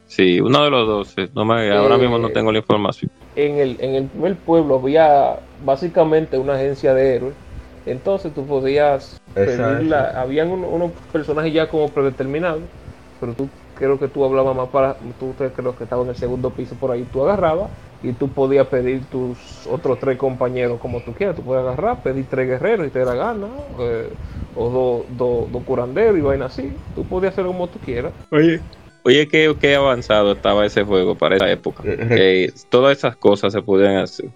sí, 0.07 0.39
uno 0.39 0.63
de 0.63 0.69
los 0.69 0.87
dos, 0.87 1.17
eh, 1.17 1.29
no 1.33 1.45
me, 1.45 1.71
ahora 1.71 1.97
mismo 1.97 2.17
no 2.17 2.29
tengo 2.29 2.51
la 2.51 2.59
información. 2.59 3.09
En 3.35 3.57
el, 3.57 3.77
en 3.79 3.95
el 3.95 4.03
primer 4.05 4.35
pueblo 4.35 4.75
había 4.75 5.35
básicamente 5.65 6.37
una 6.37 6.53
agencia 6.53 6.93
de 6.93 7.15
héroes. 7.15 7.33
Entonces 7.85 8.33
tú 8.33 8.45
podías 8.45 9.19
Esa- 9.35 9.45
pedir 9.77 9.89
la- 9.89 10.21
habían 10.21 10.49
uno- 10.51 10.67
unos 10.69 10.91
personajes 11.11 11.53
ya 11.53 11.67
como 11.67 11.89
predeterminados, 11.89 12.61
pero 13.19 13.33
tú 13.33 13.47
creo 13.75 13.99
que 13.99 14.07
tú 14.07 14.23
hablabas 14.25 14.55
más 14.55 14.69
para, 14.69 14.95
tú 15.19 15.33
creo 15.37 15.75
que 15.75 15.83
estaba 15.83 16.03
en 16.03 16.09
el 16.09 16.15
segundo 16.15 16.49
piso 16.51 16.75
por 16.75 16.91
ahí, 16.91 17.05
tú 17.11 17.23
agarrabas 17.23 17.69
y 18.03 18.13
tú 18.13 18.29
podías 18.29 18.67
pedir 18.67 19.05
tus 19.05 19.37
otros 19.67 19.99
tres 19.99 20.17
compañeros 20.17 20.79
como 20.79 21.01
tú 21.01 21.13
quieras, 21.13 21.35
tú 21.35 21.41
puedes 21.43 21.63
agarrar, 21.63 22.01
pedir 22.03 22.25
tres 22.29 22.47
guerreros 22.47 22.87
y 22.87 22.89
te 22.91 22.99
da 23.05 23.15
gana, 23.15 23.47
eh, 23.79 24.09
o 24.55 24.69
dos 24.69 25.05
dos- 25.17 25.51
dos 25.51 25.63
curanderos 25.63 26.17
y 26.17 26.21
vaina 26.21 26.45
así, 26.45 26.73
tú 26.95 27.03
podías 27.03 27.33
hacer 27.33 27.45
como 27.45 27.67
tú 27.67 27.79
quieras. 27.79 28.13
Oye, 28.31 28.59
oye, 29.03 29.27
qué, 29.27 29.55
qué 29.59 29.75
avanzado 29.75 30.33
estaba 30.33 30.65
ese 30.65 30.83
juego 30.83 31.15
para 31.15 31.35
esa 31.35 31.49
época. 31.51 31.83
Eh, 31.85 32.07
Que 32.07 32.53
todas 32.69 32.97
esas 32.97 33.15
cosas 33.15 33.53
se 33.53 33.61
podían 33.61 33.97
hacer. 33.97 34.29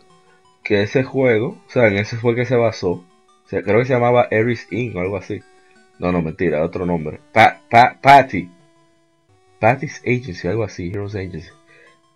Que 0.64 0.84
ese 0.84 1.04
juego, 1.04 1.58
o 1.68 1.72
sea, 1.72 1.88
en 1.88 1.98
ese 1.98 2.18
fue 2.18 2.36
que 2.36 2.46
se 2.46 2.56
basó. 2.56 2.92
O 2.92 3.50
sea, 3.50 3.62
creo 3.64 3.80
que 3.80 3.86
se 3.86 3.94
llamaba 3.94 4.28
Eris 4.30 4.68
Inc. 4.72 4.96
o 4.96 5.00
algo 5.00 5.18
así. 5.18 5.42
No, 6.00 6.12
no, 6.12 6.22
mentira, 6.22 6.64
otro 6.64 6.86
nombre. 6.86 7.20
Pa, 7.34 7.60
pa, 7.70 7.98
Patty. 8.02 8.50
Patty's 9.60 10.02
Agency, 10.06 10.48
algo 10.48 10.64
así, 10.64 10.90
Heroes 10.90 11.16
Agency. 11.16 11.50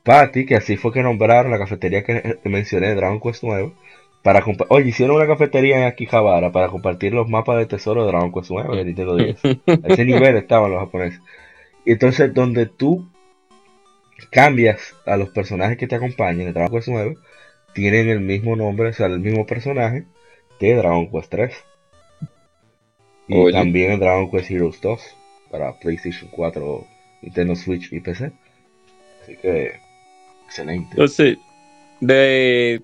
Patty, 0.03 0.45
que 0.45 0.55
así 0.55 0.75
fue 0.75 0.91
que 0.91 1.01
nombraron 1.01 1.51
la 1.51 1.57
cafetería 1.57 2.03
que, 2.03 2.39
mencioné 2.43 2.89
de 2.89 2.95
Dragon 2.95 3.21
Quest 3.21 3.43
9. 3.43 3.73
Para 4.21 4.43
Oye, 4.69 4.89
hicieron 4.89 5.17
una 5.17 5.27
cafetería 5.27 5.79
en 5.79 5.83
Akihabara 5.83 6.51
para 6.51 6.69
compartir 6.69 7.13
los 7.13 7.27
mapas 7.27 7.57
de 7.57 7.65
tesoro 7.65 8.05
de 8.05 8.11
Dragon 8.11 8.31
Quest 8.31 8.51
9 8.51 8.77
de 8.77 8.85
Nintendo 8.85 9.15
10. 9.17 9.45
A 9.83 9.87
ese 9.87 10.05
nivel 10.05 10.37
estaban 10.37 10.71
los 10.71 10.79
japoneses. 10.79 11.21
Y 11.85 11.91
entonces, 11.91 12.33
donde 12.33 12.65
tú 12.65 13.09
cambias 14.29 14.95
a 15.05 15.17
los 15.17 15.29
personajes 15.29 15.77
que 15.77 15.87
te 15.87 15.95
acompañan 15.95 16.45
de 16.45 16.53
Dragon 16.53 16.71
Quest 16.71 16.87
9, 16.87 17.17
tienen 17.73 18.09
el 18.09 18.21
mismo 18.21 18.55
nombre, 18.55 18.89
o 18.89 18.93
sea, 18.93 19.07
el 19.07 19.19
mismo 19.19 19.45
personaje 19.45 20.05
de 20.59 20.75
Dragon 20.75 21.09
Quest 21.11 21.29
3. 21.29 21.53
Y 23.27 23.37
Oye. 23.37 23.53
también 23.53 23.91
en 23.91 23.99
Dragon 23.99 24.29
Quest 24.31 24.51
Heroes 24.51 24.79
2 24.81 25.01
para 25.51 25.77
PlayStation 25.79 26.29
4, 26.31 26.85
Nintendo 27.23 27.55
Switch 27.55 27.91
y 27.91 27.99
PC. 27.99 28.31
Así 29.21 29.37
que, 29.37 29.73
excelente. 30.45 30.89
Entonces, 30.91 31.37
de 32.01 32.81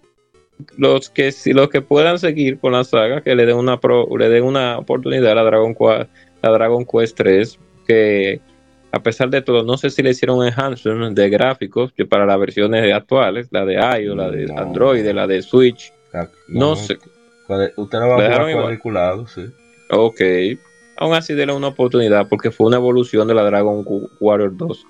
los 0.77 1.09
que 1.09 1.31
si 1.31 1.53
los 1.53 1.69
que 1.69 1.81
puedan 1.81 2.19
seguir 2.19 2.59
con 2.59 2.73
la 2.73 2.83
saga, 2.83 3.21
que 3.21 3.35
le 3.35 3.45
den 3.45 3.57
una 3.57 3.79
pro, 3.79 4.07
le 4.17 4.29
den 4.29 4.43
una 4.43 4.77
oportunidad 4.77 5.31
a 5.31 5.35
la 5.35 5.43
Dragon 5.43 5.75
Quest, 5.75 6.09
la 6.41 6.51
Dragon 6.51 6.85
Quest 6.85 7.17
3, 7.17 7.59
que 7.87 8.41
a 8.91 9.03
pesar 9.03 9.29
de 9.29 9.41
todo, 9.41 9.63
no 9.63 9.77
sé 9.77 9.89
si 9.89 10.01
le 10.01 10.11
hicieron 10.11 10.45
enhancement 10.45 11.15
de 11.15 11.29
gráficos 11.29 11.91
que 11.93 12.05
para 12.05 12.25
las 12.25 12.39
versiones 12.39 12.91
actuales, 12.93 13.47
la 13.51 13.65
de 13.65 13.75
iOS, 13.75 14.17
la 14.17 14.31
de 14.31 14.45
No. 14.47 14.57
Android, 14.57 15.05
la 15.05 15.27
de 15.27 15.41
Switch, 15.41 15.93
no 16.47 16.75
sé. 16.75 16.97
Usted 17.75 17.99
lo 17.99 18.07
va 18.07 18.25
a 18.25 18.53
cuadriculado, 18.53 19.27
sí. 19.27 19.45
Ok. 19.91 20.21
Aún 20.99 21.13
así, 21.15 21.33
denle 21.33 21.53
una 21.55 21.69
oportunidad 21.69 22.27
porque 22.27 22.51
fue 22.51 22.67
una 22.67 22.75
evolución 22.77 23.27
de 23.27 23.33
la 23.33 23.43
Dragon 23.43 23.83
Warrior 24.19 24.55
2 24.55 24.85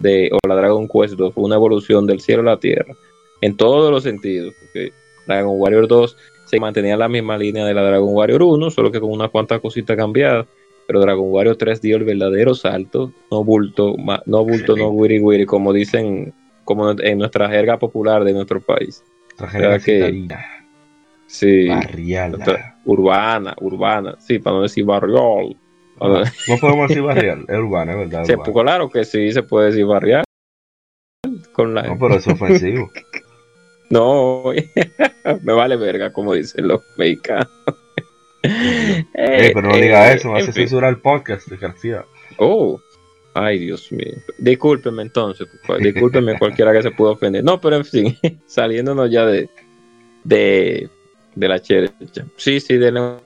de, 0.00 0.30
o 0.32 0.48
la 0.48 0.54
Dragon 0.56 0.88
Quest 0.88 1.14
2. 1.14 1.34
Fue 1.34 1.44
una 1.44 1.56
evolución 1.56 2.06
del 2.06 2.20
cielo 2.20 2.42
a 2.42 2.54
la 2.54 2.58
tierra 2.58 2.94
en 3.42 3.56
todos 3.56 3.90
los 3.90 4.02
sentidos. 4.02 4.54
Porque 4.58 4.92
Dragon 5.26 5.52
Warrior 5.56 5.86
2 5.86 6.16
se 6.46 6.58
mantenía 6.58 6.94
en 6.94 6.98
la 6.98 7.08
misma 7.08 7.36
línea 7.38 7.64
de 7.66 7.74
la 7.74 7.82
Dragon 7.82 8.08
Warrior 8.12 8.42
1, 8.42 8.70
solo 8.70 8.90
que 8.90 9.00
con 9.00 9.10
unas 9.12 9.30
cuantas 9.30 9.60
cositas 9.60 9.96
cambiadas. 9.96 10.46
Pero 10.86 11.00
Dragon 11.00 11.26
Warrior 11.30 11.56
3 11.56 11.80
dio 11.82 11.96
el 11.98 12.04
verdadero 12.04 12.54
salto. 12.54 13.12
No 13.30 13.44
bulto, 13.44 13.94
no 14.26 14.44
bulto, 14.44 14.76
no 14.76 14.88
wiri 14.88 15.20
wiri, 15.20 15.46
como 15.46 15.72
dicen 15.72 16.32
como 16.64 16.90
en 16.98 17.18
nuestra 17.18 17.48
jerga 17.48 17.78
popular 17.78 18.24
de 18.24 18.32
nuestro 18.32 18.60
país. 18.60 19.04
¿Verdad 19.60 19.70
la 19.72 19.78
que- 19.84 20.00
Sí. 21.26 21.68
Urbana, 22.90 23.54
urbana. 23.60 24.16
Sí, 24.18 24.40
para 24.40 24.56
no 24.56 24.62
decir 24.62 24.84
barriol. 24.84 25.56
Ah, 26.00 26.24
No 26.48 26.56
podemos 26.58 26.88
decir 26.88 27.02
barrial, 27.04 27.44
es 27.46 27.56
urbana, 27.58 27.92
es 27.92 27.98
verdad. 27.98 28.24
Sí, 28.24 28.32
urbana. 28.32 28.52
claro 28.52 28.90
que 28.90 29.04
sí, 29.04 29.30
se 29.30 29.44
puede 29.44 29.66
decir 29.66 29.86
barrial. 29.86 30.24
Con 31.52 31.74
la... 31.74 31.82
No, 31.82 31.98
pero 31.98 32.16
es 32.16 32.26
ofensivo. 32.26 32.90
No, 33.90 34.44
me 35.42 35.52
vale 35.52 35.74
verga, 35.74 36.12
como 36.12 36.34
dicen 36.34 36.68
los 36.68 36.80
mexicanos. 36.96 37.48
Eh, 38.44 39.50
pero 39.52 39.62
no 39.62 39.74
diga 39.74 40.12
eh, 40.12 40.14
eso, 40.14 40.30
me 40.30 40.38
hace 40.38 40.52
fin. 40.52 40.62
censurar 40.62 40.90
el 40.90 41.00
podcast, 41.00 41.48
desgraciado. 41.48 42.06
Oh, 42.36 42.80
ay, 43.34 43.58
Dios 43.58 43.90
mío. 43.90 44.14
Discúlpeme 44.38 45.02
entonces, 45.02 45.48
discúlpeme 45.80 46.38
cualquiera 46.38 46.72
que 46.72 46.84
se 46.84 46.92
pueda 46.92 47.14
ofender. 47.14 47.42
No, 47.42 47.60
pero 47.60 47.76
en 47.78 47.84
fin, 47.84 48.16
saliéndonos 48.46 49.10
ya 49.10 49.26
de, 49.26 49.50
de, 50.22 50.88
de 51.34 51.48
la 51.48 51.60
cherecha. 51.60 52.26
Sí, 52.36 52.60
sí, 52.60 52.76
de 52.76 52.92
la 52.92 53.18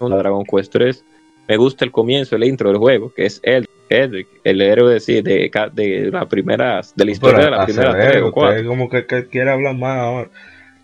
una 0.00 0.16
Dragon 0.16 0.44
Quest 0.44 0.72
3. 0.72 1.04
Me 1.48 1.56
gusta 1.56 1.84
el 1.84 1.92
comienzo, 1.92 2.36
el 2.36 2.44
intro 2.44 2.68
del 2.70 2.78
juego, 2.78 3.12
que 3.14 3.26
es 3.26 3.40
el 3.42 3.66
Edric, 3.88 4.28
el 4.44 4.62
héroe 4.62 4.94
de, 4.94 5.00
sí, 5.00 5.20
de, 5.22 5.50
de 5.72 6.10
la 6.10 6.26
primera, 6.28 6.80
de 6.94 7.04
la 7.04 7.10
historia 7.10 7.36
Pero 7.36 7.44
de 7.44 7.50
la 7.50 7.64
primera 7.66 8.26
usted 8.26 8.66
como 8.66 8.88
que, 8.88 9.06
que 9.06 9.26
quiere 9.26 9.50
hablar 9.50 9.76
más 9.76 9.98
ahora. 9.98 10.30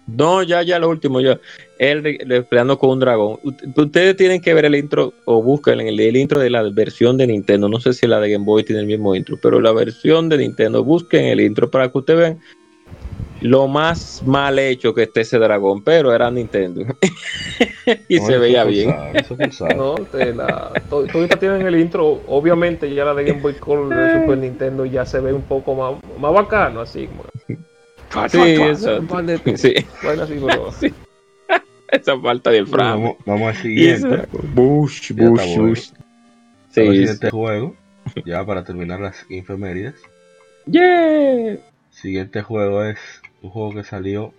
No, 0.06 0.42
ya, 0.42 0.62
ya 0.62 0.78
lo 0.78 0.88
último, 0.88 1.20
ya. 1.20 1.38
Re- 1.78 2.42
peleando 2.48 2.78
con 2.78 2.90
un 2.90 3.00
dragón. 3.00 3.38
Ustedes 3.76 4.16
tienen 4.16 4.40
que 4.40 4.54
ver 4.54 4.64
el 4.64 4.74
intro 4.74 5.12
o 5.26 5.42
busquen 5.42 5.80
el, 5.80 6.00
el 6.00 6.16
intro 6.16 6.40
de 6.40 6.48
la 6.48 6.62
versión 6.62 7.18
de 7.18 7.26
Nintendo. 7.26 7.68
No 7.68 7.78
sé 7.78 7.92
si 7.92 8.06
la 8.06 8.18
de 8.18 8.30
Game 8.30 8.44
Boy 8.44 8.64
tiene 8.64 8.80
el 8.80 8.86
mismo 8.86 9.14
intro, 9.14 9.38
pero 9.40 9.60
la 9.60 9.72
versión 9.72 10.30
de 10.30 10.38
Nintendo, 10.38 10.82
busquen 10.82 11.26
el 11.26 11.40
intro 11.40 11.70
para 11.70 11.90
que 11.92 11.98
ustedes 11.98 12.20
vean 12.20 12.38
lo 13.40 13.68
más 13.68 14.22
mal 14.24 14.58
hecho 14.58 14.92
que 14.94 15.04
esté 15.04 15.20
ese 15.20 15.38
dragón, 15.38 15.82
pero 15.82 16.12
era 16.12 16.30
Nintendo. 16.30 16.80
y 18.08 18.18
No, 18.18 18.26
se 18.26 18.32
eso 18.32 18.40
veía 18.40 18.64
bien. 18.64 18.94
eso 19.14 19.36
forzado. 19.36 19.74
No, 19.76 19.94
te 20.06 20.34
la, 20.34 20.72
to- 20.90 21.06
todavía 21.06 21.38
tienen 21.38 21.62
el 21.66 21.78
intro, 21.78 22.20
obviamente 22.26 22.92
ya 22.92 23.04
la 23.04 23.14
de 23.14 23.24
Game 23.24 23.40
Boy 23.40 23.54
Color 23.54 23.88
de 23.94 24.20
Super 24.20 24.38
Nintendo 24.38 24.84
ya 24.84 25.04
se 25.06 25.20
ve 25.20 25.32
un 25.32 25.42
poco 25.42 25.74
más, 25.74 25.94
más 26.18 26.32
bacano, 26.32 26.80
así 26.80 27.06
como. 27.06 27.24
Sí, 28.28 28.38
de- 28.38 28.56
Sí, 29.56 29.74
así, 30.04 30.34
pero- 30.44 30.70
esa 31.90 32.18
falta 32.20 32.50
del 32.50 32.66
frame. 32.66 32.90
Vamos, 32.90 33.16
vamos 33.24 33.48
al 33.56 33.62
siguiente. 33.62 34.28
Bush, 34.54 35.12
Bush, 35.12 35.16
bueno. 35.56 35.62
Bush. 35.68 35.90
Siguiente 36.70 37.30
juego. 37.30 37.74
Ya 38.24 38.44
para 38.44 38.64
terminar 38.64 39.00
las 39.00 39.24
infemérides. 39.30 39.94
yeah. 40.66 41.56
Siguiente 41.90 42.42
juego 42.42 42.84
es 42.84 42.98
un 43.42 43.50
juego 43.50 43.74
que 43.74 43.84
salió. 43.84 44.32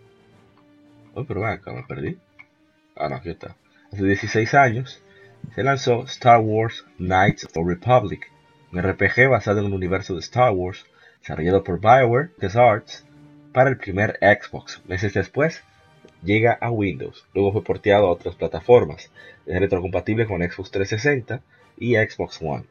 Oh, 1.14 1.26
pero 1.26 1.46
acá, 1.46 1.72
me 1.72 1.84
perdí. 1.84 2.18
Ah, 2.96 3.10
no, 3.10 3.16
aquí 3.16 3.30
está. 3.30 3.56
Hace 3.92 4.04
16 4.04 4.54
años 4.54 5.02
se 5.56 5.64
lanzó 5.64 6.04
Star 6.04 6.40
Wars 6.42 6.86
Knights 6.98 7.46
of 7.46 7.54
the 7.54 7.64
Republic, 7.66 8.32
un 8.72 8.82
RPG 8.82 9.30
basado 9.30 9.60
en 9.60 9.68
el 9.68 9.74
universo 9.74 10.14
de 10.14 10.20
Star 10.20 10.52
Wars, 10.52 10.86
desarrollado 11.22 11.64
por 11.64 11.80
BioWare 11.80 12.30
LucasArts 12.36 13.06
para 13.54 13.70
el 13.70 13.78
primer 13.78 14.20
Xbox. 14.22 14.82
Meses 14.86 15.14
después, 15.14 15.64
llega 16.24 16.58
a 16.60 16.70
Windows. 16.70 17.26
Luego 17.34 17.52
fue 17.52 17.64
porteado 17.64 18.08
a 18.08 18.12
otras 18.12 18.36
plataformas. 18.36 19.12
Es 19.46 19.60
retrocompatible 19.60 20.28
con 20.28 20.42
Xbox 20.42 20.72
360 20.72 21.42
y 21.78 21.96
Xbox 21.96 22.40
One. 22.42 22.66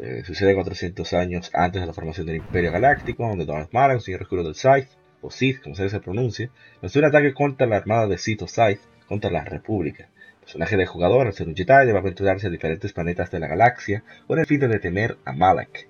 Eh, 0.00 0.22
sucede 0.26 0.54
400 0.54 1.12
años 1.14 1.50
antes 1.54 1.80
de 1.80 1.86
la 1.86 1.92
formación 1.92 2.26
del 2.26 2.36
Imperio 2.36 2.72
Galáctico, 2.72 3.26
donde 3.28 3.46
Darth 3.46 3.72
Maul, 3.72 3.94
un 3.94 4.00
señor 4.00 4.22
oscuro 4.22 4.42
del 4.42 4.54
Sith, 4.54 4.88
o 5.22 5.30
Sith, 5.30 5.62
como 5.62 5.74
se 5.74 6.00
pronuncia, 6.00 6.50
lanzó 6.82 6.98
un 6.98 7.04
ataque 7.06 7.34
contra 7.34 7.66
la 7.66 7.76
armada 7.76 8.06
de 8.06 8.18
Sith 8.18 8.42
o 8.42 8.48
Sith 8.48 8.80
contra 9.08 9.30
la 9.30 9.44
República. 9.44 10.08
El 10.14 10.40
personaje 10.40 10.76
del 10.76 10.86
jugador, 10.86 11.26
al 11.26 11.32
ser 11.32 11.48
un 11.48 11.56
Jedi, 11.56 11.86
debe 11.86 11.98
aventurarse 11.98 12.46
a 12.46 12.50
diferentes 12.50 12.92
planetas 12.92 13.30
de 13.30 13.40
la 13.40 13.48
galaxia 13.48 14.04
con 14.26 14.38
el 14.38 14.46
fin 14.46 14.60
de 14.60 14.68
detener 14.68 15.16
a 15.24 15.32
Malak. 15.32 15.88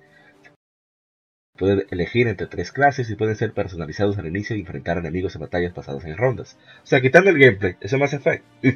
Puede 1.57 1.87
elegir 1.89 2.27
entre 2.27 2.45
tres 2.47 2.71
clases 2.71 3.09
y 3.09 3.15
pueden 3.15 3.35
ser 3.35 3.51
personalizados 3.53 4.17
al 4.19 4.27
inicio 4.27 4.55
y 4.55 4.59
enfrentar 4.59 4.99
enemigos 4.99 5.33
en 5.35 5.41
batallas 5.41 5.73
pasadas 5.73 6.05
en 6.05 6.15
rondas. 6.15 6.57
O 6.83 6.85
sea, 6.85 7.01
quitando 7.01 7.31
el 7.31 7.39
gameplay, 7.39 7.75
eso 7.81 7.97
más 7.97 8.13
efecto. 8.13 8.45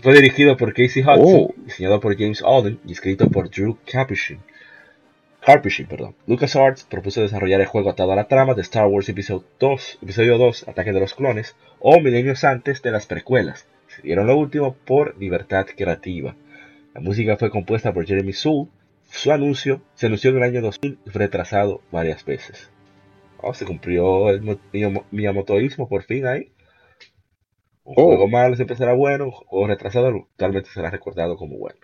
Fue 0.00 0.14
dirigido 0.14 0.56
por 0.56 0.72
Casey 0.72 1.02
Hudson, 1.02 1.18
Oh. 1.18 1.54
diseñado 1.58 2.00
por 2.00 2.16
James 2.16 2.42
Alden 2.42 2.80
y 2.86 2.92
escrito 2.92 3.28
por 3.28 3.50
Drew 3.50 3.76
Capuchin. 3.90 4.40
Carpushin, 5.50 5.86
perdón. 5.86 6.14
LucasArts 6.28 6.84
propuso 6.84 7.22
desarrollar 7.22 7.60
el 7.60 7.66
juego 7.66 7.90
atado 7.90 8.12
a 8.12 8.14
la 8.14 8.28
trama 8.28 8.54
de 8.54 8.62
Star 8.62 8.86
Wars 8.86 9.08
Episodio 9.08 9.44
2, 9.58 9.98
Episodio 10.00 10.38
2 10.38 10.68
Ataque 10.68 10.92
de 10.92 11.00
los 11.00 11.14
Clones, 11.14 11.56
o 11.80 11.98
milenios 11.98 12.44
antes 12.44 12.82
de 12.82 12.92
las 12.92 13.06
precuelas. 13.06 13.66
Se 13.88 14.00
dieron 14.02 14.28
lo 14.28 14.36
último 14.36 14.76
por 14.84 15.18
libertad 15.18 15.66
creativa. 15.76 16.36
La 16.94 17.00
música 17.00 17.36
fue 17.36 17.50
compuesta 17.50 17.92
por 17.92 18.06
Jeremy 18.06 18.32
Soule. 18.32 18.70
Su 19.10 19.32
anuncio 19.32 19.82
se 19.96 20.06
anunció 20.06 20.30
en 20.30 20.36
el 20.36 20.42
año 20.44 20.60
2000 20.62 20.98
y 21.04 21.10
fue 21.10 21.18
retrasado 21.22 21.80
varias 21.90 22.24
veces. 22.24 22.70
Oh, 23.38 23.52
se 23.52 23.64
cumplió 23.64 24.30
el 24.30 24.42
mo- 24.42 24.60
miyamo- 24.72 25.04
miyamotoísmo 25.10 25.88
por 25.88 26.04
fin 26.04 26.26
ahí. 26.28 26.52
Un 27.82 27.94
Oh. 27.96 28.04
juego 28.04 28.28
malo 28.28 28.54
siempre 28.54 28.76
será 28.76 28.92
bueno, 28.92 29.24
un 29.24 29.30
juego 29.32 29.66
retrasado 29.66 30.06
actualmente 30.30 30.70
será 30.70 30.90
recordado 30.90 31.36
como 31.36 31.56
bueno. 31.58 31.76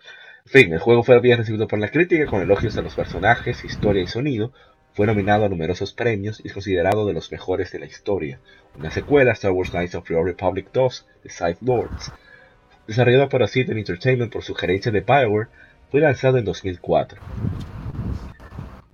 Fin, 0.47 0.73
el 0.73 0.79
juego 0.79 1.03
fue 1.03 1.21
bien 1.21 1.39
recibido 1.39 1.67
por 1.67 1.81
la 1.81 1.89
crítica 1.89 2.27
con 2.27 2.41
elogios 2.41 2.77
a 2.77 2.83
los 2.83 2.95
personajes, 2.95 3.65
historia 3.65 4.05
y 4.05 4.07
sonido. 4.07 4.53
Fue 4.93 5.05
nominado 5.05 5.45
a 5.45 5.49
numerosos 5.49 5.93
premios 5.93 6.41
y 6.43 6.47
es 6.47 6.53
considerado 6.53 7.05
de 7.05 7.13
los 7.13 7.33
mejores 7.33 7.73
de 7.73 7.81
la 7.81 7.87
historia. 7.87 8.39
Una 8.79 8.93
secuela, 8.93 9.33
Star 9.33 9.51
Wars 9.51 9.71
Knights 9.71 9.97
of 9.97 10.07
the 10.07 10.15
Old 10.15 10.29
Republic 10.29 10.69
2, 10.73 11.07
The 11.25 11.31
Sith 11.31 11.61
Lords, 11.63 12.13
desarrollado 12.87 13.29
por 13.29 13.43
Ascendant 13.43 13.79
Entertainment 13.79 14.33
por 14.33 14.45
sugerencia 14.45 14.93
de 14.93 15.01
Bioware, 15.01 15.49
fue 15.91 16.01
lanzado 16.01 16.39
en 16.39 16.45
2004. 16.45 17.21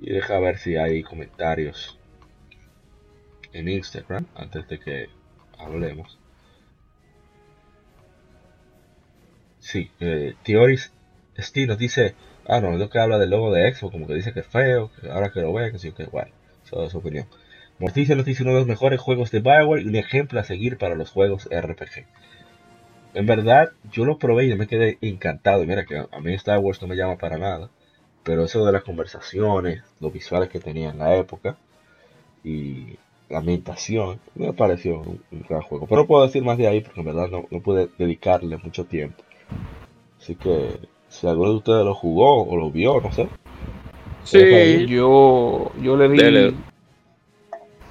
Y 0.01 0.11
deja 0.11 0.41
ver 0.41 0.57
si 0.57 0.77
hay 0.77 1.03
comentarios 1.03 1.99
en 3.53 3.69
Instagram 3.69 4.27
antes 4.35 4.67
de 4.69 4.81
que 4.81 5.09
hablemos. 5.59 6.19
Sí, 9.61 9.91
eh, 10.01 10.35
Theoris 10.43 10.91
Steve 11.39 11.67
nos 11.67 11.79
dice, 11.79 12.15
ah 12.47 12.61
no, 12.61 12.77
lo 12.77 12.91
que 12.91 12.99
habla 12.99 13.19
del 13.19 13.31
logo 13.31 13.53
de 13.53 13.73
Xbox, 13.73 13.93
como 13.93 14.07
que 14.07 14.15
dice 14.15 14.33
que 14.33 14.41
es 14.41 14.47
feo, 14.47 14.91
que 15.01 15.11
ahora 15.11 15.31
que 15.33 15.41
lo 15.41 15.53
ve, 15.53 15.73
que 15.73 15.79
sí, 15.79 15.93
que 15.93 16.05
bueno, 16.05 16.31
eso 16.65 16.85
es 16.85 16.93
su 16.93 16.99
opinión. 16.99 17.27
Morticia 17.79 18.15
nos 18.15 18.25
dice 18.25 18.43
uno 18.43 18.53
de 18.53 18.59
los 18.59 18.69
mejores 18.69 19.01
juegos 19.01 19.31
de 19.31 19.41
Bioware 19.41 19.83
y 19.83 19.89
un 19.89 19.97
ejemplo 19.97 20.39
a 20.39 20.45
seguir 20.45 20.79
para 20.79 20.95
los 20.95 21.11
juegos 21.11 21.49
RPG. 21.51 22.07
En 23.15 23.27
verdad, 23.27 23.73
yo 23.91 24.05
lo 24.05 24.19
probé 24.19 24.47
y 24.47 24.55
me 24.55 24.67
quedé 24.67 24.99
encantado. 25.01 25.65
Mira 25.65 25.85
que 25.85 25.99
a 25.99 26.21
mí 26.21 26.35
Star 26.35 26.59
Wars 26.61 26.81
no 26.81 26.89
me 26.89 26.97
llama 26.97 27.17
para 27.17 27.39
nada. 27.39 27.71
Pero 28.23 28.45
eso 28.45 28.65
de 28.65 28.73
las 28.73 28.85
conversaciones, 28.85 29.83
los 30.01 30.13
visuales 30.13 30.49
que 30.49 30.61
tenía 30.61 30.91
en 30.91 30.99
la 30.99 31.17
época 31.17 31.57
y 32.45 32.99
la 33.29 33.39
ambientación, 33.39 34.21
me 34.37 34.53
pareció 34.53 35.01
un, 35.01 35.21
gran 35.49 35.63
juego. 35.63 35.87
Pero 35.87 36.03
no 36.03 36.07
puedo 36.07 36.25
decir 36.25 36.45
más 36.45 36.57
de 36.59 36.69
ahí 36.69 36.81
porque 36.83 37.01
en 37.01 37.07
verdad 37.07 37.29
no 37.29 37.61
pude 37.61 37.89
dedicarle 37.99 38.57
mucho 38.59 38.85
tiempo. 38.85 39.25
Así 40.21 40.37
que 40.37 40.79
si 41.13 41.27
alguno 41.27 41.51
de 41.51 41.57
ustedes 41.57 41.85
lo 41.85 41.95
jugó 41.95 42.43
o 42.45 42.57
lo 42.57 42.71
vio, 42.71 43.01
no 43.01 43.13
sé. 43.13 43.29
Sí, 44.25 44.87
Yo, 44.89 45.71
yo 45.81 45.97
le 45.97 46.09
di. 46.09 46.19
Dele. 46.19 46.55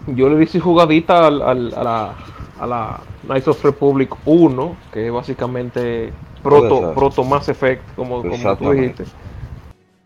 Yo 0.07 0.29
le 0.29 0.37
di 0.37 0.47
su 0.47 0.59
jugadita 0.59 1.27
al, 1.27 1.41
al- 1.41 1.73
a, 1.75 1.83
la, 1.83 2.15
a 2.59 2.67
la 2.67 2.99
Knights 3.27 3.47
of 3.49 3.63
Republic 3.63 4.09
1, 4.25 4.75
que 4.91 5.07
es 5.07 5.13
básicamente 5.13 6.11
proto, 6.41 6.93
proto 6.95 7.23
Mass 7.23 7.49
Effect, 7.49 7.83
como, 7.95 8.21
como 8.23 8.55
tú 8.57 8.71
dijiste. 8.71 9.05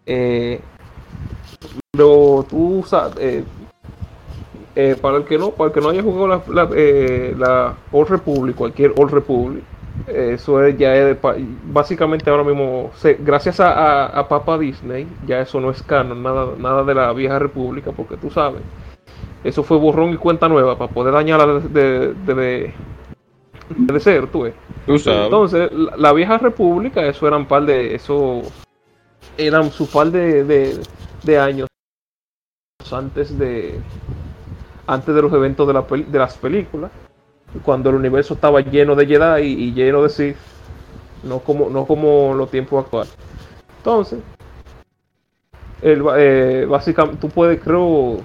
Eh, 0.06 0.60
pero 1.92 2.46
tú 2.50 2.86
eh, 3.20 3.44
eh, 4.76 4.96
para 5.02 5.18
el 5.18 5.24
que 5.24 5.38
no, 5.38 5.52
para 5.52 5.70
el 5.70 5.74
que 5.74 5.82
no 5.82 5.90
haya 5.90 6.04
jugado 6.04 6.28
la, 6.28 6.42
la, 6.50 6.70
eh, 6.76 7.34
la 7.38 7.74
Old 7.94 8.10
Republic, 8.10 8.56
cualquier 8.56 8.94
Old 8.98 9.12
Republic, 9.12 9.64
eso 10.08 10.64
es, 10.64 10.78
ya 10.78 10.96
es 10.96 11.18
básicamente 11.72 12.30
ahora 12.30 12.44
mismo, 12.44 12.92
se- 12.96 13.16
gracias 13.20 13.60
a, 13.60 13.72
a, 13.74 14.06
a 14.20 14.28
Papa 14.28 14.58
Disney, 14.58 15.08
ya 15.26 15.42
eso 15.42 15.60
no 15.60 15.72
es 15.72 15.82
canon, 15.84 16.22
nada, 16.22 16.48
nada 16.58 16.84
de 16.84 16.94
la 16.94 17.12
vieja 17.14 17.40
república, 17.40 17.92
porque 17.92 18.18
tú 18.18 18.30
sabes, 18.30 18.62
eso 19.44 19.64
fue 19.64 19.78
borrón 19.78 20.14
y 20.14 20.18
cuenta 20.18 20.48
nueva 20.48 20.78
para 20.78 20.92
poder 20.92 21.14
dañarla 21.14 21.60
de, 21.60 22.14
de, 22.14 22.74
de, 23.70 24.00
cero, 24.00 24.28
tú 24.32 24.44
ves. 24.44 24.54
tú 24.86 24.98
sabes. 25.00 25.24
Entonces, 25.26 25.72
la, 25.72 25.98
la 25.98 26.14
vieja 26.14 26.38
república, 26.38 27.06
eso 27.06 27.28
eran 27.28 27.48
par 27.48 27.66
de, 27.66 27.96
eso 27.96 28.42
eran 29.38 29.72
su 29.72 29.88
par 29.88 30.08
de, 30.12 30.44
de, 30.44 30.78
de 31.24 31.40
años 31.40 31.68
antes 32.92 33.38
de 33.38 33.80
antes 34.88 35.16
de 35.16 35.22
los 35.22 35.34
eventos 35.34 35.66
de, 35.68 35.74
la 35.74 35.82
de 35.82 36.20
las 36.20 36.38
películas, 36.38 36.92
cuando 37.64 37.90
el 37.90 37.96
universo 37.96 38.34
estaba 38.34 38.62
lleno 38.62 38.96
de 38.96 39.06
Jedi 39.06 39.44
y, 39.44 39.74
lleno 39.74 40.04
de 40.04 40.10
Sith, 40.10 40.38
no 41.24 41.40
como, 41.40 41.70
no 41.70 41.86
como 41.86 42.34
los 42.34 42.50
tiempos 42.50 42.84
actuales. 42.84 43.16
Entonces, 43.78 44.20
el, 45.82 46.04
eh, 46.18 46.66
básicamente, 46.70 47.20
tú 47.22 47.30
puedes, 47.30 47.62
creo, 47.62 48.20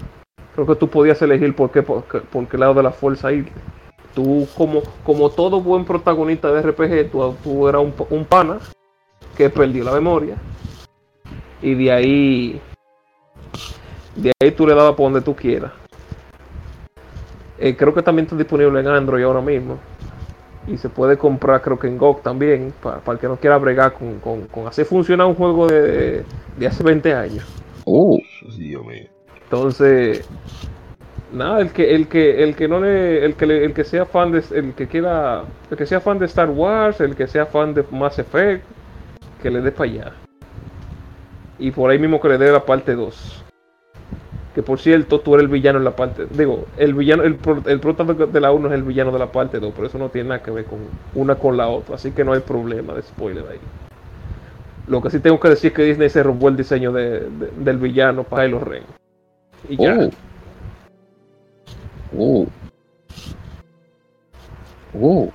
creo 0.55 0.66
que 0.66 0.74
tú 0.76 0.89
podías 0.89 1.20
elegir 1.22 1.55
por 1.55 1.70
qué, 1.70 1.83
por, 1.83 2.05
por 2.05 2.49
qué 2.49 2.59
lado 2.59 2.74
de 2.74 2.83
la 2.83 2.91
fuerza 2.91 3.33
ir. 3.33 3.51
Tú, 4.14 4.47
como, 4.57 4.83
como 5.05 5.31
todo 5.31 5.61
buen 5.61 5.85
protagonista 5.85 6.51
de 6.51 6.62
RPG, 6.62 7.11
tú, 7.11 7.35
tú 7.45 7.68
eras 7.68 7.83
un, 7.83 7.95
un 8.11 8.24
pana 8.24 8.59
que 9.37 9.51
perdió 9.51 9.85
la 9.85 9.93
memoria. 9.93 10.37
Y 11.62 11.74
de 11.74 11.93
ahí, 11.93 12.61
de 14.16 14.33
ahí 14.43 14.51
tú 14.51 14.66
le 14.66 14.74
dabas 14.74 14.95
por 14.95 15.05
donde 15.05 15.20
tú 15.20 15.35
quieras. 15.35 15.80
Eh, 17.61 17.76
creo 17.76 17.92
que 17.94 18.02
también 18.02 18.24
está 18.24 18.36
disponible 18.36 18.80
en 18.80 18.88
Android 18.88 19.22
ahora 19.24 19.40
mismo. 19.42 19.78
Y 20.66 20.76
se 20.76 20.88
puede 20.88 21.16
comprar, 21.16 21.61
creo 21.62 21.78
que 21.78 21.88
en 21.88 21.98
GOG 21.98 22.22
también, 22.22 22.72
para, 22.82 23.00
el 23.12 23.18
que 23.18 23.28
no 23.28 23.36
quiera 23.36 23.58
bregar 23.58 23.92
con, 23.92 24.18
con- 24.20 24.46
con 24.46 24.66
hacer 24.66 24.84
funcionar 24.86 25.26
un 25.26 25.34
juego 25.34 25.66
de, 25.66 26.24
de 26.56 26.66
hace 26.66 26.82
20 26.82 27.12
años. 27.12 27.44
Uh, 27.84 28.18
Dios 28.56 28.84
mío. 28.86 29.08
Entonces, 29.44 30.24
nada, 31.32 31.61
el 31.61 31.72
que, 31.72 31.94
el 31.94 32.08
que, 32.08 32.42
el 32.44 32.54
que 32.54 32.68
no 32.68 32.80
le, 32.80 33.24
el 33.24 33.34
que 33.34 33.46
le- 33.46 33.64
el 33.64 33.74
que 33.74 33.84
sea 33.84 34.06
fan 34.06 34.32
de, 34.32 34.42
el 34.54 34.74
que 34.74 34.86
quiera, 34.86 35.42
el 35.70 35.76
que 35.76 35.86
sea 35.86 36.00
fan 36.00 36.18
de 36.18 36.26
Star 36.26 36.50
Wars, 36.50 37.00
el 37.00 37.16
que 37.16 37.26
sea 37.26 37.46
fan 37.46 37.74
de 37.74 37.84
Mass 37.90 38.18
Effect, 38.18 38.64
que 39.42 39.50
le 39.50 39.61
dé 39.61 39.72
para 39.72 39.90
allá. 39.90 40.12
Y 41.58 41.70
por 41.72 41.90
ahí 41.90 41.98
mismo 41.98 42.20
que 42.20 42.28
le 42.28 42.38
dé 42.38 42.50
la 42.52 42.64
parte 42.64 42.94
2. 42.94 43.44
Que 44.61 44.66
por 44.66 44.78
cierto, 44.78 45.20
tú 45.20 45.32
eres 45.34 45.44
el 45.44 45.50
villano 45.50 45.78
en 45.78 45.84
la 45.86 45.96
parte. 45.96 46.26
Digo, 46.30 46.66
el 46.76 46.92
villano, 46.92 47.22
el, 47.22 47.38
el 47.64 47.80
prota 47.80 48.04
de 48.04 48.40
la 48.40 48.52
1 48.52 48.68
es 48.68 48.74
el 48.74 48.82
villano 48.82 49.11
de 49.11 49.18
la 49.18 49.32
parte 49.32 49.58
2, 49.58 49.72
pero 49.74 49.86
eso 49.86 49.96
no 49.96 50.11
tiene 50.11 50.28
nada 50.28 50.42
que 50.42 50.50
ver 50.50 50.66
con 50.66 50.80
una 51.14 51.36
con 51.36 51.56
la 51.56 51.68
otra. 51.68 51.94
Así 51.94 52.11
que 52.11 52.24
no 52.24 52.34
hay 52.34 52.40
problema 52.40 52.92
de 52.92 53.00
spoiler 53.00 53.42
ahí. 53.50 53.58
Lo 54.86 55.00
que 55.00 55.08
sí 55.08 55.18
tengo 55.20 55.40
que 55.40 55.48
decir 55.48 55.70
es 55.70 55.76
que 55.76 55.84
Disney 55.84 56.11
se 56.11 56.22
robó 56.22 56.48
el 56.50 56.58
diseño 56.58 56.92
de- 56.92 57.20
de- 57.30 57.50
del 57.56 57.78
villano 57.78 58.22
para 58.24 58.44
Kylo 58.44 58.61
Ren. 58.61 58.82
Y 59.70 59.76
ya. 59.82 59.96
uh. 59.96 60.11
Uh. 62.12 62.46
Uh. 64.92 65.30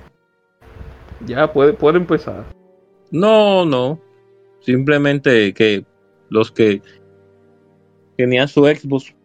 Ya 1.26 1.52
puede, 1.52 1.72
puede 1.72 1.98
empezar. 1.98 2.44
No, 3.10 3.64
no. 3.66 3.98
Simplemente 4.60 5.52
que 5.52 5.84
los 6.28 6.52
que 6.52 6.80
tenían 8.16 8.46
su 8.46 8.64
Xbox 8.66 9.15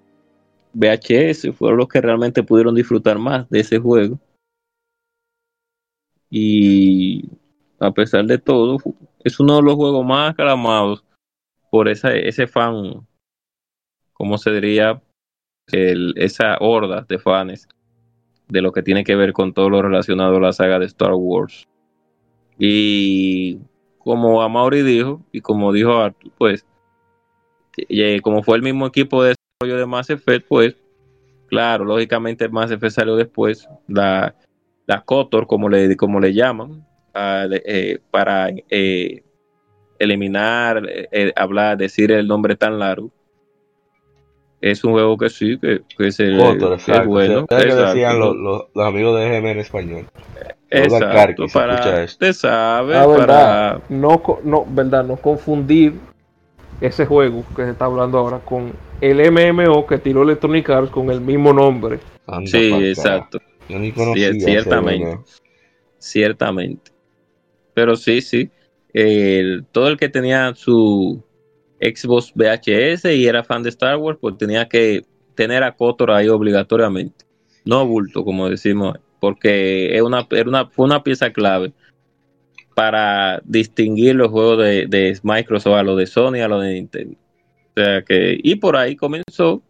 VHS 0.74 1.54
fueron 1.54 1.80
los 1.80 1.88
que 1.88 2.02
realmente 2.02 2.44
pudieron 2.44 2.76
disfrutar 2.76 3.18
más 3.18 3.50
de 3.50 3.60
ese 3.60 3.78
juego. 3.80 4.20
Y 6.30 7.30
a 7.80 7.92
pesar 7.92 8.26
de 8.26 8.38
todo, 8.38 8.78
es 9.24 9.40
uno 9.40 9.58
de 9.58 9.64
los 9.64 9.76
juegos 9.76 10.06
más 10.06 10.32
aclamados 10.32 11.04
por 11.70 11.90
ese 11.90 12.48
fan, 12.48 13.06
como 14.14 14.38
se 14.38 14.52
diría, 14.52 15.02
esa 15.68 16.58
horda 16.60 17.06
de 17.08 17.18
fans 17.20 17.68
de 18.48 18.62
lo 18.62 18.72
que 18.72 18.84
tiene 18.84 19.04
que 19.04 19.16
ver 19.16 19.34
con 19.34 19.54
todo 19.54 19.70
lo 19.70 19.82
relacionado 19.82 20.38
a 20.38 20.42
la 20.42 20.54
saga 20.54 20.80
de 20.80 20.86
Star 20.86 21.14
Wars. 21.14 21.68
Y 22.58 23.60
como 23.98 24.42
Amaury 24.42 24.84
dijo, 24.84 25.22
y 25.32 25.42
como 25.42 25.72
dijo 25.72 25.94
Arthur, 25.98 26.32
pues, 26.38 26.66
como 28.22 28.44
fue 28.44 28.58
el 28.58 28.64
mismo 28.64 28.86
equipo 28.88 29.24
de 29.24 29.36
desarrollo 29.62 29.80
de 29.80 29.86
Mass 29.86 30.10
Effect, 30.10 30.48
pues, 30.48 30.76
claro, 31.48 31.86
lógicamente 31.86 32.50
Mass 32.50 32.72
Effect 32.72 32.94
salió 32.96 33.16
después, 33.16 33.68
la, 33.88 34.36
la 34.88 35.02
Kotor, 35.02 35.48
como 35.48 35.70
le, 35.70 35.96
como 35.98 36.20
le 36.20 36.34
llaman, 36.34 36.86
de- 37.14 37.62
eh, 37.66 38.00
para 38.10 38.50
eh, 38.70 39.24
eliminar, 40.00 40.84
eh, 40.90 41.32
hablar, 41.36 41.78
decir 41.78 42.12
el 42.12 42.28
nombre 42.28 42.56
tan 42.56 42.80
largo. 42.80 43.12
Es 44.62 44.84
un 44.84 44.92
juego 44.92 45.18
que 45.18 45.30
sí, 45.30 45.58
que, 45.60 45.82
que 45.98 46.12
se, 46.12 46.24
que 46.26 46.74
exacto. 46.74 46.94
es 47.02 47.06
bueno. 47.08 47.40
O 47.44 47.46
sea, 47.50 47.60
es 47.60 47.66
que 47.76 47.82
decían 47.82 48.20
los, 48.20 48.36
los- 48.36 48.66
los 48.74 48.86
amigos 48.88 49.20
de 49.20 49.28
GM 49.30 49.52
en 49.52 49.60
español. 49.60 50.06
Exacto, 50.70 51.10
Carqui, 51.12 51.48
para, 51.48 52.04
usted 52.06 52.32
sabe, 52.34 52.96
Ah, 52.96 53.08
para. 53.18 53.82
No, 53.90 54.22
no, 54.44 54.66
verdad, 54.70 55.04
no 55.04 55.18
confundir 55.18 55.96
ese 56.82 57.06
juego 57.06 57.46
que 57.56 57.64
se 57.64 57.72
está 57.72 57.86
hablando 57.86 58.18
ahora 58.18 58.40
con 58.40 58.74
el 59.00 59.20
MMO 59.32 59.86
que 59.86 60.00
tiró 60.00 60.24
Electronic 60.24 60.70
Arts 60.70 60.92
con 60.92 61.10
el 61.12 61.22
mismo 61.22 61.54
nombre. 61.54 62.00
Anda 62.28 62.50
sí, 62.50 62.72
exacto. 62.74 63.40
Yo 63.70 63.80
ni 63.80 63.92
conocía 63.92 64.30
ese 64.30 64.40
ciertamente. 64.42 65.20
Ciertamente. 65.98 66.92
Pero 67.74 67.96
sí, 67.96 68.22
sí. 68.22 68.50
El- 68.94 69.66
todo 69.72 69.88
el 69.88 69.98
que 69.98 70.10
tenía 70.10 70.54
su 70.56 71.24
Xbox 71.80 72.34
VHS 72.36 73.16
y 73.16 73.26
era 73.28 73.44
fan 73.44 73.64
de 73.64 73.70
Star 73.70 73.98
Wars, 73.98 74.18
pues 74.20 74.38
tenía 74.38 74.68
que 74.68 75.04
tener 75.36 75.64
a 75.64 75.74
Kotor 75.76 76.12
ahí 76.12 76.28
obligatoriamente. 76.28 77.26
No 77.64 77.86
bulto, 77.86 78.26
como 78.26 78.50
decimos, 78.50 78.98
porque 79.20 79.96
es 79.96 80.02
una, 80.02 80.28
era 80.32 80.50
una, 80.50 80.66
fue 80.68 80.86
una 80.86 81.04
pieza 81.04 81.32
clave 81.32 81.72
para 82.76 83.42
distinguir 83.44 84.16
los 84.16 84.30
juegos 84.30 84.60
de, 84.60 85.20
Microsoft 85.24 85.76
a 85.76 85.84
los 85.84 85.98
de 85.98 86.08
Sony 86.08 86.42
a 86.44 86.48
los 86.48 86.64
de 86.64 86.74
Nintendo. 86.74 87.18
O 87.70 87.82
sea 87.82 88.02
que, 88.02 88.40
y 88.42 88.56
por 88.56 88.76
ahí 88.76 88.96
comenzó, 88.96 89.62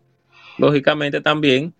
lógicamente 0.58 1.22
también, 1.22 1.74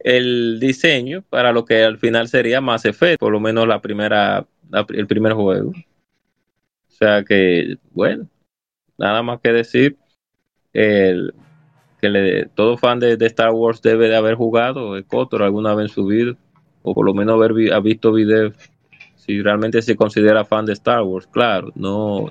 el 0.00 0.58
diseño 0.60 1.24
para 1.28 1.52
lo 1.52 1.64
que 1.64 1.82
al 1.82 1.98
final 1.98 2.28
sería 2.28 2.60
Mass 2.60 2.84
Effect, 2.84 3.18
por 3.18 3.32
lo 3.32 3.40
menos 3.40 3.66
la 3.66 3.80
primera, 3.80 4.46
el 4.90 5.06
primer 5.06 5.32
juego. 5.32 5.70
O 5.70 6.92
sea 6.98 7.24
que, 7.24 7.76
bueno, 7.90 8.28
nada 8.96 9.22
más 9.22 9.40
que 9.40 9.52
decir, 9.52 9.96
el, 10.72 11.34
que 12.00 12.08
le, 12.08 12.46
todo 12.46 12.76
fan 12.76 13.00
de, 13.00 13.16
Star 13.26 13.50
Wars 13.50 13.82
debe 13.82 14.08
de 14.08 14.16
haber 14.16 14.34
jugado 14.34 14.96
el 14.96 15.04
Kotor 15.04 15.42
alguna 15.42 15.74
vez 15.74 15.90
en 15.90 15.94
su 15.94 16.06
vida, 16.06 16.36
o 16.82 16.94
por 16.94 17.04
lo 17.04 17.14
menos 17.14 17.34
haber 17.34 17.52
vi- 17.52 17.70
ha 17.70 17.80
visto 17.80 18.12
videos, 18.12 18.54
si 19.26 19.42
realmente 19.42 19.82
se 19.82 19.96
considera 19.96 20.44
fan 20.44 20.64
de 20.66 20.72
Star 20.74 21.02
Wars, 21.02 21.26
claro, 21.26 21.72
no, 21.74 22.28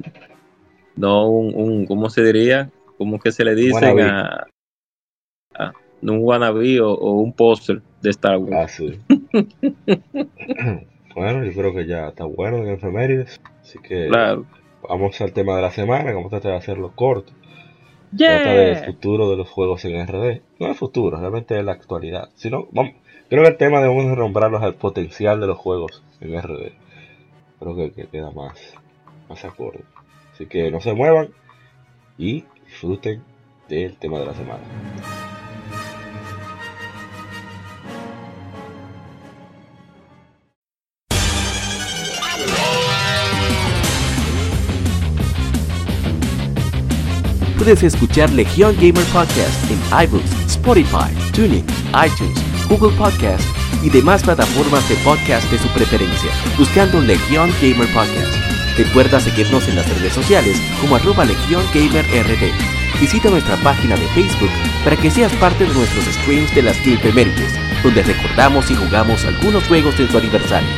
no 0.95 1.27
un, 1.29 1.53
un 1.55 1.85
¿cómo 1.85 2.09
se 2.09 2.23
diría? 2.23 2.69
¿Cómo 2.97 3.19
que 3.19 3.31
se 3.31 3.43
le 3.43 3.53
dicen 3.55 3.99
a, 3.99 4.47
a 5.53 5.71
un 6.01 6.19
wannabe 6.23 6.79
o, 6.79 6.93
o 6.93 7.11
un 7.13 7.33
póster 7.33 7.81
de 8.01 8.09
Star 8.11 8.37
Wars? 8.37 8.53
Ah, 8.55 8.67
sí. 8.67 8.99
bueno, 11.15 11.43
yo 11.43 11.51
creo 11.53 11.73
que 11.73 11.85
ya 11.87 12.07
está 12.09 12.25
bueno 12.25 12.57
en 12.57 12.69
efemérides. 12.69 13.41
Así 13.61 13.79
que 13.79 14.07
Claro. 14.07 14.45
vamos 14.87 15.19
al 15.21 15.33
tema 15.33 15.55
de 15.55 15.61
la 15.63 15.71
semana, 15.71 16.05
que 16.05 16.13
vamos 16.13 16.27
a 16.27 16.39
tratar 16.39 16.51
de 16.51 16.57
hacerlo 16.57 16.91
corto. 16.95 17.33
Trata 18.15 18.53
del 18.53 18.85
futuro 18.85 19.29
de 19.29 19.35
los 19.37 19.49
juegos 19.49 19.83
en 19.83 20.07
RD. 20.07 20.41
No 20.59 20.67
es 20.67 20.77
futuro, 20.77 21.19
realmente 21.19 21.57
es 21.59 21.65
la 21.65 21.73
actualidad. 21.73 22.29
Sino, 22.35 22.67
vamos, 22.71 22.93
creo 23.29 23.43
que 23.43 23.49
el 23.49 23.57
tema 23.57 23.81
debemos 23.81 24.05
de 24.05 24.15
nombrarlos 24.15 24.61
al 24.61 24.75
potencial 24.75 25.41
de 25.41 25.47
los 25.47 25.57
juegos 25.57 26.01
en 26.21 26.41
RD. 26.41 26.71
Creo 27.59 27.75
que, 27.75 27.91
que 27.91 28.07
queda 28.07 28.31
más, 28.31 28.57
más 29.29 29.43
acorde. 29.45 29.81
Así 30.33 30.45
que 30.45 30.69
no 30.71 30.81
se 30.81 30.93
muevan 30.93 31.29
y 32.17 32.43
disfruten 32.65 33.23
del 33.69 33.97
tema 33.97 34.19
de 34.19 34.25
la 34.25 34.33
semana. 34.33 34.63
Puedes 47.57 47.81
escuchar 47.81 48.29
Legión 48.31 48.75
Gamer 48.75 49.05
Podcast 49.05 49.71
en 49.71 49.79
iBooks, 50.05 50.55
Spotify, 50.55 51.11
TuneIn, 51.33 51.65
iTunes, 51.95 52.69
Google 52.69 52.95
Podcast 52.95 53.64
y 53.81 53.89
demás 53.89 54.23
plataformas 54.23 54.87
de 54.89 54.95
podcast 54.97 55.49
de 55.51 55.59
su 55.59 55.67
preferencia, 55.69 56.31
buscando 56.57 57.01
Legión 57.01 57.49
Gamer 57.61 57.87
Podcast. 57.93 58.35
Recuerda 58.77 59.19
seguirnos 59.19 59.67
en 59.67 59.75
las 59.75 59.89
redes 59.89 60.13
sociales 60.13 60.61
como 60.81 60.95
arroba 60.95 61.25
Legión 61.25 61.63
Gamer 61.73 62.05
RD. 62.05 62.99
Visita 62.99 63.29
nuestra 63.29 63.55
página 63.57 63.95
de 63.95 64.07
Facebook 64.09 64.49
para 64.83 64.95
que 64.95 65.11
seas 65.11 65.31
parte 65.33 65.65
de 65.65 65.73
nuestros 65.73 66.05
streams 66.05 66.53
de 66.53 66.63
las 66.63 66.77
Gamefemérides, 66.79 67.53
donde 67.83 68.03
recordamos 68.03 68.69
y 68.71 68.75
jugamos 68.75 69.25
algunos 69.25 69.67
juegos 69.67 69.99
en 69.99 70.09
su 70.09 70.17
aniversario. 70.17 70.69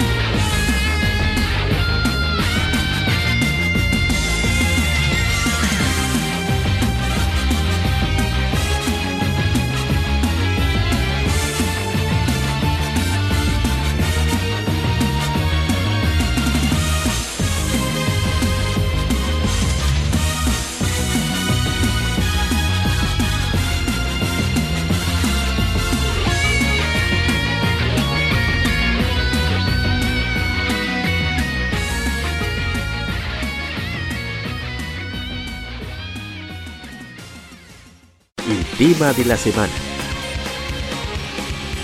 Tema 38.94 39.12
de 39.12 39.26
la 39.26 39.36
semana. 39.36 39.74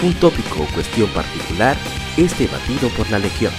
Un 0.01 0.14
tópico 0.22 0.64
o 0.64 0.74
cuestión 0.74 1.10
particular 1.10 1.76
es 2.16 2.38
debatido 2.39 2.88
por 2.95 3.10
la 3.12 3.20
Legión. 3.20 3.51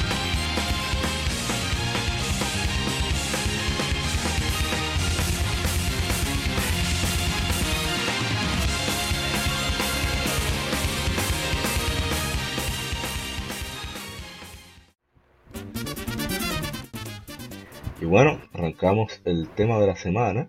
Y 18.00 18.06
bueno, 18.06 18.40
arrancamos 18.54 19.20
el 19.26 19.48
tema 19.50 19.78
de 19.80 19.86
la 19.88 19.96
semana. 19.96 20.48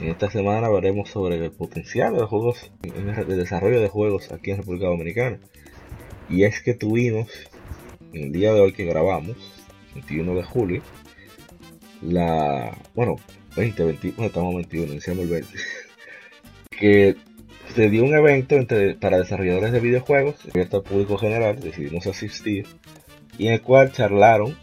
En 0.00 0.08
esta 0.08 0.30
semana 0.30 0.68
veremos 0.68 1.08
sobre 1.08 1.42
el 1.42 1.50
potencial 1.52 2.12
de 2.12 2.20
los 2.20 2.28
juegos, 2.28 2.70
el 2.82 3.26
de 3.26 3.36
desarrollo 3.36 3.80
de 3.80 3.88
juegos 3.88 4.30
aquí 4.30 4.50
en 4.50 4.58
República 4.58 4.86
Dominicana. 4.86 5.38
Y 6.28 6.44
es 6.44 6.60
que 6.60 6.74
tuvimos, 6.74 7.28
en 8.12 8.24
el 8.24 8.32
día 8.32 8.52
de 8.52 8.60
hoy 8.60 8.72
que 8.72 8.84
grabamos, 8.84 9.36
21 9.94 10.34
de 10.34 10.42
julio, 10.42 10.82
la, 12.02 12.76
bueno, 12.94 13.16
20, 13.56 13.84
21, 13.84 14.16
bueno, 14.16 14.28
estamos 14.28 14.54
21, 14.54 14.92
iniciamos 14.92 15.24
el 15.24 15.30
20, 15.30 15.58
que 16.78 17.16
se 17.74 17.88
dio 17.88 18.04
un 18.04 18.14
evento 18.14 18.56
entre, 18.56 18.96
para 18.96 19.18
desarrolladores 19.18 19.72
de 19.72 19.80
videojuegos, 19.80 20.36
abierto 20.50 20.78
al 20.78 20.82
público 20.82 21.16
general, 21.16 21.58
decidimos 21.58 22.06
asistir, 22.06 22.66
y 23.38 23.46
en 23.46 23.54
el 23.54 23.62
cual 23.62 23.92
charlaron 23.92 24.56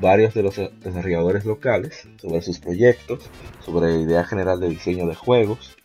varios 0.00 0.34
de 0.34 0.42
los 0.42 0.56
desarrolladores 0.56 1.44
locales 1.44 2.08
sobre 2.20 2.42
sus 2.42 2.58
proyectos, 2.58 3.20
sobre 3.64 3.92
la 3.92 3.98
idea 3.98 4.24
general 4.24 4.60
de 4.60 4.68
diseño 4.68 5.06
de 5.06 5.14
juegos 5.14 5.76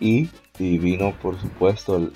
y, 0.00 0.28
vino 0.58 1.14
por 1.20 1.40
supuesto 1.40 1.96
el, 1.96 2.12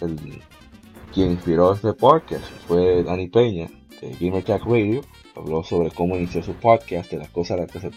quien 1.12 1.32
inspiró 1.32 1.72
este 1.72 1.92
podcast 1.92 2.44
fue 2.66 3.02
Dani 3.02 3.28
Peña 3.28 3.68
de 4.00 4.10
Gamer 4.20 4.44
Radio. 4.44 5.02
Habló 5.36 5.64
sobre 5.64 5.90
cómo 5.90 6.16
inició 6.16 6.42
su 6.42 6.54
podcast 6.54 7.10
de 7.10 7.18
las 7.18 7.30
cosas 7.30 7.58
a 7.58 7.62
las 7.62 7.70
que 7.70 7.80
se 7.80 7.90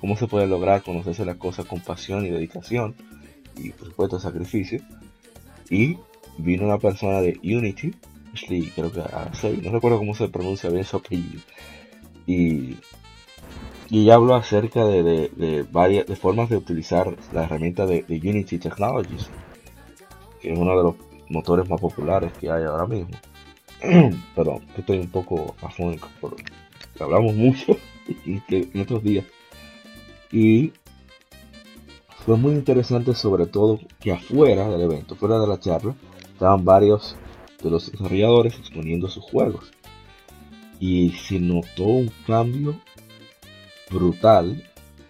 cómo 0.00 0.16
se 0.16 0.26
puede 0.26 0.46
lograr 0.46 0.82
conocerse 0.82 1.24
las 1.24 1.36
cosas 1.36 1.66
con 1.66 1.80
pasión 1.80 2.24
y 2.24 2.30
dedicación 2.30 2.94
y 3.56 3.70
por 3.70 3.88
supuesto 3.88 4.18
sacrificio. 4.18 4.80
Y 5.70 5.98
vino 6.38 6.64
una 6.64 6.78
persona 6.78 7.20
de 7.20 7.38
Unity 7.42 7.92
creo 8.74 8.90
que 8.90 9.02
no 9.62 9.72
recuerdo 9.72 9.98
cómo 9.98 10.14
se 10.14 10.28
pronuncia 10.28 10.70
bien 10.70 10.84
su 10.84 10.96
apellido 10.96 11.40
y, 12.26 12.76
y 13.90 14.10
habló 14.10 14.34
acerca 14.34 14.84
de, 14.84 15.66
varias 15.70 16.06
de 16.06 16.16
formas 16.16 16.48
de 16.48 16.56
utilizar 16.56 17.14
la 17.32 17.44
herramienta 17.44 17.86
de, 17.86 18.04
Unity 18.08 18.58
Technologies, 18.58 19.28
que 20.40 20.52
es 20.52 20.58
uno 20.58 20.76
de 20.76 20.82
los 20.82 20.94
motores 21.28 21.68
más 21.68 21.80
populares 21.80 22.32
que 22.40 22.50
hay 22.50 22.64
ahora 22.64 22.86
mismo. 22.86 23.16
Perdón, 24.34 24.64
estoy 24.76 24.98
un 24.98 25.10
poco 25.10 25.54
afónico 25.60 26.08
por 26.20 26.36
que 26.36 27.02
hablamos 27.02 27.34
mucho 27.34 27.76
en 28.26 28.70
estos 28.74 29.02
días. 29.02 29.24
Y 30.30 30.72
fue 32.24 32.36
muy 32.36 32.52
interesante 32.52 33.14
sobre 33.14 33.46
todo 33.46 33.80
que 34.00 34.12
afuera 34.12 34.68
del 34.68 34.82
evento, 34.82 35.16
fuera 35.16 35.38
de 35.38 35.46
la 35.46 35.58
charla, 35.58 35.94
estaban 36.32 36.64
varios 36.64 37.16
de 37.62 37.70
los 37.70 37.90
desarrolladores 37.90 38.58
exponiendo 38.58 39.08
sus 39.08 39.24
juegos. 39.24 39.72
Y 40.84 41.10
se 41.10 41.38
notó 41.38 41.84
un 41.84 42.10
cambio 42.26 42.74
brutal, 43.88 44.60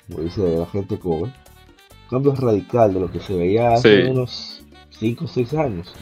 como 0.06 0.22
dice 0.22 0.42
la 0.58 0.66
gente 0.66 0.98
cover, 0.98 1.30
un 1.32 2.08
cambio 2.10 2.34
radical 2.34 2.92
de 2.92 3.00
lo 3.00 3.10
que 3.10 3.20
se 3.20 3.34
veía 3.34 3.72
hace 3.72 4.04
Sí. 4.04 4.10
unos 4.10 4.62
5 4.90 5.24
o 5.24 5.28
6 5.28 5.54
años, 5.54 5.94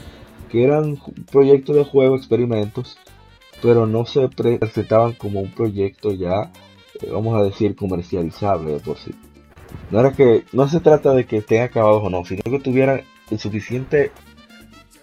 que 0.49 0.65
eran 0.65 0.97
proyectos 1.31 1.77
de 1.77 1.85
juego, 1.85 2.17
experimentos, 2.17 2.97
pero 3.61 3.85
no 3.87 4.05
se 4.05 4.27
pre- 4.27 4.57
presentaban 4.57 5.13
como 5.13 5.39
un 5.39 5.51
proyecto 5.51 6.11
ya, 6.11 6.51
eh, 7.01 7.09
vamos 7.09 7.39
a 7.39 7.43
decir, 7.45 7.73
comercializable 7.77 8.73
de 8.73 8.79
por 8.81 8.97
sí. 8.97 9.11
No 9.89 10.01
era 10.01 10.11
que, 10.11 10.43
no 10.51 10.67
se 10.67 10.81
trata 10.81 11.13
de 11.13 11.25
que 11.25 11.37
estén 11.37 11.61
acabados 11.63 12.03
o 12.03 12.09
no, 12.09 12.25
sino 12.25 12.41
que 12.43 12.59
tuvieran 12.59 13.03
el 13.29 13.39
suficiente 13.39 14.11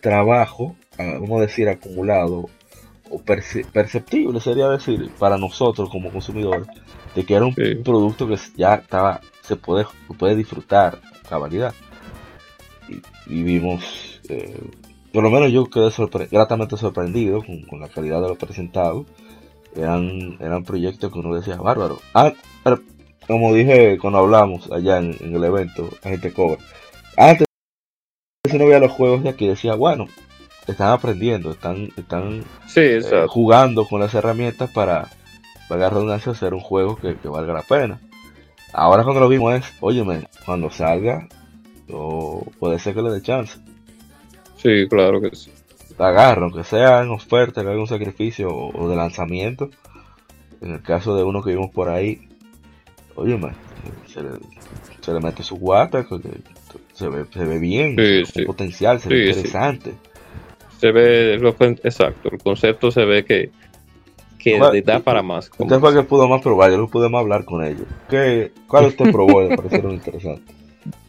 trabajo, 0.03 0.77
ah, 0.99 1.15
vamos 1.21 1.39
a 1.39 1.43
decir, 1.47 1.71
acumulado 1.71 2.51
o 3.11 3.19
perce- 3.21 3.65
perceptible, 3.73 4.41
sería 4.41 4.69
decir, 4.69 5.11
para 5.19 5.37
nosotros 5.39 5.89
como 5.91 6.11
consumidores, 6.11 6.67
de 7.15 7.25
que 7.25 7.35
era 7.35 7.45
un 7.47 7.55
Sí. 7.55 7.75
producto 7.77 8.27
que 8.29 8.37
ya 8.57 8.75
estaba, 8.75 9.21
se 9.43 9.57
puede, 9.57 9.85
se 10.07 10.15
puede 10.15 10.37
disfrutar 10.37 11.01
a 11.25 11.29
cabalidad. 11.29 11.75
Y, 12.89 13.35
y 13.35 13.43
vimos, 13.43 14.21
eh, 14.29 14.61
por 15.13 15.23
lo 15.23 15.31
menos 15.31 15.51
yo 15.53 15.67
quedé 15.67 15.89
sorpre- 15.91 16.29
gratamente 16.31 16.77
sorprendido 16.77 17.43
con, 17.45 17.63
con 17.63 17.81
la 17.81 17.89
calidad 17.89 18.21
de 18.23 18.29
lo 18.29 18.35
presentado. 18.37 19.05
Eran, 19.77 20.37
eran 20.41 20.65
proyectos 20.65 21.13
que 21.13 21.19
uno 21.19 21.35
decía, 21.35 21.57
bárbaro. 21.57 21.99
Ah, 22.15 22.33
pero, 22.65 22.81
como 23.27 23.53
dije 23.55 23.99
cuando 23.99 24.21
hablamos 24.21 24.71
allá 24.73 24.99
en, 24.99 25.15
en 25.21 25.35
el 25.37 25.45
evento, 25.45 25.89
la 26.03 26.11
gente 26.11 26.33
cobra. 26.33 26.59
Antes 27.17 27.47
uno 28.53 28.65
veía 28.65 28.79
los 28.81 28.93
juegos 28.93 29.23
de 29.23 29.29
aquí 29.29 29.47
decía, 29.47 29.75
bueno, 29.75 30.07
están 30.69 30.91
aprendiendo, 30.93 31.51
están, 31.51 31.89
están 31.97 32.45
Sí, 32.67 32.81
eh, 32.81 33.03
jugando 33.29 33.87
con 33.87 34.01
las 34.01 34.15
herramientas 34.15 34.71
para, 34.71 35.09
la 35.71 35.91
redundancia, 35.91 36.33
hacer 36.33 36.55
un 36.55 36.61
juego 36.61 36.97
que, 36.97 37.17
que 37.17 37.29
valga 37.29 37.53
la 37.53 37.63
pena. 37.63 38.01
Ahora 38.73 39.03
cuando 39.03 39.21
lo 39.21 39.29
vimos 39.29 39.55
es, 39.55 39.65
óyeme, 39.81 40.29
cuando 40.45 40.71
salga, 40.71 41.27
o 41.91 42.45
puede 42.59 42.79
ser 42.79 42.95
que 42.95 43.03
le 43.03 43.11
dé 43.11 43.23
chance. 43.23 43.59
Sí, 44.57 44.87
claro 44.89 45.21
que 45.21 45.35
sí. 45.35 45.51
Agarro, 45.99 46.45
aunque 46.45 46.65
sea 46.65 47.03
en 47.03 47.11
oferta, 47.11 47.63
que 47.63 47.69
haga 47.69 47.81
un 47.81 47.87
sacrificio 47.87 48.49
o, 48.51 48.85
o 48.85 48.89
de 48.89 48.97
lanzamiento. 48.97 49.71
En 50.61 50.73
el 50.73 50.83
caso 50.83 51.17
de 51.17 51.23
uno 51.25 51.43
que 51.43 51.51
vimos 51.51 51.71
por 51.71 51.89
ahí, 51.89 52.29
óyeme, 53.15 53.53
se 54.07 54.23
le, 54.23 54.31
se 55.01 55.13
le 55.13 55.21
mete 55.21 55.43
su 55.43 55.57
guata, 55.57 56.05
se 56.93 57.09
ve, 57.09 57.25
se 57.33 57.45
ve 57.45 57.59
bien, 57.59 57.97
Sí, 58.27 58.43
potencial, 58.43 59.01
se 59.01 59.09
ve 59.09 59.33
sí. 59.33 59.39
interesante. 59.39 59.95
Se 60.79 60.93
ve, 60.93 61.39
lo 61.39 61.51
exacto, 61.59 62.31
el 62.31 62.39
concepto 62.39 62.91
se 62.91 63.05
ve 63.05 63.25
que, 63.25 63.51
que 64.39 64.59
¿Cuál- 64.59 64.83
da 64.85 65.01
para 65.01 65.23
más. 65.23 65.51
Usted 65.59 65.79
fue 65.81 65.95
que 65.95 66.03
pudo 66.03 66.29
más 66.29 66.41
probar, 66.41 66.71
yo 66.71 66.79
no 66.79 66.89
pude 66.89 67.09
más 67.09 67.21
hablar 67.21 67.45
con 67.45 67.65
ellos. 67.65 67.87
¿Qué, 68.09 68.53
¿Cuál 68.69 68.87
usted 68.87 69.11
probó 69.13 69.43
y 69.43 69.49
le 69.49 69.57
parecieron 69.57 69.93
interesantes? 69.93 70.55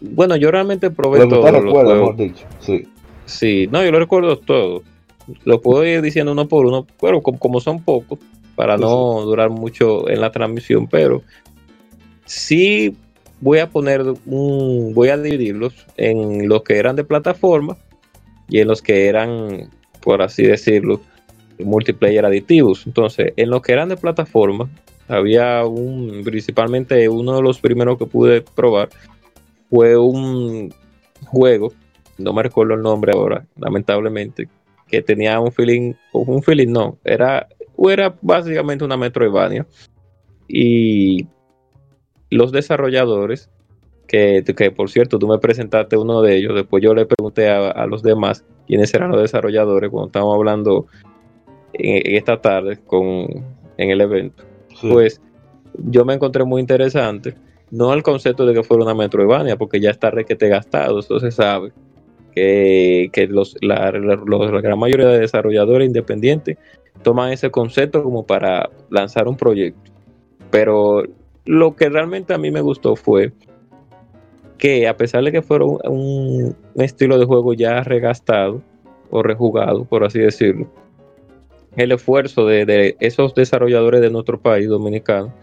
Bueno, 0.02 0.36
yo 0.36 0.50
realmente 0.52 0.90
probé 0.90 1.26
todos 1.28 1.52
los 1.52 1.72
juegos. 1.72 2.18
dicho. 2.18 2.46
Sí. 2.60 2.88
Sí, 3.26 3.68
no, 3.72 3.84
yo 3.86 3.92
lo 3.92 4.00
recuerdo 4.00 4.38
todo. 4.40 4.82
Lo 5.44 5.62
puedo 5.62 5.86
ir 5.86 6.02
diciendo 6.02 6.32
uno 6.32 6.48
por 6.48 6.66
uno, 6.66 6.88
pero 7.00 7.22
como, 7.22 7.38
como 7.38 7.60
son 7.60 7.84
pocos, 7.84 8.18
para 8.56 8.76
Sí, 8.76 8.82
no 8.82 9.22
durar 9.22 9.52
mucho 9.52 10.10
en 10.10 10.20
la 10.22 10.32
transmisión, 10.32 10.88
pero 10.88 11.22
sí 12.26 12.96
voy 13.40 13.60
a 13.60 13.70
poner 13.70 14.02
un, 14.26 14.94
voy 14.94 15.10
a 15.10 15.18
dividirlos 15.18 15.74
en 15.96 16.50
los 16.50 16.64
que 16.64 16.78
eran 16.78 16.96
de 16.96 17.04
plataforma 17.04 17.78
y 18.50 18.60
en 18.60 18.68
los 18.68 18.82
que 18.82 19.08
eran, 19.08 19.70
por 20.02 20.22
así 20.22 20.44
decirlo, 20.44 21.02
multiplayer 21.60 22.26
aditivos. 22.26 22.86
Entonces, 22.86 23.34
en 23.36 23.50
los 23.50 23.62
que 23.62 23.74
eran 23.74 23.90
de 23.90 23.98
plataforma, 23.98 24.70
había 25.08 25.66
un, 25.66 26.22
principalmente 26.24 27.10
uno 27.10 27.36
de 27.36 27.42
los 27.42 27.60
primeros 27.60 27.98
que 27.98 28.06
pude 28.06 28.42
probar 28.42 28.90
fue 29.70 29.98
un 29.98 30.74
juego 31.26 31.72
no 32.20 32.34
me 32.34 32.44
recuerdo 32.44 32.76
el 32.76 32.82
nombre 32.82 33.14
ahora, 33.14 33.46
lamentablemente, 33.56 34.50
que 34.88 35.02
tenía 35.02 35.40
un 35.40 35.52
feeling, 35.52 35.94
o 36.12 36.20
un 36.20 36.44
feeling 36.44 36.68
no, 36.68 36.98
era, 37.04 37.48
era 37.90 38.16
básicamente 38.22 38.84
una 38.84 38.98
Metroidvania. 38.98 39.66
Y 40.48 41.28
los 42.30 42.52
desarrolladores, 42.52 43.50
que, 44.10 44.44
que 44.58 44.72
por 44.72 44.90
cierto 44.90 45.18
tú 45.20 45.28
me 45.28 45.38
presentaste 45.40 45.96
uno 45.96 46.22
de 46.22 46.36
ellos, 46.36 46.54
después 46.56 46.84
yo 46.84 46.94
le 46.94 47.06
pregunté 47.06 47.48
a, 47.50 47.70
a 47.70 47.86
los 47.86 48.04
demás 48.04 48.44
quiénes 48.68 48.94
eran 48.94 49.12
los 49.12 49.22
desarrolladores 49.22 49.90
cuando 49.90 50.08
estábamos 50.08 50.36
hablando 50.36 50.88
en, 51.74 52.06
en 52.06 52.16
esta 52.18 52.42
tarde 52.42 52.80
con, 52.86 53.28
en 53.78 53.90
el 53.92 54.02
evento 54.02 54.44
sí. 54.82 54.90
pues 54.92 55.22
yo 55.78 56.04
me 56.04 56.16
encontré 56.16 56.44
muy 56.44 56.60
interesante. 56.60 57.36
No 57.72 57.94
el 57.94 58.02
concepto 58.02 58.46
de 58.48 58.56
que 58.56 58.64
fuera 58.64 58.84
una 58.84 58.96
Metroidvania, 58.96 59.56
porque 59.56 59.80
ya 59.80 59.92
está 59.92 60.10
requete 60.10 60.50
gastado, 60.50 61.00
eso 61.00 61.20
se 61.20 61.30
sabe. 61.32 61.72
Que, 62.34 63.10
que 63.14 63.28
los, 63.28 63.56
la, 63.62 63.92
la- 63.92 64.16
los- 64.26 64.52
la 64.52 64.62
gran 64.62 64.80
mayoría 64.80 65.08
de 65.08 65.20
desarrolladores 65.20 65.86
independientes 65.88 66.58
toman 67.04 67.32
ese 67.32 67.52
concepto 67.52 68.04
como 68.04 68.26
para 68.26 68.70
lanzar 68.90 69.28
un 69.28 69.38
proyecto. 69.38 69.92
Pero 70.50 71.04
lo 71.46 71.76
que 71.76 71.90
realmente 71.90 72.34
a 72.34 72.40
mí 72.40 72.50
me 72.50 72.62
gustó 72.62 72.96
fue 72.96 73.32
que 74.60 74.88
a 74.88 74.96
pesar 74.96 75.24
de 75.24 75.32
que 75.32 75.42
fuera 75.42 75.66
un, 75.66 76.56
estilo 76.76 77.18
de 77.18 77.26
juego 77.26 77.54
ya 77.54 77.82
regastado 77.82 78.62
o 79.10 79.24
rejugado, 79.24 79.86
por 79.86 80.04
así 80.04 80.20
decirlo, 80.20 80.72
el 81.76 81.92
esfuerzo 81.92 82.46
de, 82.46 82.96
esos 83.00 83.34
desarrolladores 83.34 84.02
de 84.02 84.12
nuestro 84.12 84.40
país 84.40 84.68
dominicano 84.68 85.34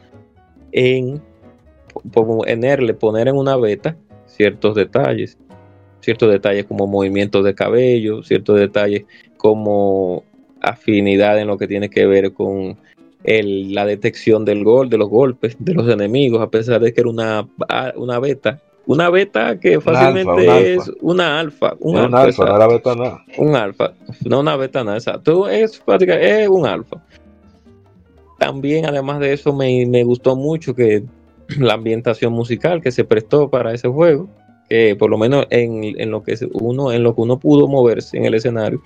en 0.70 1.20
ponerle, 2.12 2.94
poner 2.94 3.28
en 3.28 3.36
una 3.36 3.56
beta 3.56 3.96
ciertos 4.26 4.74
detalles, 4.74 5.38
ciertos 6.00 6.30
detalles 6.30 6.66
como 6.66 6.86
movimientos 6.86 7.42
de 7.44 7.54
cabello, 7.54 8.22
ciertos 8.22 8.60
detalles 8.60 9.06
como 9.38 10.24
afinidad 10.60 11.40
en 11.40 11.46
lo 11.46 11.56
que 11.56 11.66
tiene 11.66 11.88
que 11.88 12.06
ver 12.06 12.32
con 12.32 12.76
la 13.24 13.86
detección 13.86 14.44
del 14.44 14.62
gol, 14.62 14.88
de 14.88 14.98
los 14.98 15.08
golpes 15.08 15.56
de 15.58 15.74
los 15.74 15.88
enemigos, 15.88 16.40
a 16.42 16.50
pesar 16.50 16.80
de 16.80 16.92
que 16.92 17.00
era 17.00 17.10
una, 17.10 17.48
una 17.96 18.20
beta. 18.20 18.62
Una 18.86 19.10
beta 19.10 19.58
que 19.58 19.80
fácilmente 19.80 20.30
un 20.30 20.38
alfa. 20.48 20.58
es 20.60 20.92
una 21.00 21.40
alfa. 21.40 21.74
Un 21.80 21.96
alfa, 21.96 22.22
alfa, 22.22 22.44
no 22.46 22.56
era 22.56 22.66
beta 22.68 22.94
nada. 22.94 23.24
Un 23.36 23.56
alfa, 23.56 23.92
no 24.24 24.40
una 24.40 24.56
beta, 24.56 24.84
nada, 24.84 24.96
exacto. 24.96 25.48
Es, 25.48 25.78
prácticamente- 25.80 26.44
es 26.44 26.48
un 26.48 26.66
alfa. 26.66 27.02
También, 28.38 28.86
además 28.86 29.18
de 29.18 29.32
eso, 29.32 29.52
me, 29.52 29.86
me 29.86 30.04
gustó 30.04 30.36
mucho 30.36 30.74
que 30.74 31.02
la 31.58 31.74
ambientación 31.74 32.32
musical 32.32 32.80
que 32.80 32.92
se 32.92 33.02
prestó 33.04 33.48
para 33.50 33.72
ese 33.72 33.88
juego, 33.88 34.28
que 34.68 34.94
por 34.96 35.10
lo 35.10 35.18
menos 35.18 35.46
en, 35.50 35.82
en 36.00 36.10
lo 36.10 36.22
que 36.22 36.36
uno, 36.52 36.92
en 36.92 37.02
lo 37.02 37.14
que 37.14 37.20
uno 37.22 37.38
pudo 37.38 37.66
moverse 37.66 38.16
en 38.16 38.26
el 38.26 38.34
escenario, 38.34 38.80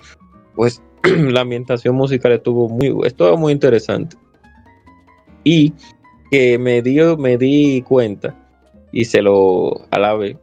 pues 0.55 0.81
la 1.03 1.41
ambientación 1.41 1.95
musical 1.95 2.31
estuvo 2.31 2.69
muy, 2.69 2.95
estuvo 3.05 3.37
muy 3.37 3.53
interesante. 3.53 4.15
Y 5.43 5.73
que 6.31 6.57
me 6.57 6.81
dio, 6.81 7.17
me 7.17 7.37
di 7.37 7.81
cuenta 7.81 8.35
y 8.91 9.05
se 9.05 9.21
lo 9.21 9.81
alabé 9.91 10.37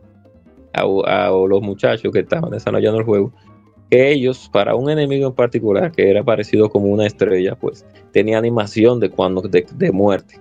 a, 0.73 0.83
a 0.83 1.31
los 1.31 1.63
muchachos 1.63 2.13
que 2.13 2.21
estaban 2.21 2.51
desarrollando 2.51 3.01
el 3.01 3.05
juego, 3.05 3.33
que 3.91 4.11
ellos, 4.11 4.51
para 4.53 4.75
un 4.75 4.91
enemigo 4.91 5.29
en 5.29 5.35
particular, 5.35 5.93
que 5.93 6.11
era 6.11 6.23
parecido 6.23 6.69
como 6.69 6.87
una 6.89 7.07
estrella, 7.07 7.55
pues 7.55 7.87
tenía 8.13 8.39
animación 8.39 9.01
de 9.01 9.11
cuando 9.11 9.41
de, 9.43 9.67
de 9.75 9.93
muerte. 9.93 10.41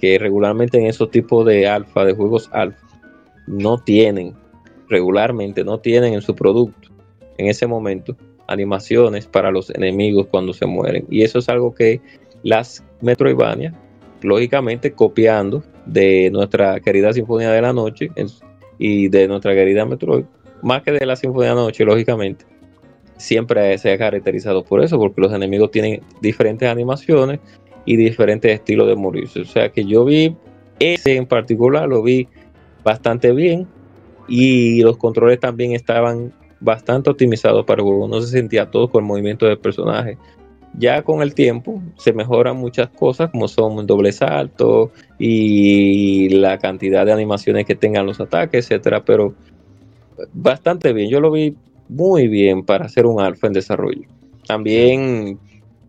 Que 0.00 0.18
regularmente 0.18 0.78
en 0.78 0.86
esos 0.86 1.10
tipos 1.10 1.46
de 1.46 1.66
alfa, 1.68 2.04
de 2.04 2.14
juegos 2.14 2.48
alfa, 2.52 2.86
no 3.46 3.78
tienen, 3.78 4.34
regularmente 4.88 5.64
no 5.64 5.78
tienen 5.78 6.14
en 6.14 6.22
su 6.22 6.34
producto, 6.34 6.88
en 7.38 7.48
ese 7.48 7.66
momento, 7.66 8.16
animaciones 8.48 9.26
para 9.26 9.50
los 9.50 9.70
enemigos 9.70 10.26
cuando 10.30 10.52
se 10.52 10.66
mueren. 10.66 11.06
Y 11.10 11.22
eso 11.22 11.38
es 11.38 11.48
algo 11.48 11.74
que 11.74 12.00
las 12.42 12.84
Metroidvania, 13.00 13.74
lógicamente 14.22 14.92
copiando 14.92 15.62
de 15.86 16.30
nuestra 16.30 16.80
querida 16.80 17.12
Sinfonía 17.12 17.50
de 17.50 17.62
la 17.62 17.72
Noche 17.72 18.10
y 18.78 19.08
de 19.08 19.28
nuestra 19.28 19.54
querida 19.54 19.84
Metroid, 19.84 20.24
más 20.62 20.82
que 20.82 20.92
de 20.92 21.06
la 21.06 21.16
Sinfonía 21.16 21.50
de 21.50 21.56
la 21.56 21.62
Noche, 21.62 21.84
lógicamente, 21.84 22.44
siempre 23.16 23.76
se 23.78 23.92
ha 23.92 23.98
caracterizado 23.98 24.64
por 24.64 24.82
eso, 24.82 24.98
porque 24.98 25.20
los 25.20 25.32
enemigos 25.32 25.70
tienen 25.70 26.00
diferentes 26.20 26.68
animaciones 26.68 27.40
y 27.84 27.96
diferentes 27.96 28.52
estilos 28.52 28.88
de 28.88 28.96
morirse. 28.96 29.40
O 29.40 29.44
sea 29.44 29.70
que 29.70 29.84
yo 29.84 30.04
vi 30.04 30.36
ese 30.78 31.16
en 31.16 31.26
particular, 31.26 31.88
lo 31.88 32.02
vi 32.02 32.28
bastante 32.84 33.32
bien 33.32 33.66
y 34.28 34.82
los 34.82 34.96
controles 34.96 35.40
también 35.40 35.72
estaban 35.72 36.32
bastante 36.60 37.10
optimizados 37.10 37.64
para 37.64 37.82
el 37.82 37.88
juego. 37.88 38.08
No 38.08 38.20
se 38.20 38.28
sentía 38.28 38.70
todo 38.70 38.90
con 38.90 39.04
el 39.04 39.08
movimiento 39.08 39.46
del 39.46 39.58
personaje. 39.58 40.16
Ya 40.78 41.02
con 41.02 41.22
el 41.22 41.34
tiempo 41.34 41.82
se 41.98 42.12
mejoran 42.12 42.56
muchas 42.56 42.88
cosas 42.88 43.30
como 43.30 43.46
son 43.46 43.86
doble 43.86 44.10
salto 44.10 44.90
y 45.18 46.30
la 46.30 46.58
cantidad 46.58 47.04
de 47.04 47.12
animaciones 47.12 47.66
que 47.66 47.74
tengan 47.74 48.06
los 48.06 48.20
ataques, 48.20 48.70
etcétera, 48.70 49.04
pero 49.04 49.34
bastante 50.32 50.92
bien. 50.92 51.10
Yo 51.10 51.20
lo 51.20 51.30
vi 51.30 51.54
muy 51.88 52.28
bien 52.28 52.64
para 52.64 52.86
hacer 52.86 53.06
un 53.06 53.20
alfa 53.20 53.48
en 53.48 53.52
desarrollo. 53.52 54.08
También 54.46 55.38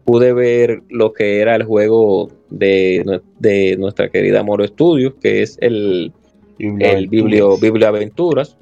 pude 0.05 0.33
ver 0.33 0.81
lo 0.89 1.13
que 1.13 1.39
era 1.39 1.55
el 1.55 1.63
juego 1.63 2.29
de, 2.49 3.21
de 3.39 3.77
nuestra 3.77 4.09
querida 4.09 4.43
Moro 4.43 4.67
Studios, 4.67 5.13
que 5.21 5.41
es 5.41 5.57
el, 5.61 6.11
el 6.59 7.07
Biblio, 7.07 7.57
Biblio 7.57 7.87
Aventuras, 7.87 8.57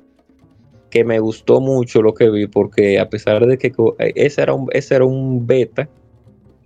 que 0.89 1.03
me 1.03 1.19
gustó 1.19 1.61
mucho 1.61 2.01
lo 2.01 2.13
que 2.13 2.29
vi, 2.29 2.47
porque 2.47 2.99
a 2.99 3.09
pesar 3.09 3.45
de 3.47 3.57
que 3.57 3.73
ese 4.15 4.41
era 4.41 4.53
un, 4.53 4.67
ese 4.71 4.95
era 4.95 5.05
un 5.05 5.47
beta, 5.47 5.89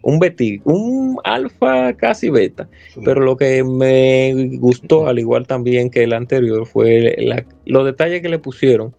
un 0.05 0.19
beti, 0.19 0.61
un 0.65 1.17
alfa 1.23 1.91
casi 1.93 2.29
beta, 2.29 2.69
pero 3.03 3.21
lo 3.21 3.35
que 3.35 3.63
me 3.63 4.55
gustó, 4.59 5.07
al 5.07 5.17
igual 5.17 5.47
también 5.47 5.89
que 5.89 6.03
el 6.03 6.13
anterior, 6.13 6.67
fue 6.67 7.15
los 7.65 7.85
detalles 7.85 8.21
que 8.21 8.29
le 8.29 8.37
pusieron 8.37 8.95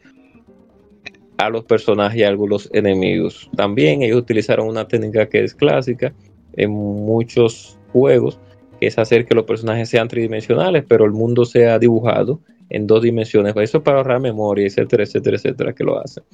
a 1.38 1.48
los 1.48 1.64
personajes 1.64 2.18
y 2.18 2.24
a 2.24 2.28
algunos 2.28 2.68
enemigos. 2.72 3.48
También 3.56 4.02
ellos 4.02 4.18
utilizaron 4.18 4.66
una 4.66 4.88
técnica 4.88 5.28
que 5.28 5.44
es 5.44 5.54
clásica 5.54 6.12
en 6.54 6.72
muchos 6.72 7.78
juegos, 7.92 8.40
que 8.80 8.88
es 8.88 8.98
hacer 8.98 9.26
que 9.26 9.36
los 9.36 9.44
personajes 9.44 9.88
sean 9.88 10.08
tridimensionales, 10.08 10.84
pero 10.88 11.04
el 11.04 11.12
mundo 11.12 11.44
sea 11.44 11.78
dibujado 11.78 12.40
en 12.68 12.88
dos 12.88 13.02
dimensiones. 13.02 13.54
Eso 13.56 13.80
para 13.80 13.98
ahorrar 13.98 14.20
memoria, 14.20 14.66
etcétera, 14.66 15.04
etcétera, 15.04 15.36
etcétera, 15.36 15.72
que 15.72 15.84
lo 15.84 16.00
hacen. 16.00 16.24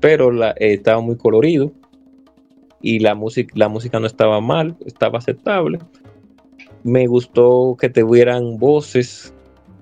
Pero 0.00 0.30
la, 0.30 0.50
eh, 0.50 0.74
estaba 0.74 1.00
muy 1.00 1.16
colorido 1.16 1.72
y 2.82 2.98
la 2.98 3.14
música, 3.14 3.52
la 3.56 3.68
música 3.68 4.00
no 4.00 4.06
estaba 4.06 4.40
mal, 4.40 4.76
estaba 4.84 5.18
aceptable. 5.18 5.78
Me 6.82 7.06
gustó 7.06 7.76
que 7.80 7.88
tuvieran 7.88 8.58
voces 8.58 9.32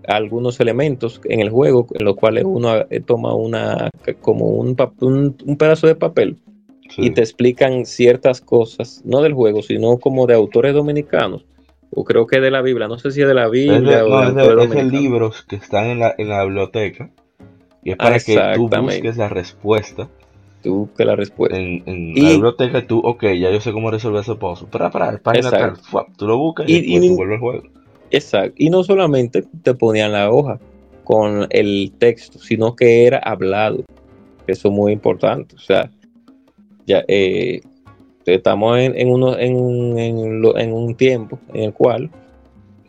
algunos 0.07 0.61
elementos 0.61 1.21
en 1.25 1.41
el 1.41 1.51
juego 1.51 1.87
en 1.95 2.05
los 2.05 2.17
cuales 2.17 2.45
uno 2.45 2.85
eh, 2.91 3.01
toma 3.01 3.35
una 3.35 3.91
como 4.21 4.47
un, 4.47 4.77
un, 5.01 5.57
pedazo 5.57 5.87
de 5.87 5.95
papel 5.95 6.37
y 6.97 7.11
te 7.11 7.21
explican 7.21 7.87
ciertas 7.87 8.41
cosas, 8.41 9.03
no 9.05 9.23
del 9.23 9.35
juego, 9.35 9.63
sino 9.63 9.99
como 9.99 10.27
de 10.27 10.35
autores 10.35 10.75
dominicanos, 10.75 11.47
o 11.91 12.05
creo 12.05 12.27
que 12.27 12.41
de 12.41 12.51
la 12.51 12.63
Biblia, 12.63 12.89
no 12.89 12.99
sé 12.99 13.11
si 13.13 13.23
es 13.23 13.29
de 13.29 13.35
la 13.35 13.49
Biblia 13.49 14.05
o 14.05 14.27
de, 14.27 14.33
no, 14.33 14.63
es 14.63 14.71
de, 14.71 14.85
libros 14.85 15.43
que 15.43 15.57
están 15.57 15.87
en 15.87 16.01
la, 16.01 16.15
en 16.19 16.29
la 16.29 16.45
biblioteca 16.45 17.11
y 17.83 17.93
es 17.93 17.97
para 17.97 18.19
que 18.19 18.37
tú 18.55 18.69
busques 18.69 19.17
la 19.17 19.29
respuesta. 19.29 20.09
Tú 20.63 20.91
que 20.97 21.05
la 21.05 21.17
respuesta. 21.17 21.57
En, 21.57 21.83
la 22.15 22.31
biblioteca 22.31 22.87
tú, 22.87 22.99
ok, 22.99 23.23
ya 23.23 23.51
yo 23.51 23.61
sé 23.61 23.73
cómo 23.73 23.91
resolver 23.91 24.21
ese 24.21 24.35
pozo. 24.35 24.69
Pero 24.71 24.91
para, 24.91 25.17
página 25.19 25.51
tal, 25.51 25.75
tú 26.17 26.27
lo 26.27 26.37
buscas 26.37 26.69
y, 26.69 26.97
y, 26.97 27.15
vuelve 27.15 27.35
al 27.35 27.41
juego. 27.41 27.63
Exacto. 28.11 28.55
Y 28.59 28.71
no 28.71 28.85
solamente 28.85 29.45
te 29.63 29.75
ponían 29.75 30.13
la 30.13 30.31
hoja 30.31 30.59
con 31.05 31.47
el 31.51 31.93
texto, 31.99 32.39
sino 32.39 32.77
que 32.77 33.07
era 33.07 33.19
hablado. 33.19 33.85
Eso 34.47 34.69
es 34.69 34.75
muy 34.75 34.93
importante. 34.93 35.55
O 35.57 35.59
sea, 35.59 35.91
ya 36.87 37.05
eh, 37.09 37.63
estamos 38.27 38.79
en, 38.79 39.09
uno, 39.09 39.39
en, 39.39 39.99
en, 39.99 40.73
un 40.73 40.95
tiempo 40.95 41.39
en 41.55 41.65
el 41.65 41.73
cual 41.73 42.11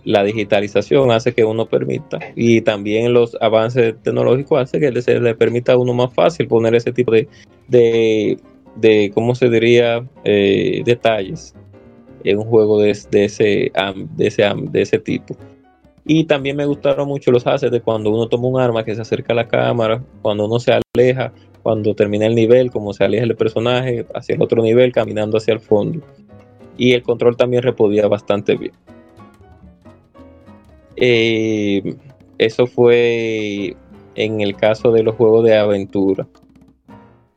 la 0.03 0.23
digitalización 0.23 1.11
hace 1.11 1.33
que 1.33 1.43
uno 1.43 1.67
permita 1.67 2.19
y 2.35 2.61
también 2.61 3.13
los 3.13 3.37
avances 3.41 3.95
tecnológicos 4.03 4.61
hace 4.61 4.79
que 4.79 5.01
se 5.01 5.19
le 5.19 5.35
permita 5.35 5.73
a 5.73 5.77
uno 5.77 5.93
más 5.93 6.13
fácil 6.13 6.47
poner 6.47 6.75
ese 6.75 6.91
tipo 6.91 7.11
de, 7.11 7.27
de, 7.67 8.37
de 8.75 9.11
¿cómo 9.13 9.35
se 9.35 9.49
diría? 9.49 10.05
Eh, 10.23 10.81
detalles 10.85 11.53
en 12.23 12.39
un 12.39 12.45
juego 12.45 12.79
de, 12.79 12.91
ese, 12.91 13.09
de, 13.11 14.27
ese, 14.27 14.51
de 14.71 14.81
ese 14.81 14.99
tipo. 14.99 15.35
Y 16.05 16.23
también 16.25 16.57
me 16.57 16.65
gustaron 16.65 17.07
mucho 17.07 17.31
los 17.31 17.45
haces 17.45 17.71
de 17.71 17.81
cuando 17.81 18.09
uno 18.09 18.27
toma 18.27 18.47
un 18.47 18.59
arma 18.59 18.83
que 18.83 18.95
se 18.95 19.01
acerca 19.01 19.33
a 19.33 19.35
la 19.35 19.47
cámara, 19.47 20.03
cuando 20.21 20.45
uno 20.45 20.59
se 20.59 20.79
aleja, 20.95 21.31
cuando 21.61 21.93
termina 21.93 22.25
el 22.25 22.35
nivel, 22.35 22.71
como 22.71 22.93
se 22.93 23.03
aleja 23.03 23.23
el 23.23 23.35
personaje 23.35 24.05
hacia 24.15 24.35
el 24.35 24.41
otro 24.41 24.63
nivel, 24.63 24.91
caminando 24.91 25.37
hacia 25.37 25.53
el 25.53 25.59
fondo. 25.59 26.01
Y 26.77 26.93
el 26.93 27.03
control 27.03 27.37
también 27.37 27.61
repodía 27.61 28.07
bastante 28.07 28.55
bien. 28.55 28.73
Eh, 31.01 31.97
eso 32.37 32.65
fue 32.65 33.75
en 34.15 34.39
el 34.39 34.55
caso 34.55 34.93
de 34.93 35.03
los 35.03 35.15
juegos 35.15 35.43
de 35.43 35.57
aventura. 35.57 36.25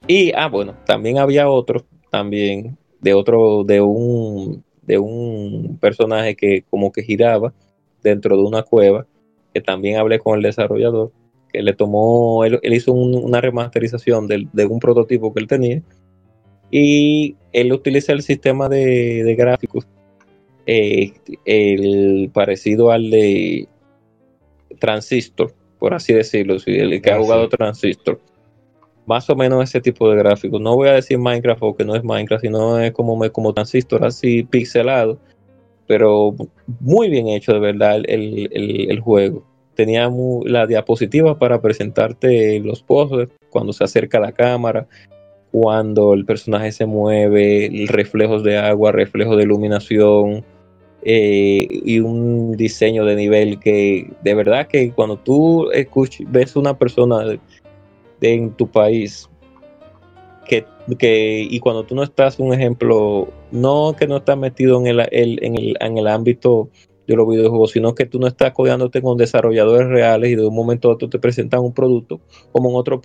Y, 0.06 0.32
ah, 0.36 0.48
bueno, 0.48 0.76
también 0.86 1.18
había 1.18 1.48
otro, 1.48 1.84
también, 2.10 2.78
de 3.00 3.14
otro, 3.14 3.64
de 3.64 3.80
un 3.80 4.62
de 4.86 4.98
un 4.98 5.78
personaje 5.80 6.36
que 6.36 6.64
como 6.68 6.92
que 6.92 7.02
giraba 7.02 7.52
dentro 8.02 8.36
de 8.36 8.42
una 8.42 8.62
cueva, 8.62 9.06
que 9.52 9.60
también 9.60 9.96
hablé 9.96 10.18
con 10.18 10.36
el 10.36 10.42
desarrollador, 10.42 11.12
que 11.52 11.62
le 11.62 11.72
tomó, 11.72 12.44
él, 12.44 12.60
hizo 12.64 12.92
una 12.92 13.40
remasterización 13.40 14.26
de, 14.26 14.66
un 14.66 14.78
prototipo 14.78 15.32
que 15.32 15.40
él 15.40 15.46
tenía, 15.46 15.82
y 16.70 17.36
él 17.52 17.72
utiliza 17.72 18.12
el 18.12 18.22
sistema 18.22 18.68
de, 18.68 19.34
gráficos, 19.38 19.86
eh, 20.66 21.12
el 21.44 22.30
parecido 22.32 22.90
al 22.90 23.10
de 23.10 23.68
Transistor, 24.78 25.54
por 25.78 25.94
así 25.94 26.12
decirlo, 26.12 26.58
si 26.58 26.72
el 26.72 27.00
que 27.00 27.10
ha 27.10 27.16
ah, 27.16 27.20
jugado 27.20 27.48
Transistor 27.48 28.20
más 29.06 29.28
o 29.28 29.36
menos 29.36 29.62
ese 29.62 29.80
tipo 29.80 30.10
de 30.10 30.16
gráficos. 30.16 30.60
No 30.60 30.76
voy 30.76 30.88
a 30.88 30.94
decir 30.94 31.18
Minecraft 31.18 31.60
porque 31.60 31.84
no 31.84 31.94
es 31.94 32.04
Minecraft, 32.04 32.42
sino 32.42 32.78
es 32.78 32.92
como, 32.92 33.18
como 33.32 33.52
transistor 33.52 34.04
así 34.04 34.44
pixelado, 34.44 35.18
pero 35.86 36.34
muy 36.80 37.08
bien 37.10 37.28
hecho 37.28 37.52
de 37.52 37.60
verdad 37.60 38.02
el, 38.06 39.00
juego. 39.00 39.44
Tenía 39.74 40.08
la 40.44 40.66
diapositiva 40.66 41.38
para 41.38 41.60
presentarte 41.60 42.60
los 42.60 42.82
pozos 42.82 43.28
cuando 43.50 43.72
se 43.72 43.84
acerca 43.84 44.20
la 44.20 44.32
cámara, 44.32 44.86
cuando 45.50 46.14
el 46.14 46.24
personaje 46.24 46.72
se 46.72 46.86
mueve, 46.86 47.86
reflejos 47.88 48.42
de 48.44 48.56
agua, 48.56 48.92
reflejos 48.92 49.36
de 49.36 49.42
iluminación. 49.42 50.44
Eh, 51.06 51.68
y 51.70 52.00
un 52.00 52.52
diseño 52.56 53.04
de 53.04 53.14
nivel 53.14 53.60
que 53.60 54.10
de 54.22 54.34
verdad 54.34 54.66
que 54.66 54.90
cuando 54.90 55.18
tú 55.18 55.70
escuchas, 55.70 56.26
ves 56.30 56.56
una 56.56 56.78
persona 56.78 57.38
en 58.22 58.50
tu 58.52 58.66
país 58.66 59.28
que, 60.48 60.64
que, 60.98 61.46
y 61.48 61.60
cuando 61.60 61.84
tú 61.84 61.94
no 61.94 62.02
estás, 62.02 62.38
un 62.38 62.54
ejemplo, 62.54 63.28
no 63.50 63.94
que 63.98 64.06
no 64.06 64.16
estás 64.16 64.38
metido 64.38 64.80
en 64.80 64.86
el, 64.86 65.00
en 65.10 65.56
el, 65.58 65.76
en 65.78 65.98
el 65.98 66.06
ámbito 66.06 66.70
de 67.06 67.16
los 67.16 67.28
videojuegos, 67.28 67.72
sino 67.72 67.94
que 67.94 68.06
tú 68.06 68.18
no 68.18 68.26
estás 68.26 68.52
codeándote 68.52 69.02
con 69.02 69.18
desarrolladores 69.18 69.88
reales 69.88 70.30
y 70.30 70.36
de 70.36 70.46
un 70.46 70.54
momento 70.54 70.88
a 70.88 70.94
otro 70.94 71.10
te 71.10 71.18
presentan 71.18 71.60
un 71.60 71.74
producto, 71.74 72.20
como 72.52 72.70
en 72.70 72.76
otros 72.76 73.00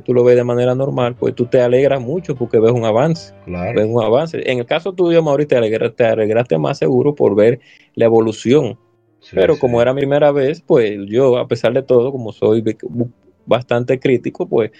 tú 0.00 0.14
lo 0.14 0.24
ves 0.24 0.36
de 0.36 0.44
manera 0.44 0.74
normal, 0.74 1.14
pues 1.18 1.34
tú 1.34 1.46
te 1.46 1.60
alegras 1.60 2.00
mucho 2.00 2.34
porque 2.34 2.58
ves 2.58 2.72
un 2.72 2.84
avance. 2.84 3.34
Ves 3.46 3.86
un 3.86 4.02
avance. 4.02 4.42
En 4.50 4.58
el 4.58 4.66
caso 4.66 4.92
tuyo, 4.92 5.22
Mauricio, 5.22 5.48
te 5.48 5.56
alegraste, 5.56 5.96
te 5.96 6.06
alegraste 6.06 6.58
más 6.58 6.78
seguro 6.78 7.14
por 7.14 7.34
ver 7.34 7.60
la 7.94 8.06
evolución. 8.06 8.78
Pero 9.32 9.58
como 9.58 9.82
era 9.82 9.92
mi 9.92 10.00
primera 10.00 10.30
vez, 10.30 10.60
pues 10.60 10.98
yo, 11.06 11.36
a 11.36 11.48
pesar 11.48 11.72
de 11.72 11.82
todo, 11.82 12.12
como 12.12 12.32
soy 12.32 12.62
bastante 13.44 13.98
crítico, 13.98 14.48
pues 14.48 14.70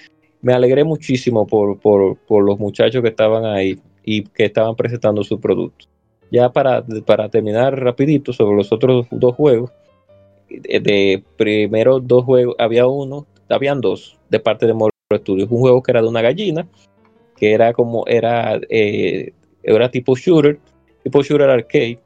me 0.41 0.53
alegré 0.53 0.85
muchísimo 0.85 1.47
por, 1.47 1.79
los 2.29 2.59
muchachos 2.59 3.03
que 3.03 3.09
estaban 3.09 3.45
ahí 3.45 3.81
y 4.05 4.23
que 4.25 4.45
estaban 4.45 4.77
presentando 4.77 5.25
su 5.25 5.41
producto. 5.41 5.87
Ya 6.31 6.51
para, 6.51 6.85
para 7.05 7.29
terminar 7.29 7.79
rapidito 7.79 8.33
sobre 8.33 8.57
los 8.57 8.73
otros 8.73 9.07
dos 9.11 9.35
juegos, 9.35 9.71
de, 10.49 11.23
primero 11.37 12.01
dos 12.01 12.25
juegos, 12.25 12.55
había 12.59 12.87
uno, 12.87 13.27
habían 13.49 13.81
dos 13.81 14.19
de 14.29 14.41
parte 14.41 14.67
de 14.67 14.75
Studios, 15.15 15.49
un 15.51 15.61
juego 15.61 15.83
que 15.83 15.93
era 15.93 16.03
de 16.03 16.09
una 16.09 16.21
gallina, 16.21 16.67
que 17.37 17.53
era 17.53 17.73
como, 17.73 18.05
era, 18.09 18.59
eh, 18.69 19.33
era 19.63 19.89
tipo 19.91 20.17
shooter, 20.17 20.59
tipo 21.05 21.23
shooter 21.23 21.49
arcade, 21.49 22.01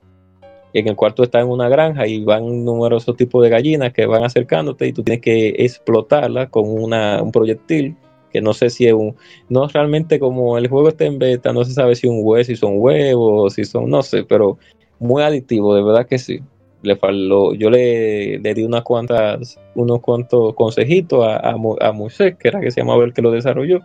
en 0.74 0.86
el 0.86 0.96
cuarto 0.96 1.22
está 1.22 1.40
en 1.40 1.48
una 1.48 1.68
granja 1.68 2.06
y 2.06 2.22
van 2.22 2.64
numerosos 2.64 3.16
tipos 3.16 3.42
de 3.42 3.48
gallinas 3.48 3.92
que 3.92 4.06
van 4.06 4.22
acercándote 4.22 4.86
y 4.86 4.92
tú 4.92 5.02
tienes 5.02 5.22
que 5.22 5.48
explotarla 5.58 6.48
con 6.50 6.68
una, 6.68 7.22
un 7.22 7.32
proyectil 7.32 7.96
que 8.30 8.40
no 8.40 8.52
sé 8.52 8.70
si 8.70 8.86
es 8.86 8.92
un, 8.92 9.16
no 9.48 9.66
realmente 9.66 10.20
como 10.20 10.56
el 10.58 10.68
juego 10.68 10.90
está 10.90 11.06
en 11.06 11.18
beta, 11.18 11.52
no 11.52 11.64
se 11.64 11.72
sabe 11.72 11.96
si 11.96 12.06
un 12.06 12.20
huevo, 12.22 12.44
si 12.44 12.54
son 12.54 12.74
huevos, 12.76 13.54
si 13.54 13.64
son, 13.64 13.90
no 13.90 14.02
sé, 14.02 14.22
pero 14.24 14.58
muy 15.00 15.22
adictivo, 15.22 15.74
de 15.74 15.82
verdad 15.82 16.06
que 16.06 16.18
sí. 16.18 16.40
Le 16.82 16.96
faló, 16.96 17.52
yo 17.54 17.68
le, 17.70 18.38
le 18.38 18.54
di 18.54 18.62
unas 18.62 18.82
cuantas, 18.82 19.58
unos 19.74 20.00
cuantos 20.00 20.54
consejitos 20.54 21.24
a, 21.24 21.36
a, 21.36 21.54
a 21.80 21.92
Moisés, 21.92 22.36
que 22.38 22.48
era 22.48 22.60
que 22.60 22.70
se 22.70 22.80
llamaba 22.80 23.04
el 23.04 23.12
que 23.12 23.22
lo 23.22 23.30
desarrolló, 23.30 23.80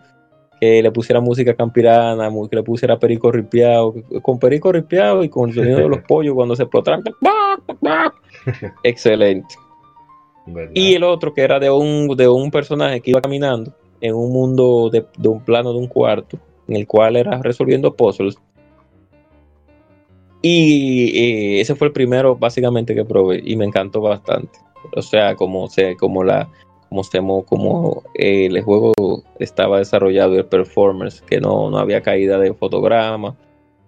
que 0.60 0.82
le 0.82 0.90
pusiera 0.90 1.20
música 1.20 1.54
campirana, 1.54 2.30
que 2.50 2.56
le 2.56 2.62
pusiera 2.62 2.98
perico 2.98 3.30
ripiado, 3.30 3.94
con 4.22 4.38
perico 4.38 4.72
ripiado 4.72 5.22
y 5.24 5.28
con 5.28 5.50
el 5.50 5.54
sonido 5.54 5.78
de 5.78 5.88
los 5.88 6.00
pollos 6.08 6.34
cuando 6.34 6.56
se 6.56 6.62
explotaran. 6.62 7.02
Excelente. 8.82 9.54
Y 10.74 10.94
el 10.94 11.02
otro 11.02 11.34
que 11.34 11.42
era 11.42 11.58
de 11.58 11.70
un, 11.70 12.16
de 12.16 12.28
un 12.28 12.50
personaje 12.50 13.00
que 13.00 13.10
iba 13.10 13.20
caminando 13.20 13.72
en 14.00 14.14
un 14.14 14.32
mundo 14.32 14.90
de, 14.90 15.06
un 15.28 15.40
plano 15.40 15.72
de 15.72 15.78
un 15.78 15.88
cuarto, 15.88 16.38
en 16.68 16.76
el 16.76 16.86
cual 16.86 17.16
era 17.16 17.40
resolviendo 17.42 17.94
puzzles. 17.94 18.36
Y 20.42 21.58
ese 21.60 21.74
fue 21.74 21.88
el 21.88 21.92
primero 21.92 22.36
básicamente 22.36 22.94
que 22.94 23.04
probé 23.04 23.42
y 23.44 23.56
me 23.56 23.64
encantó 23.64 24.00
bastante. 24.00 24.58
O 24.94 25.02
sea, 25.02 25.34
como, 25.34 25.68
se, 25.68 25.96
como, 25.96 26.22
la, 26.22 26.48
como, 26.88 27.02
se, 27.02 27.18
como 27.18 28.02
eh, 28.14 28.46
el 28.46 28.62
juego 28.62 28.92
estaba 29.38 29.78
desarrollado, 29.78 30.36
el 30.36 30.44
performance, 30.44 31.20
que 31.22 31.40
no, 31.40 31.70
no 31.70 31.78
había 31.78 32.02
caída 32.02 32.38
de 32.38 32.54
fotograma, 32.54 33.36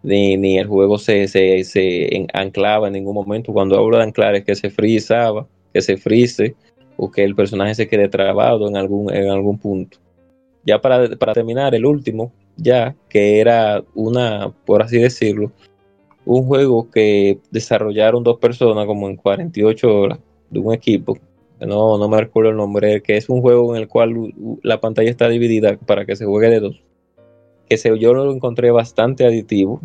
ni, 0.02 0.36
ni 0.36 0.58
el 0.58 0.66
juego 0.66 0.98
se, 0.98 1.28
se, 1.28 1.64
se 1.64 2.26
anclaba 2.32 2.88
en 2.88 2.94
ningún 2.94 3.14
momento. 3.14 3.52
Cuando 3.52 3.78
hablo 3.78 3.96
de 3.98 4.04
anclar 4.04 4.34
es 4.34 4.44
que 4.44 4.54
se 4.54 4.70
frizaba, 4.70 5.46
que 5.72 5.82
se 5.82 5.96
frise 5.96 6.54
o 6.96 7.10
que 7.10 7.24
el 7.24 7.34
personaje 7.34 7.74
se 7.74 7.88
quede 7.88 8.08
trabado 8.08 8.68
en 8.68 8.76
algún, 8.76 9.14
en 9.14 9.30
algún 9.30 9.58
punto. 9.58 9.98
Ya 10.64 10.80
para, 10.80 11.08
para 11.16 11.32
terminar, 11.32 11.74
el 11.74 11.86
último, 11.86 12.32
ya 12.56 12.94
que 13.08 13.40
era 13.40 13.82
una, 13.94 14.52
por 14.66 14.82
así 14.82 14.98
decirlo, 14.98 15.52
un 16.28 16.44
juego 16.44 16.90
que 16.90 17.38
desarrollaron 17.50 18.22
dos 18.22 18.38
personas 18.38 18.84
como 18.84 19.08
en 19.08 19.16
48 19.16 19.88
horas 19.88 20.18
de 20.50 20.58
un 20.58 20.74
equipo. 20.74 21.16
No, 21.58 21.96
no 21.96 22.06
me 22.06 22.20
recuerdo 22.20 22.50
el 22.50 22.56
nombre, 22.58 23.00
que 23.02 23.16
es 23.16 23.30
un 23.30 23.40
juego 23.40 23.74
en 23.74 23.80
el 23.80 23.88
cual 23.88 24.34
la 24.62 24.78
pantalla 24.78 25.08
está 25.08 25.26
dividida 25.30 25.78
para 25.78 26.04
que 26.04 26.16
se 26.16 26.26
juegue 26.26 26.50
de 26.50 26.60
dos. 26.60 26.82
Que 27.66 27.78
se, 27.78 27.98
yo 27.98 28.12
lo 28.12 28.30
encontré 28.30 28.70
bastante 28.70 29.24
aditivo. 29.24 29.80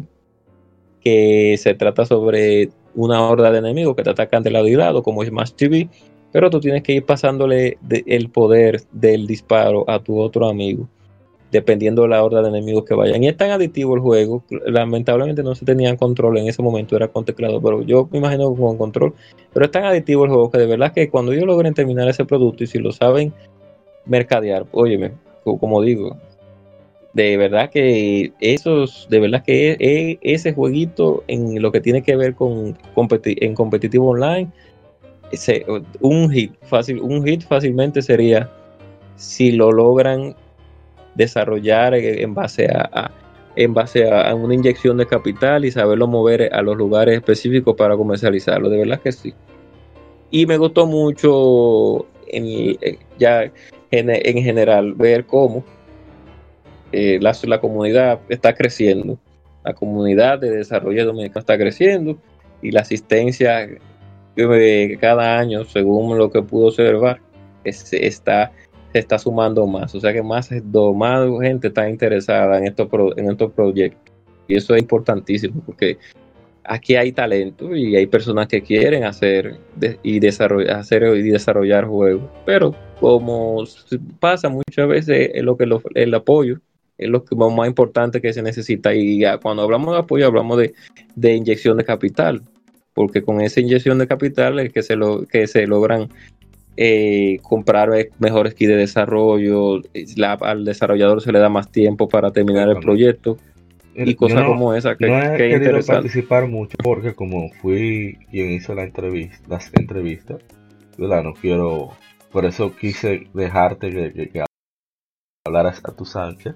Que 0.99 1.55
se 1.57 1.75
trata 1.75 2.05
sobre 2.05 2.69
una 2.93 3.25
horda 3.25 3.49
de 3.49 3.59
enemigos 3.59 3.95
que 3.95 4.03
te 4.03 4.09
atacan 4.09 4.43
de 4.43 4.51
lado 4.51 4.67
y 4.67 4.75
lado, 4.75 5.01
como 5.01 5.23
Smash 5.23 5.53
TV, 5.53 5.87
pero 6.33 6.49
tú 6.49 6.59
tienes 6.59 6.83
que 6.83 6.91
ir 6.91 7.05
pasándole 7.05 7.77
el 7.89 8.29
poder 8.29 8.81
del 8.91 9.27
disparo 9.27 9.89
a 9.89 10.03
tu 10.03 10.19
otro 10.19 10.49
amigo 10.49 10.89
dependiendo 11.53 12.01
de 12.01 12.09
la 12.09 12.23
horda 12.23 12.41
de 12.41 12.49
enemigos 12.49 12.83
que 12.83 12.95
vayan. 12.95 13.23
Y 13.23 13.27
es 13.27 13.37
tan 13.37 13.51
adictivo 13.51 13.93
el 13.95 14.01
juego, 14.01 14.43
lamentablemente 14.65 15.43
no 15.43 15.53
se 15.53 15.63
tenían 15.63 15.95
control 15.95 16.39
en 16.39 16.47
ese 16.47 16.63
momento, 16.63 16.95
era 16.95 17.07
con 17.07 17.23
teclado, 17.23 17.61
pero 17.61 17.83
yo 17.83 18.09
me 18.11 18.17
imagino 18.17 18.53
con 18.55 18.77
control. 18.77 19.13
Pero 19.53 19.65
es 19.65 19.71
tan 19.71 19.85
adictivo 19.85 20.25
el 20.25 20.31
juego 20.31 20.49
que 20.49 20.57
de 20.57 20.65
verdad 20.65 20.91
que 20.91 21.09
cuando 21.09 21.31
ellos 21.31 21.45
logren 21.45 21.75
terminar 21.75 22.09
ese 22.09 22.25
producto 22.25 22.63
y 22.63 22.67
si 22.67 22.79
lo 22.79 22.91
saben 22.91 23.31
mercadear, 24.05 24.65
óyeme, 24.71 25.11
como 25.43 25.81
digo, 25.83 26.17
de 27.13 27.37
verdad 27.37 27.69
que 27.69 28.33
esos, 28.39 29.05
de 29.11 29.19
verdad 29.19 29.43
que 29.43 30.17
ese 30.23 30.53
jueguito 30.53 31.23
en 31.27 31.61
lo 31.61 31.71
que 31.71 31.81
tiene 31.81 32.01
que 32.01 32.15
ver 32.15 32.33
con 32.33 32.75
en 33.23 33.53
competitivo 33.53 34.09
online, 34.09 34.49
un 36.01 36.31
hit 36.31 36.53
fácil, 36.63 36.99
un 36.99 37.23
hit 37.23 37.43
fácilmente 37.43 38.01
sería 38.01 38.49
si 39.15 39.51
lo 39.51 39.71
logran 39.71 40.35
desarrollar 41.15 41.93
en 41.95 42.33
base 42.33 42.67
a, 42.67 43.11
en 43.55 43.73
base 43.73 44.09
a 44.09 44.33
una 44.33 44.53
inyección 44.53 44.97
de 44.97 45.05
capital 45.05 45.65
y 45.65 45.71
saberlo 45.71 46.07
mover 46.07 46.53
a 46.53 46.61
los 46.61 46.75
lugares 46.75 47.15
específicos 47.15 47.75
para 47.75 47.95
comercializarlo. 47.95 48.69
De 48.69 48.79
verdad 48.79 49.01
que 49.01 49.11
sí. 49.11 49.33
Y 50.31 50.45
me 50.45 50.57
gustó 50.57 50.87
mucho 50.87 52.07
en, 52.27 52.77
eh, 52.81 52.97
ya 53.19 53.51
en, 53.91 54.43
general 54.43 54.93
ver 54.93 55.25
cómo 55.25 55.63
eh, 56.91 57.19
la, 57.21 57.35
la, 57.43 57.59
comunidad 57.59 58.19
está 58.29 58.53
creciendo. 58.53 59.19
La 59.63 59.73
comunidad 59.73 60.39
de 60.39 60.49
desarrollo 60.49 61.05
dominicano 61.05 61.39
está 61.39 61.57
creciendo 61.57 62.17
y 62.61 62.71
la 62.71 62.81
asistencia 62.81 63.69
cada 64.99 65.37
año, 65.37 65.63
según 65.65 66.17
lo 66.17 66.31
que 66.31 66.41
pudo 66.41 66.67
observar, 66.67 67.21
está 67.63 68.51
se 68.93 68.99
está 68.99 69.17
sumando 69.19 69.67
más. 69.67 69.93
O 69.95 69.99
sea 69.99 70.13
que 70.13 70.23
más, 70.23 70.49
más 70.95 71.29
gente 71.41 71.67
está 71.67 71.89
interesada 71.89 72.57
en 72.57 72.67
estos, 72.67 72.87
en 73.17 73.35
proyectos. 73.51 74.13
Y 74.47 74.55
eso 74.55 74.75
es 74.75 74.81
importantísimo 74.81 75.61
porque 75.65 75.97
aquí 76.63 76.95
hay 76.95 77.11
talento 77.11 77.75
y 77.75 77.95
hay 77.95 78.07
personas 78.07 78.47
que 78.47 78.61
quieren 78.61 79.03
hacer 79.03 79.57
y 80.03 80.19
desarrollar, 80.19 80.77
hacer 80.77 81.03
y 81.03 81.29
desarrollar 81.29 81.85
juegos. 81.85 82.29
Pero 82.45 82.75
como 82.99 83.63
pasa 84.19 84.47
muchas 84.49 84.87
veces, 84.87 85.31
es 85.33 85.43
lo 85.43 85.57
que 85.57 85.65
el 85.95 86.13
apoyo 86.13 86.59
es 86.95 87.09
lo 87.09 87.25
que 87.25 87.35
más 87.35 87.67
importante 87.67 88.21
que 88.21 88.31
se 88.31 88.41
necesita. 88.41 88.93
Y 88.93 89.23
cuando 89.41 89.63
hablamos 89.63 89.93
de 89.93 89.99
apoyo, 89.99 90.27
hablamos 90.27 90.59
de, 90.59 90.73
de 91.15 91.35
inyección 91.35 91.77
de 91.77 91.83
capital 91.83 92.43
porque 92.93 93.23
con 93.23 93.41
esa 93.41 93.59
inyección 93.59 93.97
de 93.97 94.07
capital 94.07 94.59
es 94.59 94.71
que 94.71 94.83
se, 94.83 94.95
lo, 94.95 95.25
que 95.25 95.47
se 95.47 95.65
logran 95.67 96.09
eh, 96.75 97.39
comprar 97.43 97.89
mejores 98.19 98.55
kits 98.55 98.69
de 98.69 98.77
desarrollo, 98.77 99.81
al 100.41 100.65
desarrollador 100.65 101.21
se 101.21 101.31
le 101.31 101.39
da 101.39 101.49
más 101.49 101.71
tiempo 101.71 102.07
para 102.07 102.31
terminar 102.31 102.69
el 102.69 102.79
proyecto 102.79 103.37
y 103.95 104.15
cosas 104.15 104.45
como 104.45 104.73
esa 104.73 104.95
que, 104.95 105.07
no 105.07 105.21
he 105.21 105.37
querido 105.37 105.79
participar 105.85 106.47
mucho 106.47 106.75
porque 106.83 107.13
como 107.13 107.49
fui 107.61 108.17
quien 108.31 108.51
hizo 108.51 108.73
la 108.73 108.83
entrevista, 108.83 109.37
las 109.47 109.71
entrevistas, 109.73 110.41
no 110.97 111.33
quiero, 111.33 111.91
por 112.31 112.45
eso 112.45 112.75
quise 112.75 113.27
dejarte 113.33 113.91
que, 114.31 114.43
hablaras 115.45 115.81
a 115.83 115.91
tu 115.91 116.05
Sánchez, 116.05 116.55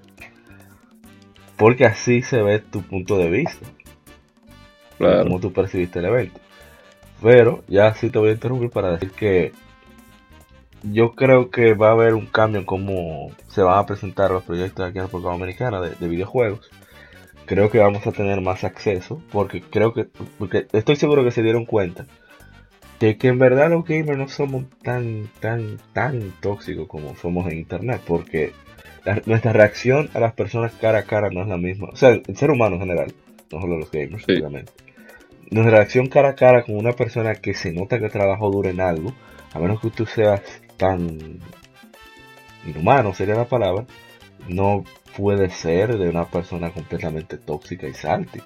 porque 1.56 1.84
así 1.84 2.22
se 2.22 2.42
ve 2.42 2.58
tu 2.58 2.82
punto 2.82 3.18
de 3.18 3.30
vista, 3.30 3.66
claro. 4.96 5.24
cómo 5.24 5.40
tú 5.40 5.52
percibiste 5.52 6.00
el 6.00 6.06
evento. 6.06 6.40
Pero 7.22 7.64
ya 7.66 7.94
sí 7.94 8.10
te 8.10 8.18
voy 8.18 8.30
a 8.30 8.32
interrumpir 8.32 8.70
para 8.70 8.92
decir 8.92 9.10
que 9.10 9.52
yo 10.82 11.12
creo 11.12 11.50
que 11.50 11.74
va 11.74 11.88
a 11.88 11.92
haber 11.92 12.14
un 12.14 12.26
cambio 12.26 12.60
en 12.60 12.66
cómo 12.66 13.30
se 13.48 13.62
van 13.62 13.78
a 13.78 13.86
presentar 13.86 14.30
los 14.30 14.44
proyectos 14.44 14.86
aquí 14.86 14.98
en 14.98 15.02
la 15.02 15.06
República 15.06 15.30
Dominicana 15.30 15.80
de, 15.80 16.08
videojuegos. 16.08 16.70
Creo 17.46 17.70
que 17.70 17.78
vamos 17.78 18.06
a 18.06 18.12
tener 18.12 18.40
más 18.40 18.64
acceso, 18.64 19.22
porque 19.32 19.62
creo 19.62 19.94
que, 19.94 20.04
porque 20.38 20.66
estoy 20.72 20.96
seguro 20.96 21.24
que 21.24 21.30
se 21.30 21.42
dieron 21.42 21.64
cuenta 21.64 22.06
de 23.00 23.16
que 23.16 23.28
en 23.28 23.38
verdad 23.38 23.70
los 23.70 23.84
gamers 23.84 24.18
no 24.18 24.28
somos 24.28 24.64
tan, 24.82 25.28
tan, 25.40 25.78
tan 25.92 26.32
tóxicos 26.40 26.88
como 26.88 27.14
somos 27.16 27.50
en 27.50 27.58
internet, 27.58 28.02
porque 28.06 28.52
nuestra 29.24 29.52
reacción 29.52 30.10
a 30.14 30.20
las 30.20 30.34
personas 30.34 30.72
cara 30.72 30.98
a 30.98 31.02
cara 31.04 31.30
no 31.30 31.42
es 31.42 31.48
la 31.48 31.56
misma. 31.56 31.88
O 31.92 31.96
sea, 31.96 32.10
el 32.10 32.36
ser 32.36 32.50
humano 32.50 32.74
en 32.74 32.82
general, 32.82 33.14
no 33.50 33.60
solo 33.60 33.78
los 33.78 33.90
gamers, 33.90 34.24
obviamente. 34.24 34.72
Nuestra 35.50 35.78
reacción 35.78 36.08
cara 36.08 36.30
a 36.30 36.34
cara 36.34 36.62
con 36.62 36.76
una 36.76 36.92
persona 36.92 37.34
que 37.36 37.54
se 37.54 37.72
nota 37.72 37.98
que 37.98 38.10
trabajó 38.10 38.50
duro 38.50 38.68
en 38.68 38.80
algo, 38.80 39.14
a 39.54 39.58
menos 39.58 39.80
que 39.80 39.90
tú 39.90 40.04
seas 40.04 40.42
tan 40.78 41.40
inhumano 42.66 43.12
sería 43.12 43.34
la 43.34 43.44
palabra, 43.44 43.84
no 44.48 44.84
puede 45.16 45.50
ser 45.50 45.98
de 45.98 46.08
una 46.08 46.24
persona 46.24 46.70
completamente 46.70 47.36
tóxica 47.36 47.86
y 47.86 47.92
salty. 47.92 48.40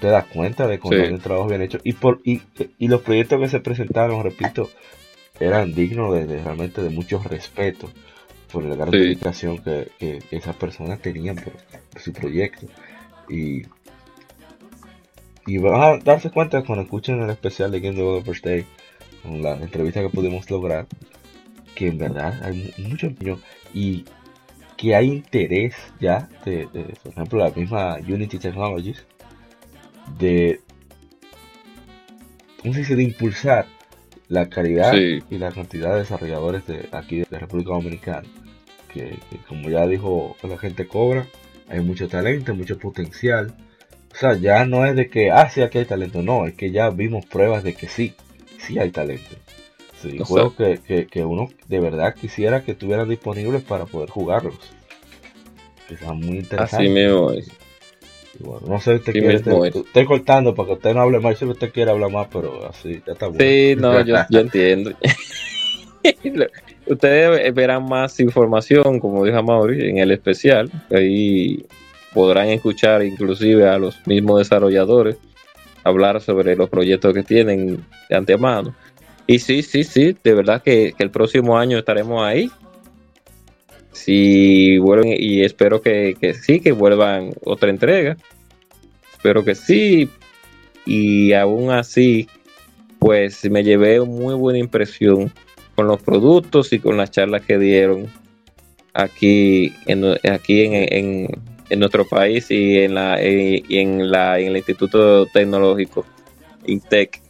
te 0.00 0.06
das 0.08 0.26
cuenta 0.26 0.66
de 0.66 0.78
cuando 0.78 1.04
hay 1.04 1.12
un 1.12 1.20
trabajo 1.20 1.48
bien 1.48 1.62
hecho. 1.62 1.78
Y, 1.84 1.94
por, 1.94 2.20
y, 2.24 2.42
los 2.80 3.00
proyectos 3.00 3.40
que 3.40 3.48
se 3.48 3.60
presentaron, 3.60 4.22
repito, 4.22 4.68
eran 5.40 5.72
dignos 5.72 6.14
de, 6.14 6.42
realmente 6.42 6.82
de 6.82 6.90
mucho 6.90 7.22
respeto 7.22 7.88
por 8.52 8.64
la 8.64 8.76
gran 8.76 8.90
dedicación 8.90 9.58
que, 9.58 10.22
esas 10.30 10.56
personas 10.56 11.00
tenían 11.00 11.36
por, 11.36 11.54
su 12.00 12.12
proyecto. 12.12 12.66
Y, 13.30 13.62
y 15.46 15.58
van 15.58 15.80
a 15.80 15.98
darse 15.98 16.30
cuenta 16.30 16.64
cuando 16.64 16.82
escuchen 16.82 17.22
el 17.22 17.30
especial 17.30 17.70
de 17.70 17.80
Game 17.80 17.96
Developers 17.96 18.42
Day, 18.42 18.66
con 18.91 18.91
la 19.24 19.54
entrevista 19.54 20.00
que 20.00 20.08
pudimos 20.08 20.50
lograr, 20.50 20.86
que 21.74 21.88
en 21.88 21.98
verdad 21.98 22.42
hay 22.42 22.72
mucho 22.78 23.06
empeño 23.06 23.38
y 23.72 24.04
que 24.76 24.94
hay 24.94 25.08
interés 25.08 25.74
ya 26.00 26.28
de, 26.44 26.66
por 27.02 27.12
ejemplo, 27.12 27.38
la 27.38 27.50
misma 27.50 27.96
Unity 27.96 28.38
Technologies 28.38 29.06
de, 30.18 30.60
¿cómo 32.60 32.74
se 32.74 32.80
dice? 32.80 32.96
de 32.96 33.02
impulsar 33.04 33.66
la 34.28 34.48
calidad 34.48 34.94
y 34.94 35.38
la 35.38 35.52
cantidad 35.52 35.92
de 35.92 36.00
desarrolladores 36.00 36.66
de 36.66 36.88
aquí 36.92 37.18
de 37.18 37.26
la 37.30 37.38
República 37.40 37.70
Dominicana. 37.70 38.26
Que, 38.92 39.18
como 39.46 39.70
ya 39.70 39.86
dijo 39.86 40.36
la 40.42 40.58
gente 40.58 40.86
cobra, 40.86 41.26
hay 41.68 41.80
mucho 41.80 42.08
talento, 42.08 42.54
mucho 42.54 42.78
potencial. 42.78 43.54
O 44.12 44.16
sea, 44.16 44.34
ya 44.34 44.64
no 44.64 44.84
es 44.84 44.96
de 44.96 45.08
que, 45.08 45.30
ah, 45.30 45.48
sí, 45.48 45.62
aquí 45.62 45.78
hay 45.78 45.84
talento, 45.84 46.22
no, 46.22 46.46
es 46.46 46.54
que 46.54 46.70
ya 46.70 46.90
vimos 46.90 47.24
pruebas 47.26 47.62
de 47.62 47.74
que 47.74 47.88
sí, 47.88 48.14
sí 48.66 48.78
hay 48.78 48.90
talento. 48.90 49.30
Sí, 50.00 50.18
juegos 50.18 50.54
que, 50.54 51.06
que, 51.06 51.24
uno 51.24 51.48
de 51.68 51.80
verdad 51.80 52.14
quisiera 52.14 52.64
que 52.64 52.72
estuvieran 52.72 53.08
disponibles 53.08 53.62
para 53.62 53.86
poder 53.86 54.10
jugarlos. 54.10 54.54
Que 55.88 55.96
sean 55.96 56.18
muy 56.18 56.38
interesantes. 56.38 56.74
Así 56.74 56.88
mismo 56.88 57.30
es. 57.30 57.48
bueno, 58.40 58.66
no 58.66 58.80
sé, 58.80 58.94
usted 58.94 59.12
quiere, 59.12 59.36
estoy 59.36 60.04
cortando 60.06 60.54
para 60.54 60.68
que 60.68 60.74
usted 60.74 60.94
no 60.94 61.02
hable 61.02 61.20
más. 61.20 61.38
Que 61.38 61.44
usted 61.44 61.72
quiere 61.72 61.92
hablar 61.92 62.10
más, 62.10 62.26
pero 62.32 62.66
así 62.68 63.00
ya 63.06 63.12
está 63.12 63.28
bueno. 63.28 63.44
Sí, 63.44 63.76
no, 63.78 64.04
yo, 64.04 64.16
yo 64.28 64.40
entiendo. 64.40 64.92
Ustedes 66.86 67.54
verán 67.54 67.84
más 67.88 68.18
información, 68.18 68.98
como 68.98 69.24
dijo 69.24 69.40
Mauri, 69.40 69.88
en 69.88 69.98
el 69.98 70.10
especial. 70.10 70.68
Ahí 70.90 71.64
podrán 72.12 72.48
escuchar 72.48 73.04
inclusive 73.04 73.68
a 73.68 73.78
los 73.78 74.04
mismos 74.06 74.40
desarrolladores 74.40 75.16
hablar 75.84 76.20
sobre 76.20 76.56
los 76.56 76.68
proyectos 76.70 77.14
que 77.14 77.22
tienen 77.22 77.84
de 78.08 78.16
antemano. 78.16 78.74
Y 79.26 79.38
sí, 79.38 79.62
sí, 79.62 79.84
sí, 79.84 80.16
de 80.22 80.34
verdad 80.34 80.62
que, 80.62 80.94
el 80.98 81.10
próximo 81.10 81.56
año 81.56 81.78
estaremos 81.78 82.22
ahí. 82.24 82.50
Si 83.92 84.78
vuelven, 84.78 85.14
y 85.16 85.42
espero 85.42 85.80
que, 85.80 86.16
sí, 86.42 86.60
que 86.60 86.72
vuelvan 86.72 87.30
otra 87.44 87.70
entrega. 87.70 88.16
Espero 89.12 89.44
que 89.44 89.54
sí. 89.54 90.08
Y 90.84 91.32
aún 91.32 91.70
así, 91.70 92.28
pues 92.98 93.48
me 93.50 93.62
llevé 93.62 94.00
muy 94.00 94.34
buena 94.34 94.58
impresión 94.58 95.32
con 95.76 95.86
los 95.86 96.02
productos 96.02 96.72
y 96.72 96.80
con 96.80 96.96
las 96.96 97.10
charlas 97.10 97.42
que 97.42 97.58
dieron 97.58 98.08
aquí 98.94 99.72
en, 99.86 100.04
aquí 100.30 100.64
en, 100.64 100.72
en, 100.74 101.28
nuestro 101.76 102.06
país 102.06 102.50
y 102.50 102.78
en 102.78 102.94
la, 102.94 103.22
y 103.22 103.64
en 103.78 104.10
la 104.10 104.38
en 104.38 104.48
el 104.48 104.56
Instituto 104.58 105.26
Tecnológico 105.26 106.04
INTEC 106.66 107.22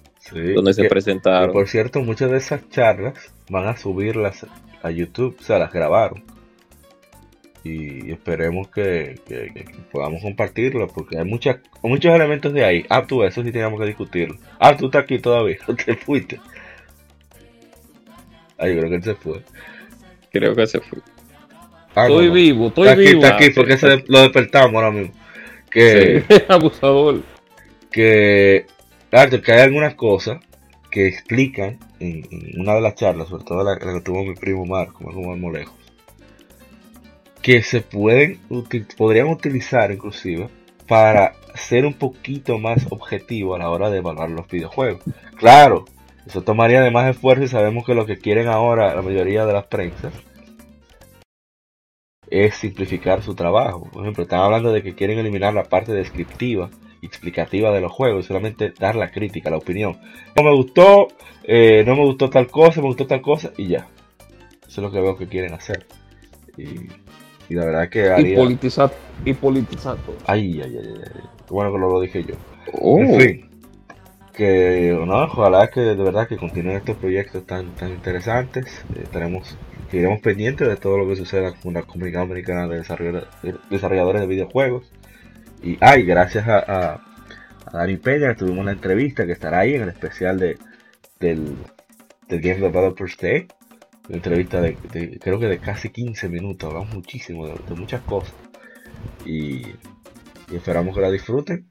donde 0.55 0.73
se 0.73 0.85
presentaron. 0.85 1.53
por 1.53 1.69
cierto, 1.69 2.01
muchas 2.01 2.31
de 2.31 2.39
esas 2.39 2.69
charlas 2.71 3.15
van 3.49 3.67
a 3.67 3.77
subirlas 3.77 4.47
a 4.83 4.91
YouTube, 4.91 5.37
o 5.39 5.43
sea, 5.43 5.59
las 5.59 5.73
grabaron. 5.73 6.23
Y 7.65 8.11
esperemos 8.11 8.69
que, 8.69 9.21
podamos 9.93 10.23
compartirlo, 10.23 10.89
porque 10.89 11.19
hay 11.19 11.25
muchas, 11.25 11.59
muchos 11.83 12.13
elementos 12.13 12.53
de 12.53 12.65
ahí. 12.65 12.85
Ah, 12.89 13.07
tú, 13.07 13.23
eso 13.23 13.43
sí 13.43 13.53
tenemos 13.53 13.79
que 13.81 13.87
discutirlo. 13.87 14.37
Ah, 14.59 14.77
tú 14.77 14.87
estás 14.87 15.05
aquí 15.05 15.19
todavía, 15.19 15.59
te 15.85 15.95
fuiste. 15.97 16.41
Ah, 18.59 18.69
yo 18.69 18.79
creo 18.79 18.91
que 18.91 18.97
él 18.97 19.03
se 19.03 19.15
fue. 19.15 19.43
Creo 20.33 20.55
que 20.55 20.67
se 20.67 20.81
fue. 20.81 20.99
Ah, 21.95 22.07
estoy 22.07 22.31
vivo, 22.31 22.69
estoy 22.69 22.89
está. 22.89 23.01
Aquí, 23.01 23.11
está 23.11 23.37
aquí, 23.37 23.51
porque 23.51 23.77
se, 23.77 24.05
lo 24.07 24.23
despertamos 24.23 24.75
ahora 24.75 24.91
mismo. 24.91 25.15
Que, 25.71 26.25
abusador. 26.49 27.23
Que, 27.91 28.67
claro, 29.11 29.43
que 29.43 29.53
hay 29.53 29.61
algunas 29.61 29.95
cosas 29.95 30.39
que 30.91 31.07
explican 31.07 31.79
en, 32.01 32.27
una 32.59 32.75
de 32.75 32.81
las 32.81 32.95
charlas, 32.95 33.29
sobre 33.29 33.45
todo 33.45 33.65
la, 33.65 33.79
que 33.79 34.01
tuvo 34.03 34.25
mi 34.25 34.35
primo 34.35 34.65
Marco, 34.65 35.05
Marco 35.05 35.51
lejos 35.53 35.83
que 37.43 37.63
se 37.63 37.81
pueden 37.81 38.39
podrían 38.97 39.27
utilizar 39.27 39.91
inclusive 39.91 40.49
para 40.87 41.35
ser 41.55 41.85
un 41.85 41.95
poquito 41.95 42.59
más 42.59 42.87
objetivo 42.91 43.55
a 43.55 43.59
la 43.59 43.69
hora 43.69 43.91
de 43.91 43.99
evaluar 43.99 44.31
los 44.31 44.49
videojuegos. 44.49 45.03
Claro, 45.37 45.85
eso 46.27 46.43
tomaría 46.43 46.81
de 46.81 46.91
más 46.91 47.11
esfuerzo 47.11 47.45
y 47.45 47.49
sabemos 47.49 47.85
que 47.85 47.95
lo 47.95 48.07
que 48.07 48.19
quieren 48.19 48.47
ahora 48.49 48.95
la 48.95 49.03
mayoría 49.03 49.45
de 49.45 49.53
las 49.53 49.67
prensas 49.67 50.13
es 52.33 52.55
simplificar 52.55 53.23
su 53.23 53.35
trabajo. 53.35 53.89
Por 53.93 54.03
ejemplo, 54.03 54.25
están 54.25 54.41
hablando 54.41 54.73
de 54.73 54.83
que 54.83 54.95
quieren 54.95 55.19
eliminar 55.19 55.55
la 55.55 55.65
parte 55.65 55.93
descriptiva 55.93 56.71
y 57.01 57.07
explicativa 57.07 57.71
de 57.73 57.81
los 57.81 57.93
juegos 57.93 58.25
y 58.25 58.29
solamente 58.29 58.73
dar 58.79 58.97
la 58.97 59.11
crítica, 59.11 59.51
la 59.51 59.59
opinión. 59.59 59.99
No 60.37 60.43
me 60.43 60.55
gustó, 60.55 61.09
eh, 61.45 61.85
no 61.87 61.97
me 61.97 62.05
gustó 62.05 62.31
tal 62.31 62.47
cosa, 62.47 62.81
me 62.81 62.89
gustó 62.89 63.07
tal 63.07 63.23
cosa 63.23 63.53
y 63.57 63.69
ya. 63.69 63.89
Eso 64.67 64.81
es 64.81 64.83
lo 64.83 64.91
que 64.91 65.01
veo 65.01 65.17
que 65.17 65.29
quieren 65.29 65.53
hacer. 65.53 65.87
Y 66.57 66.89
y 67.53 67.55
la 67.55 67.67
verdad 67.67 67.89
que 67.91 68.09
haría... 68.09 68.33
Y 68.33 68.37
politizar, 68.37 68.91
y 69.27 69.35
politizar 69.35 69.97
todo. 69.99 70.17
Ay, 70.27 70.63
ay, 70.65 70.79
ay, 70.79 70.95
ay. 70.97 71.23
Qué 71.47 71.53
bueno 71.53 71.71
que 71.71 71.79
lo, 71.79 71.91
lo 71.91 72.01
dije 72.01 72.25
yo. 72.25 72.35
Oh. 72.73 72.99
En 72.99 73.21
fin. 73.21 73.51
Que, 74.33 74.99
no, 75.07 75.25
ojalá 75.25 75.69
que 75.69 75.81
de 75.81 75.95
verdad 75.95 76.27
que 76.27 76.39
continúen 76.39 76.79
estos 76.79 76.97
proyectos 76.97 77.45
tan, 77.45 77.75
tan 77.75 77.91
interesantes. 77.91 78.85
Eh, 78.97 79.05
tenemos, 79.13 79.59
seguiremos 79.93 80.23
pendientes 80.23 80.67
de 80.67 80.77
todo 80.77 80.97
lo 80.97 81.07
que 81.07 81.17
suceda 81.17 81.53
con 81.53 81.75
la 81.75 81.83
comunidad 81.83 82.23
americana 82.23 82.67
de 82.67 82.79
desarrolladores, 82.79 84.23
de 84.23 84.27
videojuegos. 84.27 84.91
Y, 85.63 85.77
ay, 85.81 86.05
gracias 86.05 86.49
a, 86.49 86.59
a, 86.59 87.05
a 87.67 87.77
Dani 87.77 87.99
Peña 87.99 88.35
tuvimos 88.35 88.61
una 88.61 88.73
entrevista 88.73 89.27
que 89.27 89.33
estará 89.33 89.61
ahí 89.61 89.75
en 89.75 89.83
el 89.83 89.91
especial 89.91 90.39
de, 90.39 90.57
del, 91.21 91.57
del 92.27 92.41
Game 92.41 92.61
Developers 92.61 93.19
Day 93.19 93.47
una 94.09 94.17
entrevista 94.17 94.63
de, 94.63 94.77
creo 95.21 95.39
que 95.39 95.47
de 95.47 95.59
casi 95.59 95.91
15 95.91 96.29
minutos, 96.31 96.69
hablamos 96.69 96.95
muchísimo 96.95 97.47
de, 97.47 97.75
muchas 97.75 98.01
cosas 98.01 98.35
y, 99.27 99.63
esperamos 100.53 100.95
que 100.95 101.03
la 101.03 101.11
disfruten. 101.11 101.71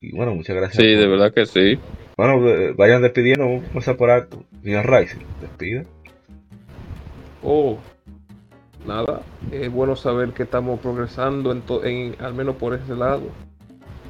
Y 0.00 0.16
bueno, 0.16 0.34
muchas 0.34 0.56
gracias. 0.56 0.82
Sí, 0.82 0.90
de 0.90 1.06
verdad 1.06 1.32
que 1.34 1.44
sí. 1.44 1.78
Bueno, 2.16 2.48
eh, 2.48 2.72
vayan 2.72 3.02
despidiendo, 3.02 3.44
vamos 3.44 3.88
a 3.88 3.96
por 3.96 4.10
alto. 4.10 4.44
Señor 4.62 4.86
despida. 5.40 5.84
Oh, 7.42 7.78
nada, 8.86 9.22
es 9.50 9.72
bueno 9.72 9.96
saber 9.96 10.32
que 10.32 10.42
estamos 10.44 10.80
progresando 10.80 11.52
en, 11.84 12.16
al 12.20 12.34
menos 12.34 12.56
por 12.56 12.74
ese 12.74 12.94
lado. 12.94 13.22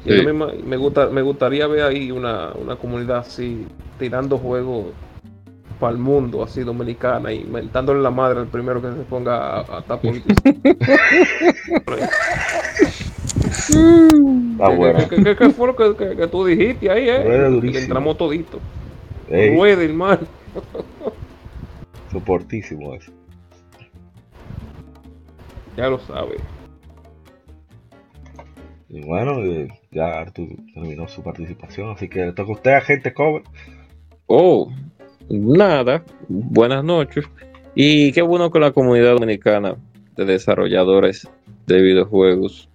me, 0.05 0.77
gusta, 0.77 1.09
me 1.09 1.23
gustaría 1.23 1.67
ver 1.67 1.83
ahí 1.83 2.11
una, 2.11 2.53
una 2.53 2.77
comunidad 2.77 3.19
así, 3.19 3.67
tirando 3.99 4.39
juegos 4.39 4.87
para 5.79 5.93
el 5.93 5.99
mundo, 5.99 6.43
así 6.43 6.63
dominicana, 6.63 7.33
y 7.33 7.49
dándole 7.73 8.01
la 8.01 8.11
madre 8.11 8.41
al 8.41 8.49
primero 8.49 8.83
que 8.83 8.89
se 8.89 9.03
ponga 9.09 9.61
a, 9.61 9.79
a 9.79 9.83
tapar 9.83 10.13
¿Qué, 15.09 15.37
qué, 15.37 15.51
fue 15.51 15.69
lo 15.69 15.77
que, 15.77 16.17
que, 16.17 16.27
tú 16.27 16.45
dijiste 16.45 16.91
ahí, 16.91 17.09
eh? 17.09 17.61
Que 17.73 17.79
entramos 17.79 18.19
todito. 18.19 18.59
Ruede, 19.29 19.87
hermano. 19.87 20.27
Soportísimo 22.13 22.95
eso. 22.95 23.13
Ya 25.77 25.89
lo 25.89 25.99
sabes. 26.01 26.41
Y 28.89 29.03
bueno, 29.03 29.41
eh, 29.45 29.69
ya 29.93 30.21
Artur 30.21 30.49
terminó 30.75 31.07
su 31.07 31.23
participación, 31.23 31.91
así 31.91 32.09
que 32.09 32.27
le 32.27 32.33
toca 32.33 32.51
a 32.51 32.55
usted, 32.55 32.73
agente 32.73 33.15
cover. 33.15 33.43
Oh, 34.27 34.71
nada, 35.29 36.05
buenas 36.29 36.83
noches. 36.83 37.25
Y 37.75 38.11
qué 38.13 38.23
bueno 38.23 38.51
que 38.51 38.59
la 38.59 38.73
comunidad 38.73 39.13
dominicana 39.13 39.77
de 40.17 40.25
desarrolladores 40.25 41.29
de 41.67 41.81
videojuegos 41.81 42.69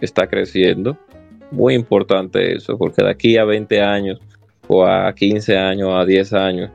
está 0.00 0.26
creciendo. 0.26 0.96
Muy 1.50 1.74
importante 1.74 2.54
eso, 2.56 2.78
porque 2.78 3.04
de 3.04 3.10
aquí 3.10 3.36
a 3.36 3.44
20 3.44 3.82
años, 3.82 4.20
o 4.68 4.86
a 4.86 5.12
15 5.14 5.58
años, 5.58 5.90
a 5.92 6.06
10 6.06 6.32
años, 6.32 6.70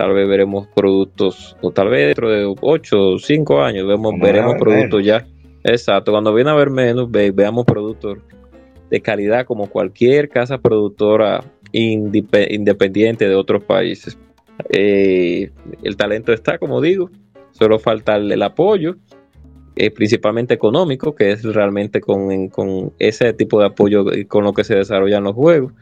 tal 0.00 0.14
vez 0.14 0.26
veremos 0.26 0.66
productos, 0.68 1.54
o 1.60 1.72
tal 1.72 1.90
vez 1.90 2.06
dentro 2.06 2.30
de 2.30 2.54
8 2.58 3.08
o 3.10 3.18
5 3.18 3.60
años 3.60 3.86
vemos, 3.86 4.14
veremos 4.18 4.56
productos 4.58 5.04
ya. 5.04 5.26
Exacto, 5.62 6.10
cuando 6.10 6.32
viene 6.32 6.48
a 6.48 6.54
ver 6.54 6.70
menos, 6.70 7.10
veamos 7.10 7.66
productos 7.66 8.16
de 8.88 9.02
calidad 9.02 9.44
como 9.44 9.68
cualquier 9.68 10.30
casa 10.30 10.56
productora 10.56 11.44
independiente 11.72 13.28
de 13.28 13.34
otros 13.34 13.62
países. 13.62 14.16
Eh, 14.70 15.50
el 15.82 15.96
talento 15.98 16.32
está, 16.32 16.56
como 16.56 16.80
digo, 16.80 17.10
solo 17.50 17.78
falta 17.78 18.16
el, 18.16 18.42
apoyo, 18.42 18.96
eh, 19.76 19.90
principalmente 19.90 20.54
económico, 20.54 21.14
que 21.14 21.30
es 21.32 21.44
realmente 21.44 22.00
con, 22.00 22.48
con, 22.48 22.94
ese 22.98 23.34
tipo 23.34 23.60
de 23.60 23.66
apoyo 23.66 24.06
con 24.28 24.44
lo 24.44 24.54
que 24.54 24.64
se 24.64 24.76
desarrollan 24.76 25.24
los 25.24 25.34
juegos. 25.34 25.74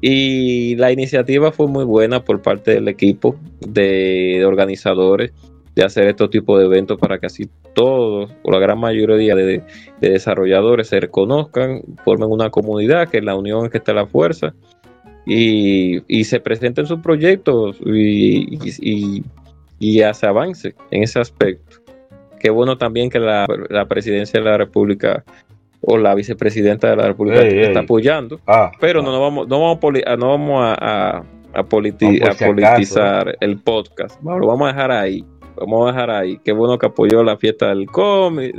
Y 0.00 0.76
la 0.76 0.92
iniciativa 0.92 1.52
fue 1.52 1.66
muy 1.66 1.84
buena 1.84 2.24
por 2.24 2.40
parte 2.40 2.72
del 2.72 2.88
equipo 2.88 3.36
de, 3.60 4.44
organizadores 4.46 5.32
de 5.74 5.84
hacer 5.84 6.08
estos 6.08 6.30
tipos 6.30 6.58
de 6.58 6.66
eventos 6.66 6.98
para 6.98 7.18
que 7.18 7.26
así 7.26 7.48
todos 7.74 8.30
o 8.42 8.50
la 8.50 8.58
gran 8.58 8.80
mayoría 8.80 9.34
de, 9.36 9.62
de 10.00 10.10
desarrolladores 10.10 10.88
se 10.88 10.98
reconozcan, 10.98 11.82
formen 12.04 12.30
una 12.30 12.50
comunidad, 12.50 13.08
que 13.08 13.18
es 13.18 13.24
la 13.24 13.36
unión 13.36 13.66
es 13.66 13.70
que 13.70 13.78
está 13.78 13.92
la 13.92 14.06
fuerza 14.06 14.54
y, 15.26 16.24
se 16.24 16.40
presenten 16.40 16.86
sus 16.86 17.00
proyectos 17.00 17.76
y, 17.84 18.58
y, 18.80 19.24
y, 19.78 20.02
hace 20.02 20.26
avance 20.26 20.74
en 20.90 21.02
ese 21.02 21.20
aspecto. 21.20 21.78
Qué 22.38 22.50
bueno 22.50 22.78
también 22.78 23.10
que 23.10 23.18
la, 23.18 23.46
presidencia 23.88 24.40
de 24.40 24.46
la 24.46 24.56
República 24.56 25.24
o 25.80 25.96
la 25.96 26.14
vicepresidenta 26.14 26.90
de 26.90 26.96
la 26.96 27.06
República 27.08 27.42
está 27.42 27.80
apoyando, 27.80 28.40
ah, 28.46 28.70
pero 28.80 29.02
no, 29.02 29.14
ah. 29.14 29.18
vamos, 29.18 29.48
no 29.48 29.60
vamos, 29.60 29.78
a, 30.06 30.16
no 30.16 30.28
vamos 30.28 30.62
a, 30.62 31.24
a, 31.54 31.62
politizar 31.64 33.36
el 33.40 33.58
podcast, 33.58 34.22
lo 34.22 34.46
vamos 34.46 34.68
a 34.68 34.72
dejar 34.72 34.90
ahí, 34.90 35.24
vamos 35.56 35.88
a 35.88 35.92
dejar 35.92 36.10
ahí. 36.10 36.38
Qué 36.44 36.52
bueno 36.52 36.78
que 36.78 36.86
apoyó 36.86 37.22
la 37.22 37.36
fiesta 37.36 37.68
del 37.68 37.86
cómic, 37.86 38.54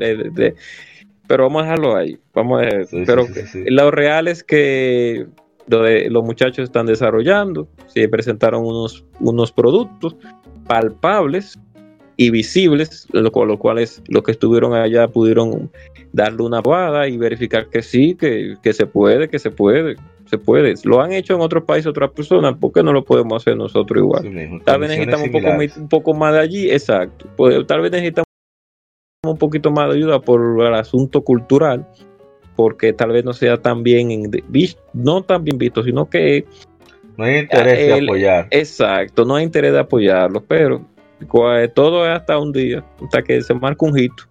pero 1.27 1.43
vamos 1.43 1.61
a 1.61 1.65
dejarlo 1.65 1.95
ahí. 1.95 2.17
Vamos 2.33 2.61
a 2.61 2.67
pero 3.05 3.25
lo 3.53 3.91
real 3.91 4.27
es 4.27 4.43
que 4.43 5.27
los 5.67 6.23
muchachos 6.23 6.65
están 6.65 6.85
desarrollando, 6.85 7.67
se 7.87 8.09
presentaron 8.09 8.65
unos, 8.65 9.05
unos 9.19 9.51
productos 9.51 10.15
palpables 10.67 11.59
y 12.17 12.29
visibles, 12.29 13.07
lo, 13.11 13.31
con 13.31 13.47
los 13.47 13.57
cuales 13.57 14.01
los 14.07 14.23
que 14.23 14.31
estuvieron 14.31 14.73
allá 14.73 15.07
pudieron 15.07 15.71
darle 16.13 16.43
una 16.43 16.61
probada 16.61 17.07
y 17.07 17.17
verificar 17.17 17.67
que 17.67 17.81
sí, 17.81 18.15
que, 18.15 18.73
se 18.73 18.85
puede, 18.85 19.29
que 19.29 19.39
se 19.39 19.51
puede, 19.51 19.95
se 20.25 20.37
puede. 20.37 20.73
Lo 20.83 21.01
han 21.01 21.13
hecho 21.13 21.35
en 21.35 21.41
otros 21.41 21.63
países 21.63 21.87
otras 21.87 22.11
personas, 22.11 22.55
¿por 22.57 22.71
qué 22.71 22.83
no 22.83 22.93
lo 22.93 23.03
podemos 23.03 23.41
hacer 23.41 23.55
nosotros 23.55 23.99
igual? 23.99 24.61
tal 24.63 24.79
vez 24.79 24.89
necesitamos 24.89 25.27
un 25.27 25.31
poco, 25.31 25.79
un 25.81 25.89
poco, 25.89 26.13
más 26.13 26.33
de 26.33 26.39
allí, 26.39 26.69
exacto. 26.69 27.27
Tal 27.65 27.81
vez 27.81 27.91
necesitamos 27.91 28.25
un 29.25 29.37
poquito 29.37 29.71
más 29.71 29.89
de 29.89 29.97
ayuda 29.97 30.19
por 30.19 30.65
el 30.65 30.73
asunto 30.73 31.23
cultural, 31.23 31.87
porque 32.55 32.91
tal 32.93 33.11
vez 33.11 33.23
no 33.23 33.33
sea 33.33 33.57
tan 33.57 33.83
bien 33.83 34.29
no 34.93 35.21
tan 35.23 35.43
bien 35.43 35.57
visto, 35.57 35.83
sino 35.83 36.09
que 36.09 36.45
no 37.17 37.25
hay 37.25 37.39
interés 37.39 37.87
de 37.87 38.03
apoyar. 38.03 38.47
Exacto, 38.51 39.25
no 39.25 39.35
hay 39.35 39.43
interés 39.45 39.73
de 39.73 39.79
apoyarlo, 39.79 40.43
pero 40.43 40.85
todo 41.73 42.05
es 42.05 42.11
hasta 42.11 42.37
un 42.39 42.51
día, 42.51 42.83
hasta 43.03 43.21
que 43.21 43.41
se 43.41 43.53
marca 43.53 43.85
un 43.85 43.97
hito. 43.97 44.23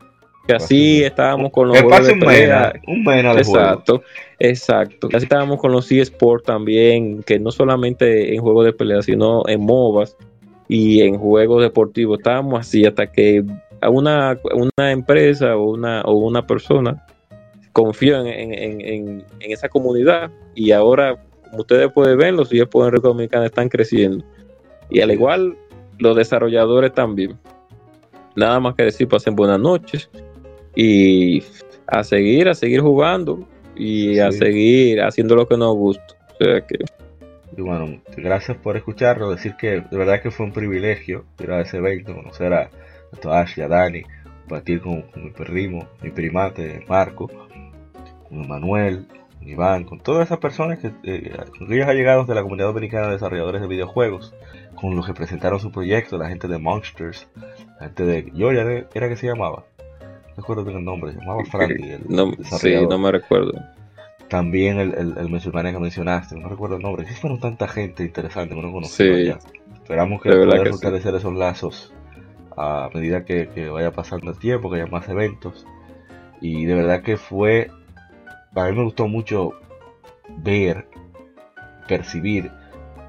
Que 0.50 0.56
así 0.56 1.04
estábamos 1.04 1.52
con 1.52 1.68
los 1.68 1.80
juegos 1.80 2.06
de 2.08 2.16
pelea. 2.16 2.72
Un 2.88 3.04
mena 3.04 3.34
de 3.34 3.42
exacto, 3.42 4.02
exacto. 4.40 5.08
Así 5.12 5.24
estábamos 5.24 5.60
con 5.60 5.70
los 5.70 5.90
eSports 5.92 6.44
también, 6.44 7.22
que 7.22 7.38
no 7.38 7.52
solamente 7.52 8.34
en 8.34 8.40
juegos 8.42 8.64
de 8.64 8.72
pelea, 8.72 9.00
sino 9.00 9.44
en 9.46 9.60
MOBAs, 9.60 10.16
y 10.66 11.02
en 11.02 11.18
juegos 11.18 11.62
deportivos 11.62 12.18
estábamos 12.18 12.58
así 12.58 12.84
hasta 12.84 13.10
que 13.12 13.44
una, 13.88 14.38
una 14.54 14.90
empresa 14.90 15.56
o 15.56 15.70
una, 15.70 16.02
o 16.02 16.14
una 16.14 16.44
persona 16.44 17.06
confió 17.72 18.20
en, 18.20 18.26
en, 18.26 18.80
en, 18.80 19.24
esa 19.40 19.68
comunidad 19.68 20.32
y 20.56 20.72
ahora, 20.72 21.16
como 21.44 21.60
ustedes 21.60 21.92
pueden 21.92 22.18
ver, 22.18 22.34
los 22.34 22.52
eSports 22.52 22.88
en 22.88 22.92
República 22.92 23.08
Dominicana 23.08 23.46
están 23.46 23.68
creciendo. 23.68 24.24
Y 24.90 25.00
al 25.00 25.12
igual, 25.12 25.56
los 25.98 26.16
desarrolladores 26.16 26.92
también. 26.92 27.38
Nada 28.34 28.58
más 28.58 28.74
que 28.74 28.82
decir, 28.82 29.06
pasen 29.06 29.36
buenas 29.36 29.60
noches 29.60 30.10
y 30.74 31.42
a 31.86 32.04
seguir, 32.04 32.48
a 32.48 32.54
seguir 32.54 32.80
jugando 32.80 33.46
y 33.76 34.18
a 34.18 34.30
seguir 34.32 35.00
haciendo 35.02 35.34
lo 35.36 35.46
que 35.46 35.56
nos 35.56 35.74
gusta. 35.74 36.14
O 36.40 36.44
sea 36.44 36.60
que 36.60 36.78
y 37.56 37.62
bueno, 37.62 38.00
gracias 38.16 38.56
por 38.56 38.76
escucharlo. 38.76 39.30
Decir 39.30 39.56
que 39.56 39.80
de 39.80 39.96
verdad 39.96 40.22
que 40.22 40.30
fue 40.30 40.46
un 40.46 40.52
privilegio 40.52 41.24
ir 41.38 41.50
a 41.50 41.60
ese 41.60 41.78
evento, 41.78 42.14
conocer 42.14 42.52
a, 42.52 42.70
a 43.12 43.16
Toash 43.20 43.58
y 43.58 43.62
a 43.62 43.68
Dani, 43.68 44.02
compartir 44.40 44.80
con, 44.80 45.04
mi 45.16 45.30
primo, 45.30 45.88
mi 46.02 46.10
primate, 46.10 46.84
Marco, 46.88 47.28
con 48.28 48.48
Manuel, 48.48 49.06
con 49.38 49.48
Iván, 49.48 49.84
con 49.84 50.00
todas 50.00 50.26
esas 50.26 50.38
personas 50.38 50.78
que, 50.78 50.92
eh, 51.02 51.32
con 51.56 51.66
aquellos 51.66 51.88
allegados 51.88 52.26
de 52.28 52.34
la 52.34 52.42
comunidad 52.42 52.68
dominicana 52.68 53.08
de 53.08 53.14
desarrolladores 53.14 53.60
de 53.60 53.68
videojuegos, 53.68 54.32
con 54.74 54.94
los 54.94 55.06
que 55.06 55.14
presentaron 55.14 55.58
su 55.58 55.72
proyecto, 55.72 56.18
la 56.18 56.28
gente 56.28 56.46
de 56.46 56.58
Monsters, 56.58 57.28
la 57.80 57.86
gente 57.86 58.04
de 58.04 58.30
Yoya, 58.32 58.86
era 58.94 59.08
que 59.08 59.16
se 59.16 59.26
llamaba. 59.26 59.64
No 60.40 60.42
recuerdo 60.42 60.64
bien 60.64 60.78
el 60.78 60.84
nombre, 60.84 61.12
se 61.12 61.18
llamaba 61.20 61.44
Frankie. 61.50 61.92
El 61.92 62.04
no, 62.08 62.32
sí, 62.58 62.74
no 62.88 62.98
me 62.98 63.12
recuerdo 63.12 63.52
también 64.30 64.78
el, 64.78 64.94
el, 64.94 65.18
el 65.18 65.40
que 65.72 65.78
mencionaste, 65.80 66.36
no 66.36 66.48
recuerdo 66.48 66.76
el 66.76 66.82
nombre, 66.82 67.04
sí 67.04 67.14
fueron 67.14 67.40
tanta 67.40 67.66
gente 67.66 68.04
interesante 68.04 68.54
que 68.54 68.62
no 68.62 68.72
conocía 68.72 69.38
Esperamos 69.74 70.22
que 70.22 70.30
pueda 70.30 70.64
fortalecer 70.66 71.16
esos 71.16 71.34
lazos 71.34 71.92
a 72.56 72.88
medida 72.94 73.24
que, 73.24 73.68
vaya 73.70 73.90
pasando 73.90 74.30
el 74.30 74.38
tiempo, 74.38 74.70
que 74.70 74.76
haya 74.76 74.86
más 74.86 75.08
eventos. 75.08 75.66
Y 76.40 76.64
de 76.64 76.74
verdad 76.74 77.02
que 77.02 77.16
fue, 77.16 77.70
a 78.54 78.64
mí 78.66 78.76
me 78.76 78.84
gustó 78.84 79.08
mucho 79.08 79.54
ver, 80.28 80.86
percibir 81.88 82.52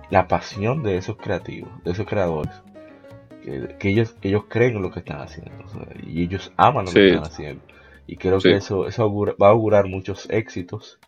la 0.10 0.28
pasión 0.28 0.82
de 0.82 0.98
esos 0.98 1.18
creativos, 1.18 1.70
de 1.84 1.91
esos 1.91 2.08
creadores. 2.08 2.64
Que, 3.43 3.89
ellos, 3.89 4.15
ellos 4.22 4.43
creen 4.47 4.76
en 4.76 4.81
lo 4.81 4.91
que 4.91 4.99
están 4.99 5.22
haciendo 5.22 5.51
y 6.05 6.23
ellos 6.23 6.51
aman 6.57 6.85
lo 6.85 6.91
que 6.91 7.07
están 7.07 7.23
haciendo. 7.23 7.63
Y 8.07 8.18
creo 8.18 8.39
que 8.39 8.55
eso, 8.55 8.88
eso 8.88 9.11
va 9.41 9.47
a 9.47 9.51
augurar 9.51 9.88
muchos 9.88 10.30
éxitos 10.30 10.99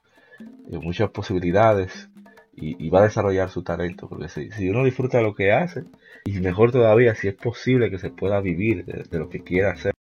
muchas 0.81 1.10
posibilidades 1.11 2.10
y, 2.55 2.89
va 2.89 2.99
a 2.99 3.03
desarrollar 3.03 3.49
su 3.49 3.64
talento. 3.64 4.07
Porque 4.07 4.30
si, 4.30 4.69
uno 4.69 4.84
disfruta 4.84 5.22
lo 5.22 5.34
que 5.34 5.51
hace, 5.51 5.85
y 6.26 6.34
mejor 6.39 6.72
todavía, 6.72 7.15
si 7.15 7.27
es 7.27 7.35
posible 7.35 7.89
que 7.89 7.97
se 7.97 8.10
pueda 8.10 8.39
vivir 8.41 8.85
de, 8.85 9.19
lo 9.19 9.30
que 9.30 9.43
quiera 9.43 9.72
hacer, 9.72 9.93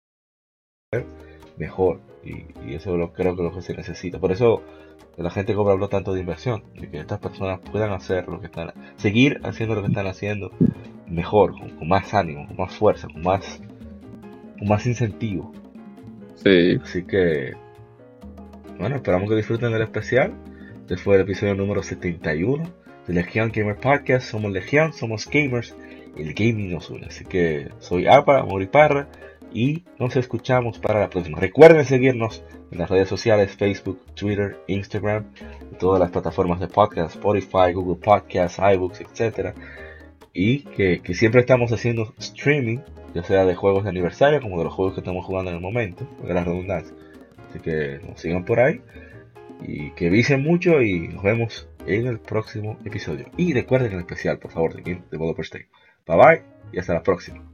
mejor. 1.57 2.01
Y, 2.25 2.75
eso 2.75 2.97
lo, 2.97 3.13
creo 3.13 3.35
que 3.37 3.43
es 3.43 3.49
lo 3.51 3.55
que 3.55 3.63
se 3.63 3.75
necesita. 3.75 4.19
Por 4.19 4.33
eso 4.33 4.63
la 5.17 5.31
gente 5.31 5.55
cobra 5.55 5.73
habló 5.73 5.89
tanto 5.89 6.15
de 6.15 6.21
inversión, 6.21 6.65
de 6.75 6.89
que 6.89 6.99
estas 6.99 7.19
personas 7.19 7.61
puedan 7.61 7.93
hacer 7.93 8.29
lo 8.29 8.41
que 8.41 8.47
están, 8.47 8.73
seguir 8.97 9.41
haciendo 9.45 9.75
lo 9.75 9.83
que 9.83 9.89
están 9.89 10.07
haciendo 10.07 10.51
mejor, 11.07 11.53
con, 11.59 11.89
más 11.89 12.15
ánimo, 12.15 12.47
con 12.47 12.57
más 12.57 12.75
fuerza, 12.75 13.09
con 13.09 13.23
más, 13.23 13.61
con 14.59 14.69
más 14.69 14.87
incentivo. 14.87 15.53
Sí. 16.37 16.79
Así 16.83 17.05
que, 17.05 17.53
bueno, 18.79 18.97
esperamos 18.97 19.29
que 19.29 19.37
disfruten 19.37 19.73
del 19.73 19.83
especial. 19.83 20.33
Este 20.81 20.97
fue 20.97 21.17
el 21.17 21.23
episodio 21.23 21.55
número 21.55 21.83
71 21.83 22.65
de 23.07 23.15
Legion 23.15 23.53
Gamer 23.55 23.77
Podcast. 23.77 24.29
Somos 24.29 24.51
Legion, 24.51 24.93
somos 24.93 25.29
gamers 25.29 25.75
el 26.17 26.35
gaming 26.35 26.71
nos 26.71 26.91
une. 26.91 27.07
Así 27.07 27.25
que 27.25 27.69
soy 27.79 28.07
Apa, 28.07 28.45
Moriparra 28.45 29.09
y 29.55 29.85
nos 29.99 30.17
escuchamos 30.17 30.79
para 30.79 31.01
la 31.01 31.11
próxima. 31.11 31.39
Recuerden 31.39 31.85
seguirnos 31.85 32.45
en 32.71 32.79
las 32.79 32.91
redes 32.91 33.09
sociales 33.09 33.55
Facebook, 33.57 34.01
Twitter, 34.15 34.59
Instagram, 34.67 35.27
todas 35.79 36.01
las 36.01 36.11
plataformas 36.11 36.61
de 36.61 36.69
podcast, 36.69 37.17
Spotify, 37.17 37.73
Google 37.75 38.01
Podcasts, 38.03 38.59
iBooks, 38.59 39.01
etc. 39.01 39.55
Y 40.33 40.61
que, 40.61 41.01
que 41.01 41.15
siempre 41.15 41.41
estamos 41.41 41.73
haciendo 41.73 42.15
streaming, 42.19 42.79
ya 43.15 43.23
sea 43.23 43.45
de 43.45 43.55
juegos 43.55 43.85
de 43.85 43.91
aniversario 43.91 44.41
como 44.41 44.59
de 44.59 44.65
los 44.65 44.73
juegos 44.73 44.95
que 44.95 45.01
estamos 45.01 45.25
jugando 45.25 45.51
en 45.51 45.57
el 45.57 45.63
momento, 45.63 46.07
de 46.23 46.35
la 46.35 46.45
redundancia. 46.45 46.95
Así 47.51 47.61
que 47.61 48.01
nos 48.07 48.21
sigan 48.21 48.45
por 48.45 48.61
ahí 48.61 48.81
y 49.61 49.91
que 49.91 50.11
visen 50.11 50.43
mucho 50.43 50.81
y 50.81 51.09
nos 51.09 51.23
vemos 51.23 51.69
en 51.87 52.07
el 52.07 52.19
próximo 52.19 52.79
episodio. 52.85 53.27
Y 53.37 53.53
recuerden 53.53 53.93
el 53.93 54.01
especial, 54.01 54.39
por 54.39 54.51
favor, 54.51 54.75
de 54.75 54.83
Game 54.83 55.05
Developer 55.11 55.47
Bye 56.07 56.17
bye 56.17 56.43
y 56.73 56.79
hasta 56.79 56.95
la 56.95 57.03
próxima. 57.03 57.52